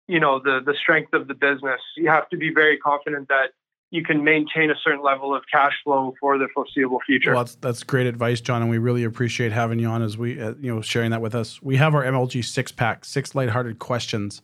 you 0.06 0.20
know, 0.20 0.38
the 0.38 0.60
the 0.64 0.74
strength 0.74 1.14
of 1.14 1.26
the 1.26 1.34
business. 1.34 1.80
You 1.96 2.08
have 2.08 2.28
to 2.28 2.36
be 2.36 2.52
very 2.52 2.76
confident 2.78 3.28
that 3.28 3.50
you 3.90 4.02
can 4.02 4.24
maintain 4.24 4.70
a 4.70 4.74
certain 4.82 5.02
level 5.02 5.34
of 5.34 5.44
cash 5.50 5.72
flow 5.84 6.14
for 6.20 6.38
the 6.38 6.48
foreseeable 6.52 7.00
future. 7.06 7.32
Well, 7.32 7.44
that's 7.44 7.54
that's 7.56 7.82
great 7.82 8.06
advice, 8.06 8.40
John, 8.40 8.62
and 8.62 8.70
we 8.70 8.78
really 8.78 9.04
appreciate 9.04 9.52
having 9.52 9.78
you 9.78 9.88
on 9.88 10.02
as 10.02 10.18
we 10.18 10.40
uh, 10.40 10.54
you 10.60 10.74
know 10.74 10.80
sharing 10.80 11.10
that 11.12 11.20
with 11.20 11.34
us. 11.34 11.62
We 11.62 11.76
have 11.76 11.94
our 11.94 12.02
MLG 12.04 12.44
six 12.44 12.72
pack, 12.72 13.04
six 13.04 13.34
lighthearted 13.34 13.78
questions. 13.78 14.42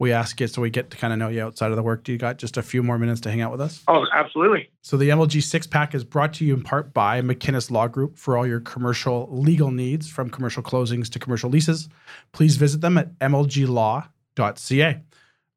We 0.00 0.12
ask 0.12 0.40
you 0.40 0.46
so 0.46 0.62
we 0.62 0.70
get 0.70 0.90
to 0.90 0.96
kind 0.96 1.12
of 1.12 1.18
know 1.18 1.28
you 1.28 1.42
outside 1.42 1.70
of 1.70 1.76
the 1.76 1.82
work. 1.82 2.04
Do 2.04 2.12
you 2.12 2.18
got 2.18 2.38
just 2.38 2.56
a 2.56 2.62
few 2.62 2.84
more 2.84 2.98
minutes 2.98 3.20
to 3.22 3.30
hang 3.30 3.40
out 3.40 3.50
with 3.50 3.60
us? 3.60 3.82
oh, 3.88 4.06
absolutely. 4.14 4.70
So 4.80 4.96
the 4.96 5.08
MLG 5.08 5.42
six 5.42 5.66
pack 5.66 5.94
is 5.94 6.04
brought 6.04 6.32
to 6.34 6.44
you 6.44 6.54
in 6.54 6.62
part 6.62 6.94
by 6.94 7.20
McKinnis 7.20 7.70
Law 7.70 7.88
Group 7.88 8.16
for 8.16 8.38
all 8.38 8.46
your 8.46 8.60
commercial 8.60 9.28
legal 9.30 9.72
needs, 9.72 10.08
from 10.08 10.30
commercial 10.30 10.62
closings 10.62 11.10
to 11.10 11.18
commercial 11.18 11.50
leases. 11.50 11.88
Please 12.32 12.56
visit 12.56 12.80
them 12.80 12.96
at 12.96 13.18
mlglaw.ca. 13.18 15.00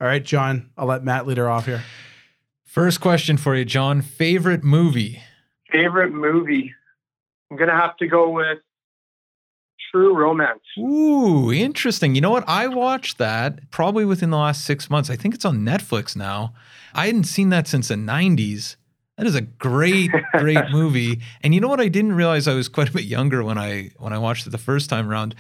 All 0.01 0.07
right, 0.07 0.23
John, 0.23 0.71
I'll 0.75 0.87
let 0.87 1.03
Matt 1.03 1.27
lead 1.27 1.37
her 1.37 1.47
off 1.47 1.67
here. 1.67 1.83
First 2.71 3.01
question 3.01 3.35
for 3.35 3.53
you, 3.53 3.65
John. 3.65 4.01
Favorite 4.01 4.63
movie? 4.63 5.21
Favorite 5.73 6.13
movie? 6.13 6.73
I'm 7.51 7.57
gonna 7.57 7.75
have 7.75 7.97
to 7.97 8.07
go 8.07 8.29
with 8.29 8.59
True 9.91 10.17
Romance. 10.17 10.61
Ooh, 10.79 11.51
interesting. 11.51 12.15
You 12.15 12.21
know 12.21 12.31
what? 12.31 12.47
I 12.47 12.67
watched 12.67 13.17
that 13.17 13.69
probably 13.71 14.05
within 14.05 14.29
the 14.29 14.37
last 14.37 14.63
six 14.63 14.89
months. 14.89 15.09
I 15.09 15.17
think 15.17 15.35
it's 15.35 15.43
on 15.43 15.65
Netflix 15.65 16.15
now. 16.15 16.53
I 16.93 17.07
hadn't 17.07 17.25
seen 17.25 17.49
that 17.49 17.67
since 17.67 17.89
the 17.89 17.95
90s. 17.95 18.77
That 19.17 19.27
is 19.27 19.35
a 19.35 19.41
great, 19.41 20.09
great 20.37 20.71
movie. 20.71 21.19
And 21.43 21.53
you 21.53 21.59
know 21.59 21.67
what? 21.67 21.81
I 21.81 21.89
didn't 21.89 22.15
realize 22.15 22.47
I 22.47 22.53
was 22.53 22.69
quite 22.69 22.87
a 22.87 22.93
bit 22.93 23.03
younger 23.03 23.43
when 23.43 23.57
I 23.57 23.91
when 23.97 24.13
I 24.13 24.17
watched 24.17 24.47
it 24.47 24.51
the 24.51 24.57
first 24.57 24.89
time 24.89 25.09
around. 25.09 25.35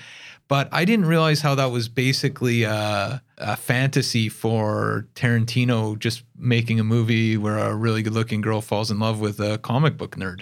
But 0.51 0.67
I 0.73 0.83
didn't 0.83 1.05
realize 1.05 1.39
how 1.39 1.55
that 1.55 1.71
was 1.71 1.87
basically 1.87 2.63
a, 2.63 3.21
a 3.37 3.55
fantasy 3.55 4.27
for 4.27 5.07
Tarantino 5.15 5.97
just 5.97 6.23
making 6.37 6.77
a 6.77 6.83
movie 6.83 7.37
where 7.37 7.57
a 7.57 7.73
really 7.73 8.03
good 8.03 8.11
looking 8.11 8.41
girl 8.41 8.59
falls 8.59 8.91
in 8.91 8.99
love 8.99 9.21
with 9.21 9.39
a 9.39 9.59
comic 9.59 9.95
book 9.95 10.17
nerd. 10.17 10.41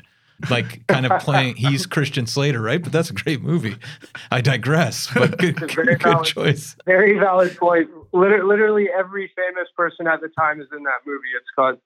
Like 0.50 0.88
kind 0.88 1.06
of 1.06 1.22
playing, 1.22 1.56
he's 1.58 1.86
Christian 1.86 2.26
Slater, 2.26 2.60
right? 2.60 2.82
But 2.82 2.92
that's 2.92 3.12
a 3.12 3.14
great 3.14 3.44
movie. 3.44 3.76
I 4.32 4.42
digress, 4.42 5.14
but 5.14 5.38
good, 5.38 5.60
very 5.60 5.94
good, 5.96 6.02
valid- 6.02 6.26
choice. 6.26 6.76
Very 6.88 7.20
valid 7.20 7.56
point. 7.56 7.92
Liter- 8.12 8.48
literally 8.48 8.88
every 8.90 9.32
famous 9.36 9.68
person 9.78 10.08
at 10.08 10.22
the 10.22 10.30
time 10.30 10.60
is 10.60 10.70
in 10.76 10.82
that 10.86 11.02
movie. 11.06 11.28
It's 11.38 11.46
a 11.56 11.78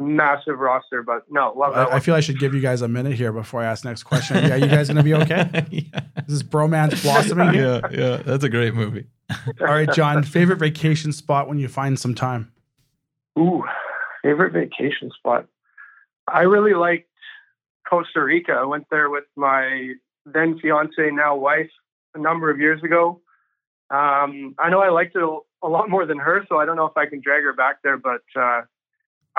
massive 0.00 0.58
roster, 0.58 1.02
but 1.02 1.24
no, 1.30 1.52
love 1.56 1.74
that 1.74 1.92
I, 1.92 1.96
I 1.96 2.00
feel 2.00 2.14
I 2.14 2.20
should 2.20 2.38
give 2.38 2.54
you 2.54 2.60
guys 2.60 2.82
a 2.82 2.88
minute 2.88 3.14
here 3.14 3.32
before 3.32 3.62
I 3.62 3.66
ask 3.66 3.84
next 3.84 4.04
question. 4.04 4.36
Yeah, 4.36 4.56
you 4.56 4.66
guys 4.66 4.88
gonna 4.88 5.02
be 5.02 5.14
okay? 5.14 5.66
yeah. 5.70 6.00
Is 6.26 6.40
this 6.40 6.42
bromance 6.42 7.02
blossoming 7.02 7.54
yeah, 7.54 7.80
yeah, 7.90 8.16
that's 8.18 8.44
a 8.44 8.48
great 8.48 8.74
movie. 8.74 9.06
All 9.60 9.66
right, 9.66 9.90
John, 9.92 10.22
favorite 10.22 10.58
vacation 10.58 11.12
spot 11.12 11.48
when 11.48 11.58
you 11.58 11.68
find 11.68 11.98
some 11.98 12.14
time? 12.14 12.50
Ooh, 13.38 13.62
favorite 14.22 14.52
vacation 14.52 15.10
spot. 15.16 15.46
I 16.26 16.42
really 16.42 16.74
liked 16.74 17.08
Costa 17.88 18.22
Rica. 18.22 18.52
I 18.52 18.64
went 18.64 18.86
there 18.90 19.10
with 19.10 19.24
my 19.36 19.94
then 20.26 20.58
fiance, 20.60 21.10
now 21.12 21.36
wife, 21.36 21.70
a 22.14 22.18
number 22.18 22.50
of 22.50 22.58
years 22.58 22.82
ago. 22.82 23.20
Um, 23.90 24.54
I 24.58 24.70
know 24.70 24.80
I 24.80 24.90
liked 24.90 25.16
it 25.16 25.22
a, 25.22 25.38
a 25.62 25.68
lot 25.68 25.90
more 25.90 26.06
than 26.06 26.18
her, 26.18 26.44
so 26.48 26.58
I 26.58 26.64
don't 26.64 26.76
know 26.76 26.86
if 26.86 26.96
I 26.96 27.06
can 27.06 27.20
drag 27.20 27.42
her 27.42 27.52
back 27.52 27.82
there, 27.82 27.96
but 27.96 28.22
uh, 28.36 28.62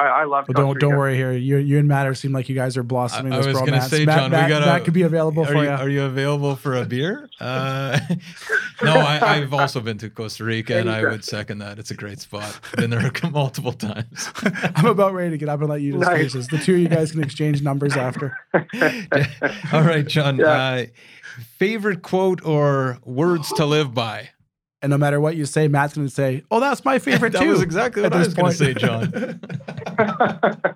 I, 0.02 0.22
I 0.22 0.24
love. 0.26 0.46
Well, 0.48 0.66
don't 0.66 0.80
don't 0.80 0.98
worry 0.98 1.16
here. 1.16 1.32
You 1.32 1.58
you 1.58 1.78
and 1.80 1.88
Matt 1.88 2.08
are 2.08 2.14
seem 2.14 2.32
like 2.34 2.50
you 2.50 2.56
guys 2.56 2.78
are 2.78 2.84
blossoming 2.84 3.32
I- 3.34 3.36
I 3.36 3.40
this 3.40 3.48
was 3.48 3.58
bromance. 3.58 3.66
gonna 3.68 3.82
say, 3.84 4.06
Matt, 4.06 4.18
John, 4.18 4.32
we 4.32 4.50
gotta- 4.50 4.66
Matt 4.66 4.84
could 4.86 4.94
be 4.94 5.04
available 5.04 5.46
for 5.46 5.56
you, 5.56 5.64
you. 5.64 5.70
are 5.70 5.90
you 5.90 6.04
available 6.04 6.56
for 6.56 6.76
a 6.76 6.86
beer? 6.86 7.28
Uh, 7.42 8.00
no, 8.84 8.94
I, 8.94 9.38
I've 9.38 9.52
also 9.54 9.80
been 9.82 9.98
to 9.98 10.10
Costa 10.12 10.44
Rica, 10.44 10.78
and 10.78 10.90
I 10.90 11.02
would 11.04 11.24
second 11.26 11.58
that. 11.60 11.80
It's 11.80 11.90
a 11.90 11.96
great 11.96 12.20
spot. 12.20 12.60
Been 12.78 12.92
there 12.92 13.12
multiple 13.32 13.74
times. 13.74 14.30
I'm 14.76 14.86
about 14.86 15.14
ready 15.14 15.32
to 15.32 15.38
get 15.40 15.50
up 15.50 15.60
and 15.62 15.70
let 15.70 15.82
you 15.82 15.94
just 15.94 16.04
Nice. 16.04 16.18
finish 16.18 16.34
this. 16.34 16.48
The 16.48 16.60
two 16.60 16.76
of 16.76 16.80
you 16.82 16.88
guys 16.88 17.12
can 17.14 17.24
exchange 17.24 17.64
numbers 17.64 17.98
after. 17.98 18.38
All 19.74 19.82
right, 19.82 20.06
John. 20.08 20.38
Yeah. 20.38 20.46
Uh, 20.48 20.86
favorite 21.58 22.04
quote 22.04 22.46
or 22.46 23.00
words 23.06 23.52
to 23.54 23.66
live 23.66 23.94
by? 23.94 24.30
And 24.82 24.90
no 24.90 24.98
matter 24.98 25.20
what 25.20 25.36
you 25.36 25.46
say, 25.46 25.68
Matt's 25.68 25.94
going 25.94 26.08
to 26.08 26.14
say, 26.14 26.44
"Oh, 26.50 26.60
that's 26.60 26.84
my 26.84 26.98
favorite 27.00 27.34
That 27.34 27.44
too." 27.44 27.50
was 27.50 27.62
exactly 27.62 28.04
at 28.04 28.12
what 28.12 28.16
I 28.16 28.24
this 28.24 28.28
was 28.28 28.34
going 28.34 28.52
to 28.52 28.58
say, 28.58 28.74
point. 28.74 28.80
John. 28.80 30.76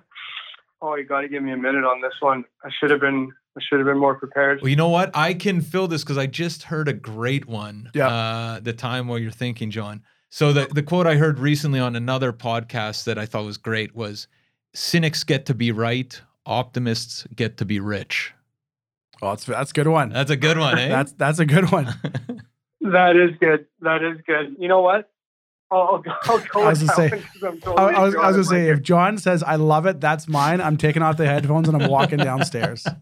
oh, 0.82 0.94
you 0.94 1.04
got 1.04 1.22
to 1.22 1.28
give 1.28 1.42
me 1.42 1.52
a 1.52 1.56
minute 1.56 1.84
on 1.84 2.00
this 2.00 2.14
one. 2.20 2.44
I 2.64 2.70
should 2.78 2.90
have 2.90 3.00
been. 3.00 3.32
I 3.58 3.62
should 3.66 3.78
have 3.78 3.86
been 3.86 3.98
more 3.98 4.14
prepared. 4.14 4.60
Well, 4.60 4.68
you 4.68 4.76
know 4.76 4.90
what? 4.90 5.10
I 5.14 5.32
can 5.32 5.60
fill 5.62 5.88
this 5.88 6.04
because 6.04 6.18
I 6.18 6.26
just 6.26 6.64
heard 6.64 6.88
a 6.88 6.92
great 6.92 7.46
one. 7.46 7.90
Yeah. 7.94 8.08
Uh, 8.08 8.60
the 8.60 8.74
time 8.74 9.08
while 9.08 9.18
you're 9.18 9.30
thinking, 9.30 9.70
John. 9.70 10.02
So 10.28 10.52
the 10.52 10.66
the 10.66 10.82
quote 10.82 11.06
I 11.06 11.16
heard 11.16 11.38
recently 11.38 11.80
on 11.80 11.96
another 11.96 12.32
podcast 12.32 13.04
that 13.04 13.18
I 13.18 13.26
thought 13.26 13.44
was 13.44 13.56
great 13.56 13.94
was, 13.96 14.28
"Cynics 14.74 15.24
get 15.24 15.46
to 15.46 15.54
be 15.54 15.72
right, 15.72 16.20
optimists 16.44 17.26
get 17.34 17.56
to 17.56 17.64
be 17.64 17.80
rich." 17.80 18.34
oh, 19.22 19.30
that's 19.30 19.44
that's 19.44 19.70
a 19.70 19.74
good 19.74 19.88
one. 19.88 20.10
That's 20.10 20.30
a 20.30 20.36
good 20.36 20.58
one, 20.58 20.78
eh? 20.78 20.88
That's 20.96 21.12
that's 21.12 21.38
a 21.38 21.46
good 21.46 21.70
one. 21.72 21.88
That 22.92 23.16
is 23.16 23.30
good. 23.40 23.66
That 23.80 24.02
is 24.02 24.18
good. 24.26 24.56
You 24.58 24.68
know 24.68 24.80
what? 24.80 25.10
I'll, 25.70 25.80
I'll 25.80 25.98
go, 25.98 26.12
I'll 26.24 26.38
go 26.38 26.62
I 26.62 26.68
was 26.70 26.80
with 26.82 26.90
gonna 26.96 27.08
say- 27.10 27.16
one 27.16 27.60
'cause 27.60 27.74
I'm 27.78 27.78
I, 27.96 28.02
was, 28.04 28.14
I 28.14 28.26
was 28.28 28.36
gonna 28.36 28.44
say, 28.44 28.68
if 28.70 28.82
John 28.82 29.18
says 29.18 29.42
I 29.42 29.56
love 29.56 29.86
it, 29.86 30.00
that's 30.00 30.28
mine. 30.28 30.60
I'm 30.60 30.76
taking 30.76 31.02
off 31.02 31.16
the 31.16 31.26
headphones 31.26 31.68
and 31.68 31.80
I'm 31.82 31.90
walking 31.90 32.18
downstairs. 32.18 32.86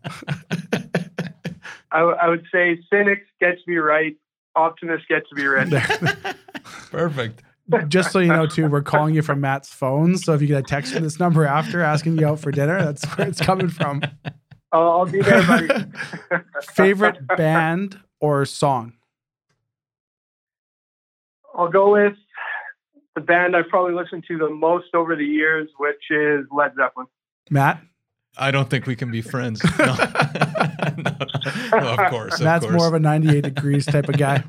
I 1.93 2.28
would 2.28 2.45
say 2.51 2.80
cynics 2.93 3.26
get 3.41 3.59
to 3.59 3.64
be 3.66 3.76
right, 3.78 4.16
optimists 4.57 5.07
get 5.09 5.28
to 5.28 5.35
be 5.37 5.47
rich. 5.47 5.70
There. 5.70 6.35
Perfect. 6.91 7.43
Just 7.89 8.11
so 8.12 8.18
you 8.18 8.28
know, 8.28 8.47
too, 8.47 8.66
we're 8.68 8.82
calling 8.82 9.14
you 9.14 9.22
from 9.22 9.41
Matt's 9.41 9.68
phone. 9.72 10.18
So 10.18 10.35
if 10.35 10.43
you 10.43 10.49
get 10.49 10.59
a 10.59 10.62
text 10.62 10.93
from 10.93 11.03
this 11.03 11.18
number 11.20 11.47
after 11.47 11.80
asking 11.82 12.18
you 12.18 12.26
out 12.26 12.41
for 12.41 12.51
dinner, 12.51 12.82
that's 12.85 13.05
where 13.16 13.28
it's 13.28 13.41
coming 13.41 13.68
from. 13.68 14.03
I'll, 14.72 14.91
I'll 14.91 15.07
be 15.07 15.22
there, 15.22 15.43
buddy. 15.47 15.68
Favorite 16.72 17.18
band 17.37 17.99
or 18.20 18.45
song? 18.45 18.95
I'll 21.55 21.70
go 21.70 21.92
with 21.92 22.14
the 23.14 23.20
band 23.20 23.57
I've 23.57 23.68
probably 23.68 23.94
listened 23.94 24.24
to 24.28 24.38
the 24.38 24.50
most 24.50 24.94
over 24.94 25.14
the 25.16 25.24
years, 25.24 25.68
which 25.78 26.11
is 26.11 26.46
Led 26.50 26.72
Zeppelin. 26.76 27.07
Matt? 27.50 27.80
I 28.36 28.50
don't 28.50 28.68
think 28.68 28.86
we 28.86 28.96
can 28.96 29.11
be 29.11 29.22
friends. 29.22 29.62
No, 29.78 29.94
No. 30.96 31.80
No, 31.80 31.88
of 31.94 32.11
course. 32.11 32.34
Of 32.34 32.42
Matt's 32.42 32.64
course. 32.64 32.76
more 32.76 32.88
of 32.88 32.94
a 32.94 32.98
98 33.00 33.42
degrees 33.42 33.86
type 33.86 34.09
of 34.09 34.16
guy. 34.18 34.44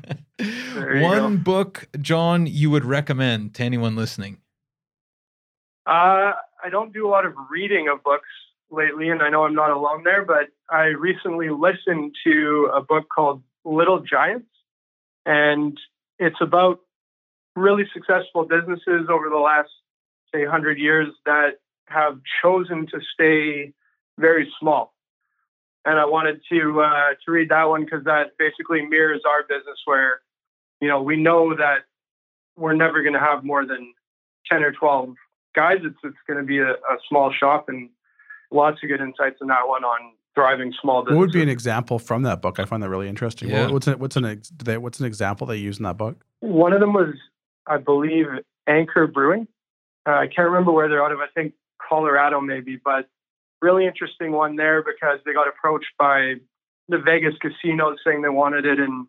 One 0.76 1.36
go. 1.36 1.42
book, 1.42 1.88
John, 2.00 2.46
you 2.46 2.70
would 2.70 2.84
recommend 2.84 3.54
to 3.54 3.62
anyone 3.64 3.96
listening. 3.96 4.38
Uh, 5.86 6.32
I 6.64 6.68
don't 6.70 6.92
do 6.92 7.06
a 7.06 7.10
lot 7.10 7.26
of 7.26 7.34
reading 7.50 7.88
of 7.88 8.02
books 8.02 8.28
lately, 8.70 9.08
and 9.08 9.22
I 9.22 9.30
know 9.30 9.44
I'm 9.44 9.54
not 9.54 9.70
alone 9.70 10.02
there, 10.04 10.24
but 10.24 10.48
I 10.70 10.86
recently 10.86 11.48
listened 11.50 12.14
to 12.24 12.70
a 12.74 12.80
book 12.82 13.06
called 13.14 13.42
Little 13.64 14.00
Giants, 14.00 14.48
and 15.24 15.78
it's 16.18 16.36
about 16.40 16.80
really 17.56 17.84
successful 17.92 18.44
businesses 18.44 19.08
over 19.08 19.28
the 19.28 19.38
last, 19.38 19.70
say, 20.32 20.42
100 20.42 20.78
years 20.78 21.08
that 21.24 21.58
have 21.86 22.20
chosen 22.42 22.86
to 22.88 23.00
stay 23.14 23.72
very 24.18 24.52
small. 24.60 24.92
And 25.84 25.98
I 25.98 26.04
wanted 26.04 26.40
to 26.52 26.80
uh, 26.80 27.14
to 27.24 27.30
read 27.30 27.48
that 27.50 27.64
one 27.64 27.84
because 27.84 28.04
that 28.04 28.36
basically 28.38 28.84
mirrors 28.84 29.22
our 29.24 29.42
business, 29.48 29.78
where 29.84 30.20
you 30.80 30.88
know 30.88 31.00
we 31.00 31.16
know 31.16 31.54
that 31.54 31.84
we're 32.56 32.74
never 32.74 33.02
going 33.02 33.12
to 33.14 33.20
have 33.20 33.44
more 33.44 33.64
than 33.64 33.92
10 34.50 34.64
or 34.64 34.72
12 34.72 35.14
guys, 35.54 35.78
it's 35.84 35.96
it's 36.04 36.16
going 36.26 36.38
to 36.38 36.44
be 36.44 36.58
a, 36.58 36.70
a 36.72 36.96
small 37.08 37.32
shop 37.32 37.68
and 37.68 37.88
lots 38.52 38.78
of 38.82 38.88
good 38.88 39.00
insights 39.00 39.38
in 39.40 39.48
that 39.48 39.66
one 39.66 39.84
on 39.84 40.12
thriving 40.34 40.72
small 40.80 41.02
What 41.04 41.16
would 41.16 41.32
be 41.32 41.42
an 41.42 41.48
example 41.48 41.98
from 41.98 42.22
that 42.22 42.42
book? 42.42 42.60
I 42.60 42.64
find 42.66 42.82
that 42.82 42.90
really 42.90 43.08
interesting. 43.08 43.48
Yeah. 43.48 43.70
What's 43.70 43.86
an, 43.86 43.98
what's 43.98 44.16
an 44.16 44.26
ex- 44.26 44.50
do 44.50 44.64
they- 44.64 44.78
what's 44.78 45.00
an 45.00 45.06
example 45.06 45.46
they 45.46 45.56
use 45.56 45.78
in 45.78 45.84
that 45.84 45.96
book? 45.96 46.24
One 46.40 46.72
of 46.74 46.80
them 46.80 46.92
was, 46.92 47.14
I 47.66 47.78
believe, 47.78 48.26
Anchor 48.66 49.06
Brewing. 49.06 49.48
Uh, 50.06 50.12
I 50.12 50.26
can't 50.26 50.48
remember 50.48 50.72
where 50.72 50.88
they're 50.88 51.04
out 51.04 51.12
of. 51.12 51.18
I 51.18 51.26
think 51.34 51.54
Colorado 51.86 52.40
maybe, 52.40 52.80
but 52.82 53.08
really 53.60 53.86
interesting 53.86 54.32
one 54.32 54.56
there 54.56 54.82
because 54.82 55.18
they 55.24 55.32
got 55.32 55.48
approached 55.48 55.92
by 55.98 56.34
the 56.88 56.98
Vegas 56.98 57.34
casinos 57.40 57.98
saying 58.04 58.22
they 58.22 58.28
wanted 58.28 58.64
it 58.64 58.78
in 58.78 59.06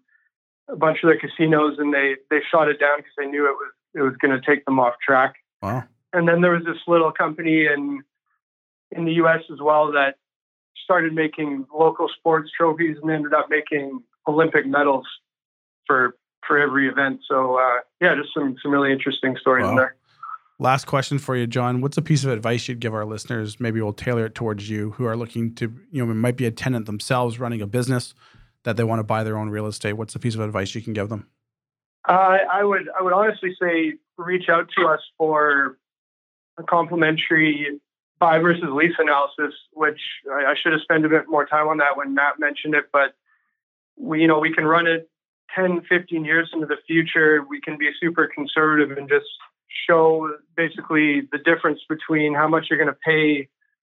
a 0.67 0.75
bunch 0.75 0.99
of 1.03 1.09
their 1.09 1.19
casinos, 1.19 1.77
and 1.77 1.93
they 1.93 2.15
they 2.29 2.39
shot 2.51 2.67
it 2.67 2.79
down 2.79 2.97
because 2.97 3.13
they 3.17 3.27
knew 3.27 3.45
it 3.45 3.53
was 3.53 3.71
it 3.93 4.01
was 4.01 4.15
going 4.21 4.39
to 4.39 4.45
take 4.45 4.65
them 4.65 4.79
off 4.79 4.95
track. 5.05 5.35
Wow. 5.61 5.83
and 6.13 6.27
then 6.27 6.41
there 6.41 6.51
was 6.51 6.65
this 6.65 6.77
little 6.87 7.11
company 7.11 7.65
in 7.65 8.03
in 8.91 9.05
the 9.05 9.13
U.S. 9.13 9.41
as 9.51 9.59
well 9.59 9.91
that 9.91 10.15
started 10.83 11.13
making 11.13 11.65
local 11.73 12.07
sports 12.17 12.49
trophies 12.55 12.97
and 13.01 13.11
ended 13.11 13.33
up 13.33 13.47
making 13.49 14.01
Olympic 14.27 14.65
medals 14.65 15.05
for 15.85 16.15
for 16.45 16.57
every 16.57 16.87
event. 16.87 17.21
So 17.27 17.59
uh, 17.59 17.79
yeah, 18.01 18.15
just 18.15 18.33
some 18.33 18.55
some 18.61 18.71
really 18.71 18.91
interesting 18.91 19.35
stories 19.39 19.67
in 19.67 19.75
there. 19.75 19.95
Last 20.59 20.85
question 20.85 21.19
for 21.19 21.35
you, 21.35 21.45
John. 21.45 21.81
What's 21.81 21.97
a 21.97 22.01
piece 22.01 22.23
of 22.23 22.31
advice 22.31 22.67
you'd 22.67 22.79
give 22.79 22.93
our 22.93 23.05
listeners? 23.05 23.59
Maybe 23.59 23.79
we'll 23.79 23.93
tailor 23.93 24.25
it 24.25 24.33
towards 24.33 24.67
you 24.67 24.91
who 24.91 25.05
are 25.05 25.15
looking 25.15 25.53
to, 25.55 25.71
you 25.91 26.03
know, 26.03 26.11
might 26.15 26.35
be 26.35 26.47
a 26.47 26.51
tenant 26.51 26.87
themselves 26.87 27.39
running 27.39 27.61
a 27.61 27.67
business 27.67 28.15
that 28.63 28.75
they 28.75 28.83
want 28.83 28.99
to 28.99 29.03
buy 29.03 29.23
their 29.23 29.37
own 29.37 29.49
real 29.49 29.67
estate. 29.67 29.93
What's 29.93 30.15
a 30.15 30.19
piece 30.19 30.33
of 30.33 30.41
advice 30.41 30.73
you 30.73 30.81
can 30.81 30.93
give 30.93 31.09
them? 31.09 31.27
Uh, 32.09 32.37
I 32.51 32.63
would 32.63 32.89
I 32.97 33.03
would 33.03 33.13
honestly 33.13 33.55
say 33.61 33.93
reach 34.17 34.49
out 34.49 34.69
to 34.77 34.87
us 34.87 35.01
for 35.17 35.77
a 36.57 36.63
complimentary 36.63 37.79
buy 38.19 38.39
versus 38.39 38.63
lease 38.71 38.95
analysis, 38.97 39.53
which 39.73 39.99
I, 40.31 40.51
I 40.51 40.55
should 40.59 40.71
have 40.71 40.81
spent 40.81 41.05
a 41.05 41.09
bit 41.09 41.25
more 41.27 41.45
time 41.45 41.67
on 41.67 41.77
that 41.77 41.97
when 41.97 42.15
Matt 42.15 42.39
mentioned 42.39 42.73
it, 42.73 42.85
but 42.91 43.13
we, 43.95 44.21
you 44.21 44.27
know, 44.27 44.39
we 44.39 44.53
can 44.53 44.65
run 44.65 44.87
it 44.87 45.07
10, 45.55 45.81
15 45.89 46.25
years 46.25 46.49
into 46.53 46.65
the 46.65 46.77
future. 46.85 47.43
We 47.47 47.61
can 47.61 47.77
be 47.77 47.89
super 47.99 48.27
conservative 48.27 48.97
and 48.97 49.09
just 49.09 49.25
show 49.87 50.29
basically 50.55 51.21
the 51.31 51.37
difference 51.37 51.79
between 51.87 52.33
how 52.33 52.47
much 52.47 52.67
you're 52.69 52.79
going 52.79 52.93
to 52.93 52.99
pay 53.05 53.49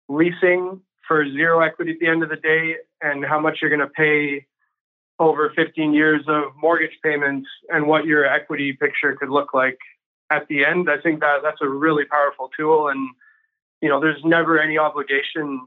leasing 0.10 0.82
for 1.08 1.28
zero 1.30 1.62
equity 1.62 1.92
at 1.92 2.00
the 2.00 2.08
end 2.08 2.24
of 2.24 2.30
the 2.30 2.36
day 2.36 2.76
and 3.02 3.26
how 3.26 3.40
much 3.40 3.60
you're 3.62 3.70
going 3.70 3.80
to 3.82 3.88
pay 3.88 4.46
over 5.20 5.52
15 5.56 5.94
years 5.94 6.24
of 6.28 6.56
mortgage 6.60 6.98
payments 7.04 7.48
and 7.70 7.86
what 7.86 8.06
your 8.06 8.26
equity 8.26 8.74
picture 8.74 9.16
could 9.16 9.30
look 9.30 9.54
like 9.54 9.78
at 10.32 10.48
the 10.48 10.66
end. 10.66 10.90
I 10.90 11.00
think 11.00 11.20
that 11.20 11.40
that's 11.44 11.62
a 11.62 11.68
really 11.68 12.06
powerful 12.06 12.50
tool. 12.58 12.88
And, 12.88 13.10
you 13.82 13.90
know, 13.90 14.00
there's 14.00 14.24
never 14.24 14.60
any 14.60 14.78
obligation 14.78 15.62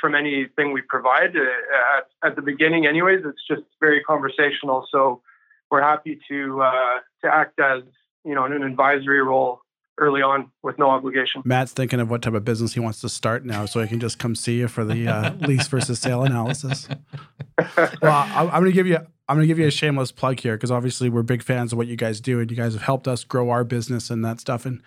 from 0.00 0.14
anything 0.14 0.72
we 0.72 0.82
provide 0.82 1.36
uh, 1.36 1.98
at, 1.98 2.30
at 2.30 2.36
the 2.36 2.42
beginning 2.42 2.86
anyways. 2.86 3.20
It's 3.24 3.46
just 3.48 3.62
very 3.80 4.02
conversational. 4.02 4.86
So 4.90 5.22
we're 5.70 5.82
happy 5.82 6.18
to, 6.28 6.62
uh, 6.62 6.98
to 7.22 7.32
act 7.32 7.58
as, 7.60 7.82
you 8.24 8.34
know, 8.34 8.44
in 8.44 8.52
an 8.52 8.62
advisory 8.62 9.22
role 9.22 9.62
early 10.00 10.22
on 10.22 10.50
with 10.62 10.78
no 10.78 10.90
obligation. 10.90 11.42
Matt's 11.44 11.72
thinking 11.72 12.00
of 12.00 12.10
what 12.10 12.22
type 12.22 12.34
of 12.34 12.44
business 12.44 12.74
he 12.74 12.80
wants 12.80 13.00
to 13.02 13.08
start 13.08 13.44
now, 13.44 13.66
so 13.66 13.80
he 13.80 13.86
can 13.86 14.00
just 14.00 14.18
come 14.18 14.34
see 14.34 14.58
you 14.58 14.66
for 14.68 14.84
the 14.84 15.06
uh, 15.06 15.32
lease 15.46 15.68
versus 15.68 16.00
sale 16.00 16.24
analysis. 16.24 16.88
well, 17.58 18.12
I, 18.12 18.48
I'm 18.52 18.62
going 18.62 18.64
to 18.66 18.72
give 18.72 18.86
you. 18.86 18.98
I'm 19.28 19.36
going 19.36 19.44
to 19.44 19.46
give 19.46 19.60
you 19.60 19.68
a 19.68 19.70
shameless 19.70 20.10
plug 20.10 20.40
here 20.40 20.56
because 20.56 20.72
obviously 20.72 21.08
we're 21.08 21.22
big 21.22 21.44
fans 21.44 21.70
of 21.70 21.78
what 21.78 21.86
you 21.86 21.94
guys 21.94 22.20
do, 22.20 22.40
and 22.40 22.50
you 22.50 22.56
guys 22.56 22.72
have 22.72 22.82
helped 22.82 23.06
us 23.06 23.22
grow 23.22 23.50
our 23.50 23.62
business 23.62 24.10
and 24.10 24.24
that 24.24 24.40
stuff. 24.40 24.66
And 24.66 24.82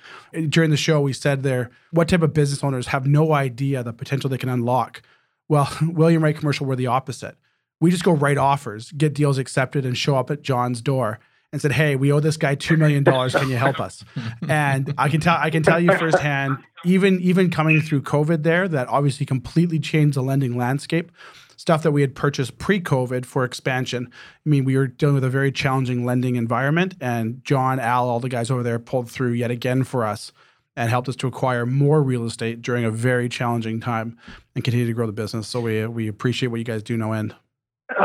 during 0.50 0.70
the 0.70 0.76
show, 0.76 1.00
we 1.00 1.14
said 1.14 1.44
there 1.44 1.72
what 1.92 2.10
type 2.10 2.24
of 2.24 2.34
business 2.34 2.62
owners 2.62 2.88
have 2.88 3.08
no 3.08 3.32
idea 3.32 3.84
the 3.84 3.94
potential 3.94 4.30
they 4.30 4.38
can 4.38 4.50
unlock. 4.50 5.02
Well, 5.48 5.72
William 5.82 6.22
Wright 6.22 6.36
Commercial 6.36 6.66
were 6.66 6.76
the 6.76 6.88
opposite. 6.88 7.38
We 7.80 7.92
just 7.92 8.04
go 8.04 8.12
write 8.14 8.38
offers, 8.38 8.92
get 8.92 9.14
deals 9.14 9.38
accepted, 9.38 9.86
and 9.86 9.98
show 9.98 10.16
up 10.16 10.32
at 10.32 10.42
John's 10.42 10.82
door 10.82 11.20
and 11.54 11.62
said, 11.62 11.72
"Hey, 11.72 11.96
we 11.96 12.12
owe 12.12 12.20
this 12.20 12.36
guy 12.36 12.56
two 12.56 12.76
million 12.76 13.04
dollars. 13.04 13.36
Can 13.36 13.50
you 13.50 13.56
help 13.56 13.80
us?" 13.80 14.04
and 14.50 14.94
I 14.98 15.08
can 15.08 15.22
tell 15.22 15.38
I 15.40 15.50
can 15.50 15.64
tell 15.64 15.80
you 15.80 15.96
firsthand, 15.98 16.58
even 16.84 17.22
even 17.22 17.50
coming 17.50 17.82
through 17.82 18.02
COVID, 18.02 18.44
there 18.44 18.68
that 18.68 18.88
obviously 18.90 19.26
completely 19.26 19.80
changed 19.80 20.18
the 20.18 20.24
lending 20.24 20.58
landscape. 20.58 21.12
Stuff 21.56 21.84
that 21.84 21.92
we 21.92 22.02
had 22.02 22.16
purchased 22.16 22.58
pre-COVID 22.58 23.26
for 23.26 23.46
expansion. 23.46 24.10
I 24.12 24.50
mean, 24.50 24.66
we 24.66 24.76
were 24.76 24.88
dealing 24.88 25.16
with 25.16 25.24
a 25.24 25.30
very 25.30 25.52
challenging 25.52 26.04
lending 26.04 26.36
environment, 26.36 26.96
and 27.00 27.42
John, 27.46 27.80
Al, 27.80 28.10
all 28.10 28.20
the 28.20 28.28
guys 28.28 28.52
over 28.52 28.64
there 28.64 28.80
pulled 28.80 29.10
through 29.10 29.34
yet 29.34 29.52
again 29.52 29.84
for 29.84 30.04
us 30.04 30.34
and 30.76 30.90
helped 30.90 31.08
us 31.08 31.16
to 31.18 31.28
acquire 31.28 31.66
more 31.66 32.02
real 32.02 32.26
estate 32.26 32.62
during 32.62 32.84
a 32.84 32.92
very 32.92 33.30
challenging 33.30 33.80
time 33.80 34.18
and 34.56 34.64
continue 34.64 34.88
to 34.88 34.94
grow 34.94 35.06
the 35.06 35.14
business. 35.14 35.48
So 35.48 35.62
we 35.62 35.86
we 35.86 36.08
appreciate 36.08 36.50
what 36.50 36.58
you 36.58 36.66
guys 36.66 36.84
do 36.84 36.98
no 36.98 37.14
end. 37.14 37.36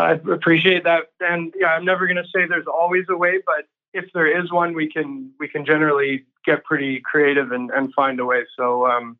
I 0.00 0.12
appreciate 0.32 0.84
that, 0.84 1.04
and 1.20 1.52
yeah, 1.58 1.68
I'm 1.68 1.84
never 1.84 2.06
going 2.06 2.16
to 2.16 2.28
say 2.34 2.46
there's 2.48 2.66
always 2.66 3.04
a 3.08 3.16
way, 3.16 3.40
but 3.44 3.66
if 3.94 4.06
there 4.12 4.26
is 4.26 4.52
one, 4.52 4.74
we 4.74 4.90
can 4.90 5.30
we 5.38 5.48
can 5.48 5.64
generally 5.64 6.24
get 6.44 6.64
pretty 6.64 7.00
creative 7.00 7.52
and, 7.52 7.70
and 7.70 7.92
find 7.94 8.20
a 8.20 8.24
way. 8.24 8.44
So 8.56 8.86
um, 8.86 9.18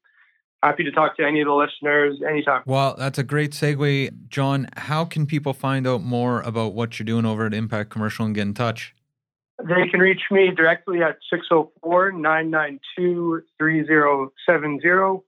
happy 0.63 0.85
to 0.85 0.91
talk 0.91 1.17
to 1.17 1.27
any 1.27 1.41
of 1.41 1.47
the 1.47 1.55
listeners 1.55 2.21
anytime. 2.29 2.63
Well, 2.67 2.95
that's 2.99 3.19
a 3.19 3.23
great 3.23 3.53
segue, 3.53 4.29
John. 4.29 4.69
How 4.77 5.05
can 5.05 5.27
people 5.27 5.53
find 5.53 5.87
out 5.87 6.03
more 6.03 6.41
about 6.43 6.75
what 6.75 6.99
you're 6.99 7.05
doing 7.05 7.25
over 7.25 7.47
at 7.47 7.55
Impact 7.55 7.91
Commercial 7.91 8.27
and 8.27 8.35
get 8.35 8.43
in 8.43 8.55
touch? 8.55 8.95
They 9.59 9.89
can 9.91 10.01
reach 10.01 10.23
me 10.31 10.53
directly 10.55 11.03
at 11.03 11.19
604 11.31 12.13
992 12.13 13.43
3070 13.59 15.23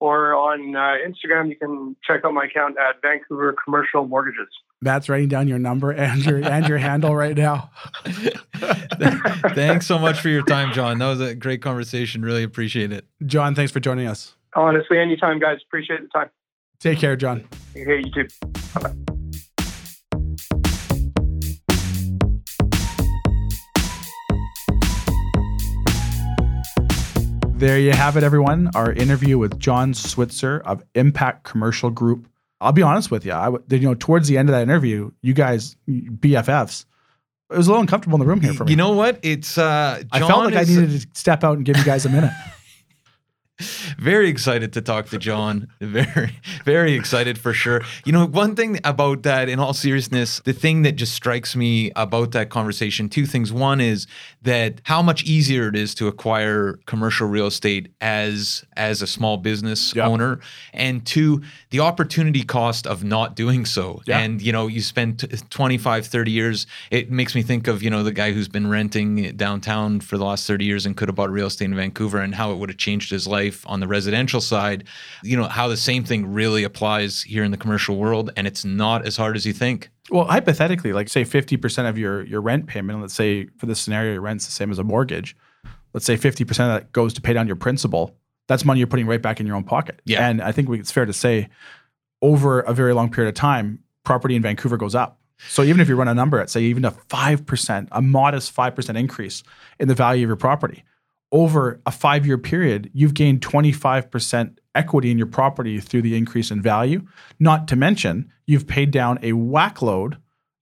or 0.00 0.34
on 0.34 0.74
uh, 0.76 0.96
Instagram, 1.06 1.48
you 1.48 1.56
can 1.56 1.96
check 2.06 2.24
out 2.24 2.32
my 2.32 2.44
account 2.44 2.76
at 2.78 3.00
Vancouver 3.02 3.54
Commercial 3.64 4.06
Mortgages. 4.06 4.48
Matt's 4.80 5.08
writing 5.08 5.28
down 5.28 5.48
your 5.48 5.58
number 5.58 5.90
and 5.90 6.24
your 6.24 6.44
and 6.44 6.68
your 6.68 6.78
handle 6.78 7.14
right 7.14 7.36
now. 7.36 7.70
thanks 9.54 9.86
so 9.86 9.98
much 9.98 10.20
for 10.20 10.28
your 10.28 10.44
time, 10.44 10.72
John. 10.72 10.98
That 10.98 11.08
was 11.08 11.20
a 11.20 11.34
great 11.34 11.62
conversation. 11.62 12.22
Really 12.22 12.44
appreciate 12.44 12.92
it. 12.92 13.06
John, 13.26 13.54
thanks 13.54 13.72
for 13.72 13.80
joining 13.80 14.06
us. 14.06 14.36
Honestly, 14.54 14.98
anytime, 14.98 15.40
guys. 15.40 15.58
Appreciate 15.66 16.02
the 16.02 16.08
time. 16.08 16.30
Take 16.78 16.98
care, 16.98 17.16
John. 17.16 17.48
Hey, 17.74 18.02
you 18.04 18.12
too. 18.12 18.28
Bye. 18.80 19.14
There 27.58 27.80
you 27.80 27.90
have 27.90 28.16
it, 28.16 28.22
everyone. 28.22 28.70
Our 28.76 28.92
interview 28.92 29.36
with 29.36 29.58
John 29.58 29.92
Switzer 29.92 30.60
of 30.60 30.84
Impact 30.94 31.42
Commercial 31.42 31.90
Group. 31.90 32.28
I'll 32.60 32.70
be 32.70 32.82
honest 32.82 33.10
with 33.10 33.26
you. 33.26 33.32
I, 33.32 33.50
you 33.68 33.80
know, 33.80 33.94
towards 33.94 34.28
the 34.28 34.38
end 34.38 34.48
of 34.48 34.52
that 34.52 34.62
interview, 34.62 35.10
you 35.22 35.34
guys 35.34 35.76
BFFs. 35.88 36.84
It 37.50 37.56
was 37.56 37.66
a 37.66 37.70
little 37.70 37.80
uncomfortable 37.80 38.14
in 38.14 38.20
the 38.20 38.26
room 38.26 38.40
here 38.40 38.54
for 38.54 38.64
me. 38.64 38.70
You 38.70 38.76
know 38.76 38.92
what? 38.92 39.18
It's 39.22 39.58
uh, 39.58 40.04
I 40.12 40.20
felt 40.20 40.44
like 40.44 40.54
I 40.54 40.62
needed 40.62 41.00
to 41.00 41.08
step 41.14 41.42
out 41.42 41.56
and 41.56 41.66
give 41.66 41.76
you 41.76 41.84
guys 41.84 42.06
a 42.06 42.10
minute. 42.10 42.30
very 43.98 44.28
excited 44.28 44.72
to 44.72 44.80
talk 44.80 45.06
to 45.08 45.18
John. 45.18 45.68
Very, 45.80 46.36
very 46.64 46.94
excited 46.94 47.38
for 47.38 47.52
sure. 47.52 47.82
You 48.04 48.12
know, 48.12 48.26
one 48.26 48.54
thing 48.54 48.78
about 48.84 49.24
that, 49.24 49.48
in 49.48 49.58
all 49.58 49.74
seriousness, 49.74 50.40
the 50.44 50.52
thing 50.52 50.82
that 50.82 50.92
just 50.92 51.12
strikes 51.12 51.56
me 51.56 51.90
about 51.96 52.32
that 52.32 52.50
conversation, 52.50 53.08
two 53.08 53.26
things. 53.26 53.52
One 53.52 53.80
is 53.80 54.06
that 54.42 54.80
how 54.84 55.02
much 55.02 55.24
easier 55.24 55.68
it 55.68 55.76
is 55.76 55.94
to 55.96 56.06
acquire 56.06 56.74
commercial 56.86 57.26
real 57.26 57.46
estate 57.46 57.92
as 58.00 58.64
as 58.76 59.02
a 59.02 59.06
small 59.06 59.36
business 59.36 59.94
yep. 59.94 60.06
owner, 60.06 60.38
and 60.72 61.04
two, 61.04 61.42
the 61.70 61.80
opportunity 61.80 62.44
cost 62.44 62.86
of 62.86 63.02
not 63.02 63.34
doing 63.34 63.64
so. 63.64 64.00
Yep. 64.06 64.16
And 64.16 64.42
you 64.42 64.52
know, 64.52 64.68
you 64.68 64.82
spend 64.82 65.48
25, 65.50 66.06
30 66.06 66.30
years. 66.30 66.66
It 66.92 67.10
makes 67.10 67.34
me 67.34 67.42
think 67.42 67.66
of 67.66 67.82
you 67.82 67.90
know 67.90 68.04
the 68.04 68.12
guy 68.12 68.32
who's 68.32 68.48
been 68.48 68.70
renting 68.70 69.36
downtown 69.36 70.00
for 70.00 70.16
the 70.16 70.24
last 70.24 70.46
30 70.46 70.64
years 70.64 70.86
and 70.86 70.96
could 70.96 71.08
have 71.08 71.16
bought 71.16 71.30
real 71.30 71.48
estate 71.48 71.64
in 71.64 71.74
Vancouver, 71.74 72.20
and 72.20 72.36
how 72.36 72.52
it 72.52 72.58
would 72.58 72.68
have 72.68 72.78
changed 72.78 73.10
his 73.10 73.26
life 73.26 73.47
life 73.48 73.64
on 73.66 73.80
the 73.80 73.88
residential 73.88 74.40
side, 74.40 74.84
you 75.22 75.36
know, 75.36 75.44
how 75.44 75.68
the 75.68 75.76
same 75.76 76.04
thing 76.04 76.32
really 76.32 76.64
applies 76.64 77.22
here 77.22 77.44
in 77.44 77.50
the 77.50 77.56
commercial 77.56 77.96
world 77.96 78.30
and 78.36 78.46
it's 78.46 78.64
not 78.64 79.06
as 79.06 79.16
hard 79.16 79.36
as 79.36 79.46
you 79.46 79.52
think. 79.52 79.90
Well, 80.10 80.24
hypothetically, 80.24 80.92
like 80.92 81.08
say 81.08 81.24
50% 81.24 81.88
of 81.88 81.98
your 81.98 82.24
your 82.24 82.40
rent 82.40 82.66
payment, 82.66 83.00
let's 83.00 83.14
say 83.14 83.48
for 83.58 83.66
this 83.66 83.80
scenario 83.80 84.12
your 84.12 84.22
rent's 84.22 84.46
the 84.46 84.52
same 84.52 84.70
as 84.70 84.78
a 84.78 84.84
mortgage. 84.84 85.36
Let's 85.94 86.06
say 86.06 86.16
50% 86.16 86.42
of 86.50 86.56
that 86.56 86.92
goes 86.92 87.14
to 87.14 87.20
pay 87.20 87.32
down 87.32 87.46
your 87.46 87.56
principal. 87.56 88.14
That's 88.46 88.64
money 88.64 88.78
you're 88.80 88.86
putting 88.86 89.06
right 89.06 89.20
back 89.20 89.40
in 89.40 89.46
your 89.46 89.56
own 89.56 89.64
pocket. 89.64 90.00
Yeah. 90.04 90.26
And 90.26 90.40
I 90.42 90.52
think 90.52 90.68
it's 90.70 90.92
fair 90.92 91.06
to 91.06 91.12
say 91.12 91.48
over 92.20 92.60
a 92.60 92.72
very 92.72 92.94
long 92.94 93.10
period 93.10 93.28
of 93.28 93.34
time, 93.34 93.82
property 94.04 94.36
in 94.36 94.42
Vancouver 94.42 94.76
goes 94.76 94.94
up. 94.94 95.18
So 95.48 95.62
even 95.62 95.80
if 95.80 95.88
you 95.88 95.96
run 95.96 96.08
a 96.08 96.14
number 96.14 96.40
at 96.40 96.50
say 96.50 96.62
even 96.62 96.84
a 96.84 96.90
5%, 96.90 97.88
a 97.92 98.02
modest 98.02 98.54
5% 98.54 98.98
increase 98.98 99.42
in 99.78 99.88
the 99.88 99.94
value 99.94 100.24
of 100.24 100.28
your 100.28 100.36
property, 100.36 100.84
over 101.30 101.80
a 101.84 101.90
five 101.90 102.26
year 102.26 102.38
period, 102.38 102.90
you've 102.92 103.14
gained 103.14 103.40
25% 103.40 104.58
equity 104.74 105.10
in 105.10 105.18
your 105.18 105.26
property 105.26 105.80
through 105.80 106.02
the 106.02 106.16
increase 106.16 106.50
in 106.50 106.62
value. 106.62 107.02
Not 107.38 107.68
to 107.68 107.76
mention, 107.76 108.30
you've 108.46 108.66
paid 108.66 108.90
down 108.90 109.18
a 109.22 109.32
whack 109.32 109.82
load 109.82 110.18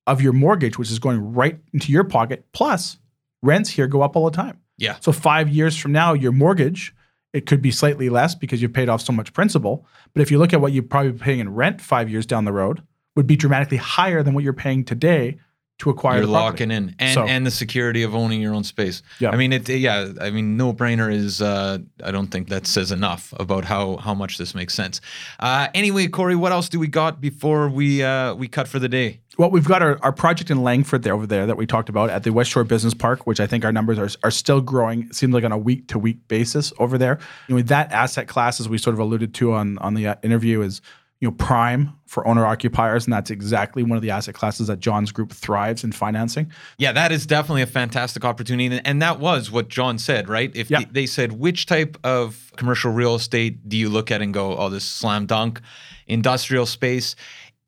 of 0.06 0.20
your 0.20 0.32
mortgage, 0.32 0.78
which 0.78 0.90
is 0.90 0.98
going 0.98 1.34
right 1.34 1.58
into 1.72 1.92
your 1.92 2.04
pocket. 2.04 2.46
Plus, 2.52 2.98
rents 3.42 3.70
here 3.70 3.86
go 3.86 4.02
up 4.02 4.16
all 4.16 4.24
the 4.24 4.36
time. 4.36 4.60
Yeah. 4.78 4.96
So, 5.00 5.12
five 5.12 5.48
years 5.48 5.76
from 5.76 5.92
now, 5.92 6.12
your 6.12 6.32
mortgage, 6.32 6.94
it 7.32 7.46
could 7.46 7.62
be 7.62 7.70
slightly 7.70 8.08
less 8.08 8.34
because 8.34 8.60
you've 8.60 8.72
paid 8.72 8.88
off 8.88 9.00
so 9.02 9.12
much 9.12 9.32
principal. 9.32 9.86
But 10.12 10.22
if 10.22 10.30
you 10.30 10.38
look 10.38 10.52
at 10.52 10.60
what 10.60 10.72
you're 10.72 10.82
probably 10.82 11.12
be 11.12 11.18
paying 11.18 11.40
in 11.40 11.54
rent 11.54 11.80
five 11.80 12.10
years 12.10 12.26
down 12.26 12.44
the 12.44 12.52
road, 12.52 12.82
would 13.14 13.26
be 13.26 13.36
dramatically 13.36 13.78
higher 13.78 14.22
than 14.22 14.34
what 14.34 14.44
you're 14.44 14.52
paying 14.52 14.84
today 14.84 15.38
to 15.78 15.90
acquire. 15.90 16.18
You're 16.18 16.26
locking 16.26 16.70
in, 16.70 16.94
and 16.98 17.14
so, 17.14 17.26
and 17.26 17.46
the 17.46 17.50
security 17.50 18.02
of 18.02 18.14
owning 18.14 18.40
your 18.40 18.54
own 18.54 18.64
space. 18.64 19.02
Yeah, 19.20 19.30
I 19.30 19.36
mean 19.36 19.52
it. 19.52 19.68
Yeah, 19.68 20.12
I 20.20 20.30
mean 20.30 20.56
no 20.56 20.72
brainer 20.72 21.12
is. 21.12 21.42
Uh, 21.42 21.78
I 22.02 22.10
don't 22.10 22.28
think 22.28 22.48
that 22.48 22.66
says 22.66 22.92
enough 22.92 23.34
about 23.38 23.64
how 23.64 23.96
how 23.96 24.14
much 24.14 24.38
this 24.38 24.54
makes 24.54 24.74
sense. 24.74 25.00
Uh, 25.38 25.68
anyway, 25.74 26.06
Corey, 26.06 26.36
what 26.36 26.52
else 26.52 26.68
do 26.68 26.78
we 26.78 26.88
got 26.88 27.20
before 27.20 27.68
we 27.68 28.02
uh, 28.02 28.34
we 28.34 28.48
cut 28.48 28.68
for 28.68 28.78
the 28.78 28.88
day? 28.88 29.20
Well, 29.38 29.50
we've 29.50 29.68
got 29.68 29.82
our, 29.82 29.98
our 30.02 30.12
project 30.12 30.50
in 30.50 30.62
Langford 30.62 31.02
there 31.02 31.12
over 31.12 31.26
there 31.26 31.44
that 31.44 31.58
we 31.58 31.66
talked 31.66 31.90
about 31.90 32.08
at 32.08 32.22
the 32.22 32.32
West 32.32 32.50
Shore 32.50 32.64
Business 32.64 32.94
Park, 32.94 33.26
which 33.26 33.38
I 33.38 33.46
think 33.46 33.66
our 33.66 33.72
numbers 33.72 33.98
are, 33.98 34.08
are 34.24 34.30
still 34.30 34.62
growing. 34.62 35.02
It 35.02 35.14
seems 35.14 35.34
like 35.34 35.44
on 35.44 35.52
a 35.52 35.58
week 35.58 35.88
to 35.88 35.98
week 35.98 36.26
basis 36.26 36.72
over 36.78 36.96
there. 36.96 37.18
You 37.48 37.56
know, 37.56 37.62
that 37.62 37.92
asset 37.92 38.28
class, 38.28 38.60
as 38.60 38.68
we 38.68 38.78
sort 38.78 38.94
of 38.94 39.00
alluded 39.00 39.34
to 39.34 39.52
on 39.52 39.76
on 39.78 39.92
the 39.92 40.06
uh, 40.06 40.14
interview, 40.22 40.62
is 40.62 40.80
you 41.20 41.28
know 41.28 41.34
prime 41.34 41.92
for 42.06 42.26
owner 42.26 42.46
occupiers 42.46 43.04
and 43.04 43.12
that's 43.12 43.30
exactly 43.30 43.82
one 43.82 43.96
of 43.96 44.02
the 44.02 44.10
asset 44.10 44.34
classes 44.34 44.66
that 44.66 44.80
John's 44.80 45.12
group 45.12 45.32
thrives 45.32 45.82
in 45.82 45.92
financing. 45.92 46.50
Yeah, 46.78 46.92
that 46.92 47.12
is 47.12 47.26
definitely 47.26 47.62
a 47.62 47.66
fantastic 47.66 48.24
opportunity 48.24 48.80
and 48.84 49.02
that 49.02 49.18
was 49.18 49.50
what 49.50 49.68
John 49.68 49.98
said, 49.98 50.28
right? 50.28 50.54
If 50.54 50.70
yeah. 50.70 50.82
they 50.90 51.06
said 51.06 51.32
which 51.32 51.66
type 51.66 51.96
of 52.04 52.52
commercial 52.56 52.92
real 52.92 53.14
estate 53.14 53.68
do 53.68 53.76
you 53.76 53.88
look 53.88 54.10
at 54.10 54.22
and 54.22 54.32
go, 54.32 54.56
"Oh, 54.56 54.68
this 54.68 54.84
slam 54.84 55.26
dunk 55.26 55.60
industrial 56.06 56.66
space." 56.66 57.16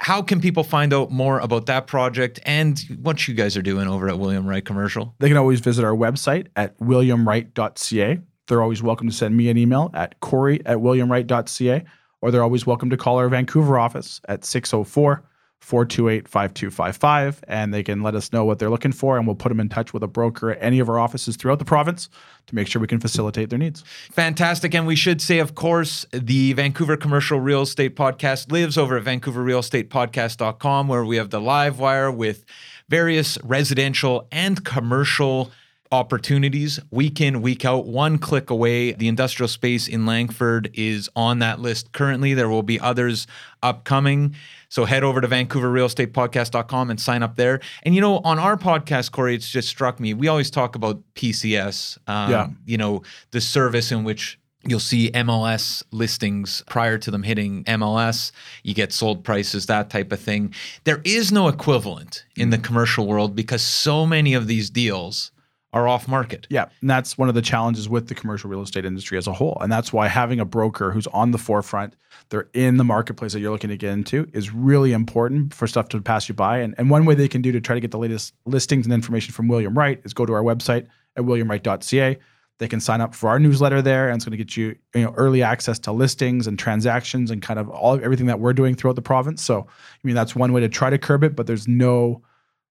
How 0.00 0.22
can 0.22 0.40
people 0.40 0.62
find 0.62 0.94
out 0.94 1.10
more 1.10 1.40
about 1.40 1.66
that 1.66 1.88
project 1.88 2.38
and 2.44 2.78
what 3.02 3.26
you 3.26 3.34
guys 3.34 3.56
are 3.56 3.62
doing 3.62 3.88
over 3.88 4.08
at 4.08 4.16
William 4.16 4.46
Wright 4.46 4.64
Commercial? 4.64 5.12
They 5.18 5.26
can 5.26 5.36
always 5.36 5.58
visit 5.58 5.84
our 5.84 5.94
website 5.94 6.46
at 6.54 6.78
williamwright.ca 6.78 8.20
they're 8.48 8.62
always 8.62 8.82
welcome 8.82 9.08
to 9.08 9.14
send 9.14 9.36
me 9.36 9.50
an 9.50 9.56
email 9.56 9.90
at 9.94 10.18
corey 10.20 10.64
at 10.66 10.78
williamwright.ca, 10.78 11.84
or 12.20 12.30
they're 12.30 12.42
always 12.42 12.66
welcome 12.66 12.90
to 12.90 12.96
call 12.96 13.18
our 13.18 13.28
Vancouver 13.28 13.78
office 13.78 14.20
at 14.28 14.44
604 14.44 15.22
428 15.60 16.28
5255, 16.28 17.44
and 17.48 17.74
they 17.74 17.82
can 17.82 18.02
let 18.02 18.14
us 18.14 18.32
know 18.32 18.44
what 18.44 18.58
they're 18.58 18.70
looking 18.70 18.92
for, 18.92 19.18
and 19.18 19.26
we'll 19.26 19.36
put 19.36 19.48
them 19.48 19.60
in 19.60 19.68
touch 19.68 19.92
with 19.92 20.02
a 20.02 20.06
broker 20.06 20.52
at 20.52 20.58
any 20.62 20.78
of 20.78 20.88
our 20.88 20.98
offices 20.98 21.36
throughout 21.36 21.58
the 21.58 21.64
province 21.64 22.08
to 22.46 22.54
make 22.54 22.68
sure 22.68 22.80
we 22.80 22.86
can 22.86 23.00
facilitate 23.00 23.50
their 23.50 23.58
needs. 23.58 23.82
Fantastic. 24.12 24.74
And 24.74 24.86
we 24.86 24.94
should 24.94 25.20
say, 25.20 25.40
of 25.40 25.54
course, 25.54 26.06
the 26.12 26.52
Vancouver 26.52 26.96
Commercial 26.96 27.40
Real 27.40 27.62
Estate 27.62 27.96
Podcast 27.96 28.52
lives 28.52 28.78
over 28.78 28.96
at 28.96 29.04
vancouverrealestatepodcast.com, 29.04 30.88
where 30.88 31.04
we 31.04 31.16
have 31.16 31.30
the 31.30 31.40
live 31.40 31.78
wire 31.78 32.10
with 32.10 32.44
various 32.88 33.36
residential 33.42 34.28
and 34.30 34.64
commercial 34.64 35.50
opportunities 35.92 36.78
week 36.90 37.20
in, 37.20 37.42
week 37.42 37.64
out, 37.64 37.86
one 37.86 38.18
click 38.18 38.50
away. 38.50 38.92
The 38.92 39.08
industrial 39.08 39.48
space 39.48 39.88
in 39.88 40.06
Langford 40.06 40.70
is 40.74 41.08
on 41.16 41.38
that 41.40 41.60
list 41.60 41.92
currently. 41.92 42.34
There 42.34 42.48
will 42.48 42.62
be 42.62 42.78
others 42.80 43.26
upcoming. 43.62 44.34
So 44.68 44.84
head 44.84 45.02
over 45.02 45.20
to 45.20 45.28
vancouverrealestatepodcast.com 45.28 46.90
and 46.90 47.00
sign 47.00 47.22
up 47.22 47.36
there. 47.36 47.60
And 47.82 47.94
you 47.94 48.00
know, 48.00 48.18
on 48.18 48.38
our 48.38 48.56
podcast, 48.56 49.12
Corey, 49.12 49.34
it's 49.34 49.48
just 49.50 49.68
struck 49.68 49.98
me. 50.00 50.14
We 50.14 50.28
always 50.28 50.50
talk 50.50 50.74
about 50.74 51.00
PCS, 51.14 51.98
um, 52.06 52.30
Yeah. 52.30 52.48
you 52.66 52.76
know, 52.76 53.02
the 53.30 53.40
service 53.40 53.92
in 53.92 54.04
which 54.04 54.38
You'll 54.66 54.80
see 54.80 55.10
MLS 55.12 55.84
listings 55.92 56.62
prior 56.66 56.98
to 56.98 57.10
them 57.12 57.22
hitting 57.22 57.62
MLS. 57.64 58.32
You 58.64 58.74
get 58.74 58.92
sold 58.92 59.22
prices, 59.22 59.66
that 59.66 59.88
type 59.88 60.10
of 60.10 60.18
thing. 60.20 60.52
There 60.82 61.00
is 61.04 61.30
no 61.30 61.46
equivalent 61.46 62.24
in 62.36 62.50
the 62.50 62.58
commercial 62.58 63.06
world 63.06 63.36
because 63.36 63.62
so 63.62 64.04
many 64.04 64.34
of 64.34 64.48
these 64.48 64.68
deals 64.68 65.30
are 65.72 65.86
off 65.86 66.08
market. 66.08 66.46
Yeah, 66.48 66.66
and 66.80 66.88
that's 66.88 67.18
one 67.18 67.28
of 67.28 67.34
the 67.34 67.42
challenges 67.42 67.88
with 67.88 68.08
the 68.08 68.14
commercial 68.14 68.48
real 68.48 68.62
estate 68.62 68.84
industry 68.84 69.18
as 69.18 69.26
a 69.26 69.32
whole. 69.32 69.58
And 69.60 69.70
that's 69.70 69.92
why 69.92 70.08
having 70.08 70.40
a 70.40 70.44
broker 70.44 70.90
who's 70.90 71.06
on 71.08 71.30
the 71.30 71.38
forefront, 71.38 71.94
they're 72.30 72.48
in 72.54 72.78
the 72.78 72.84
marketplace 72.84 73.32
that 73.32 73.40
you're 73.40 73.52
looking 73.52 73.70
to 73.70 73.76
get 73.76 73.92
into 73.92 74.28
is 74.32 74.52
really 74.52 74.92
important 74.92 75.52
for 75.52 75.66
stuff 75.66 75.88
to 75.90 76.00
pass 76.00 76.28
you 76.28 76.34
by. 76.34 76.58
And, 76.58 76.74
and 76.78 76.90
one 76.90 77.04
way 77.04 77.14
they 77.14 77.28
can 77.28 77.42
do 77.42 77.52
to 77.52 77.60
try 77.60 77.74
to 77.74 77.80
get 77.80 77.90
the 77.90 77.98
latest 77.98 78.34
listings 78.46 78.86
and 78.86 78.92
information 78.92 79.32
from 79.32 79.48
William 79.48 79.76
Wright 79.76 80.00
is 80.04 80.14
go 80.14 80.24
to 80.24 80.32
our 80.32 80.42
website 80.42 80.86
at 81.16 81.24
williamwright.ca. 81.24 82.18
They 82.58 82.68
can 82.68 82.80
sign 82.80 83.00
up 83.00 83.14
for 83.14 83.28
our 83.28 83.38
newsletter 83.38 83.80
there, 83.80 84.08
and 84.08 84.16
it's 84.16 84.24
going 84.24 84.36
to 84.36 84.44
get 84.44 84.56
you, 84.56 84.74
you 84.92 85.04
know, 85.04 85.14
early 85.16 85.44
access 85.44 85.78
to 85.80 85.92
listings 85.92 86.48
and 86.48 86.58
transactions 86.58 87.30
and 87.30 87.40
kind 87.40 87.60
of 87.60 87.68
all 87.68 87.94
everything 88.02 88.26
that 88.26 88.40
we're 88.40 88.52
doing 88.52 88.74
throughout 88.74 88.96
the 88.96 89.02
province. 89.02 89.42
So, 89.44 89.60
I 89.68 90.00
mean, 90.02 90.16
that's 90.16 90.34
one 90.34 90.52
way 90.52 90.60
to 90.62 90.68
try 90.68 90.90
to 90.90 90.98
curb 90.98 91.22
it, 91.22 91.36
but 91.36 91.46
there's 91.46 91.68
no 91.68 92.20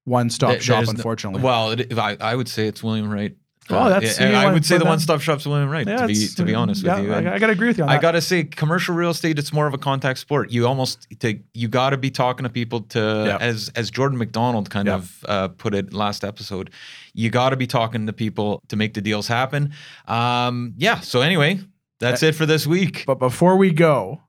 one-stop 0.08 0.50
There- 0.50 0.60
shop, 0.60 0.84
no- 0.84 0.90
unfortunately. 0.90 1.42
Well, 1.42 1.70
it, 1.72 1.96
I, 1.98 2.16
I 2.20 2.34
would 2.34 2.48
say 2.48 2.66
it's 2.66 2.82
William 2.82 3.10
Wright. 3.10 3.36
Oh, 3.70 3.90
that's- 3.90 4.18
yeah, 4.18 4.40
I 4.40 4.50
would 4.50 4.64
say 4.64 4.78
the 4.78 4.86
one 4.86 4.98
stop 4.98 5.20
shop's 5.20 5.44
William 5.44 5.68
Wright. 5.68 5.86
to 5.86 6.06
be 6.06 6.26
to 6.28 6.42
be 6.42 6.54
honest 6.54 6.82
yeah, 6.82 6.96
with 6.96 7.04
you, 7.06 7.12
I, 7.12 7.18
And 7.18 7.28
I 7.28 7.38
got 7.38 7.48
to 7.48 7.52
agree 7.52 7.68
with 7.68 7.76
you 7.76 7.84
on 7.84 7.90
I 7.90 7.98
gotta 8.00 8.22
say, 8.22 8.44
commercial 8.44 8.94
real 8.94 9.10
estate, 9.10 9.38
it's 9.38 9.52
more 9.52 9.66
of 9.66 9.74
a 9.74 9.78
contact 9.78 10.20
sport. 10.20 10.50
You 10.50 10.66
almost 10.66 11.06
to 11.20 11.38
you 11.52 11.68
got 11.68 11.90
to 11.90 11.98
be 11.98 12.10
talking 12.10 12.44
to 12.44 12.48
people 12.48 12.80
to 12.94 13.24
Yeah. 13.26 13.36
as 13.38 13.70
as 13.76 13.90
Jordan 13.90 14.16
McDonald 14.16 14.70
kind 14.70 14.88
Yeah. 14.88 14.94
of 14.94 15.24
uh, 15.28 15.48
put 15.48 15.74
it 15.74 15.92
last 15.92 16.24
episode. 16.24 16.70
You 17.12 17.28
got 17.28 17.50
to 17.50 17.56
be 17.56 17.66
talking 17.66 18.06
to 18.06 18.12
people 18.14 18.62
to 18.68 18.76
make 18.76 18.94
the 18.94 19.02
deals 19.02 19.28
happen. 19.28 19.72
Um, 20.06 20.72
yeah. 20.78 21.00
So 21.00 21.20
anyway, 21.20 21.60
that's 22.00 22.22
it 22.22 22.34
for 22.34 22.46
this 22.46 22.66
week. 22.66 23.04
But 23.06 23.18
before 23.18 23.56
we 23.58 23.70
go, 23.72 24.22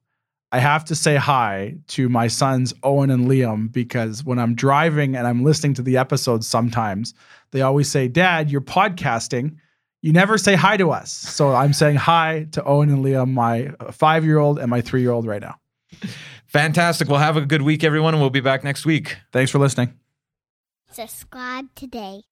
I 0.52 0.60
have 0.60 0.84
to 0.86 0.96
say 0.96 1.16
hi 1.16 1.76
to 1.90 2.10
my 2.10 2.28
sons 2.28 2.74
Owen 2.84 3.12
and 3.12 3.28
Liam 3.28 3.72
because 3.72 4.24
when 4.24 4.40
I'm 4.40 4.56
driving 4.56 5.16
and 5.16 5.28
I'm 5.28 5.44
listening 5.44 5.76
to 5.76 5.84
the 5.84 5.98
episodes 5.98 6.48
sometimes, 6.48 7.14
they 7.52 7.62
always 7.62 7.90
say, 7.90 8.08
Dad, 8.08 8.50
you're 8.50 8.62
podcasting. 8.62 9.58
You 10.02 10.12
never 10.12 10.38
say 10.38 10.56
hi 10.56 10.78
to 10.78 10.90
us. 10.92 11.12
So 11.12 11.54
I'm 11.54 11.74
saying 11.74 11.98
hi 11.98 12.48
to 12.54 12.64
Owen 12.64 12.90
and 12.90 13.06
Liam, 13.06 13.32
my 13.32 13.72
five 13.92 14.26
year 14.26 14.40
old 14.40 14.58
and 14.58 14.70
my 14.70 14.82
three 14.82 15.02
year 15.02 15.12
old 15.12 15.28
right 15.28 15.42
now. 15.42 15.56
Fantastic. 16.48 17.10
Well, 17.10 17.20
have 17.20 17.38
a 17.38 17.46
good 17.46 17.62
week, 17.62 17.84
everyone, 17.84 18.16
and 18.16 18.22
we'll 18.22 18.32
be 18.32 18.40
back 18.40 18.64
next 18.64 18.86
week. 18.86 19.18
Thanks 19.32 19.52
for 19.52 19.60
listening. 19.60 19.94
Subscribe 20.92 21.68
today. 21.76 22.24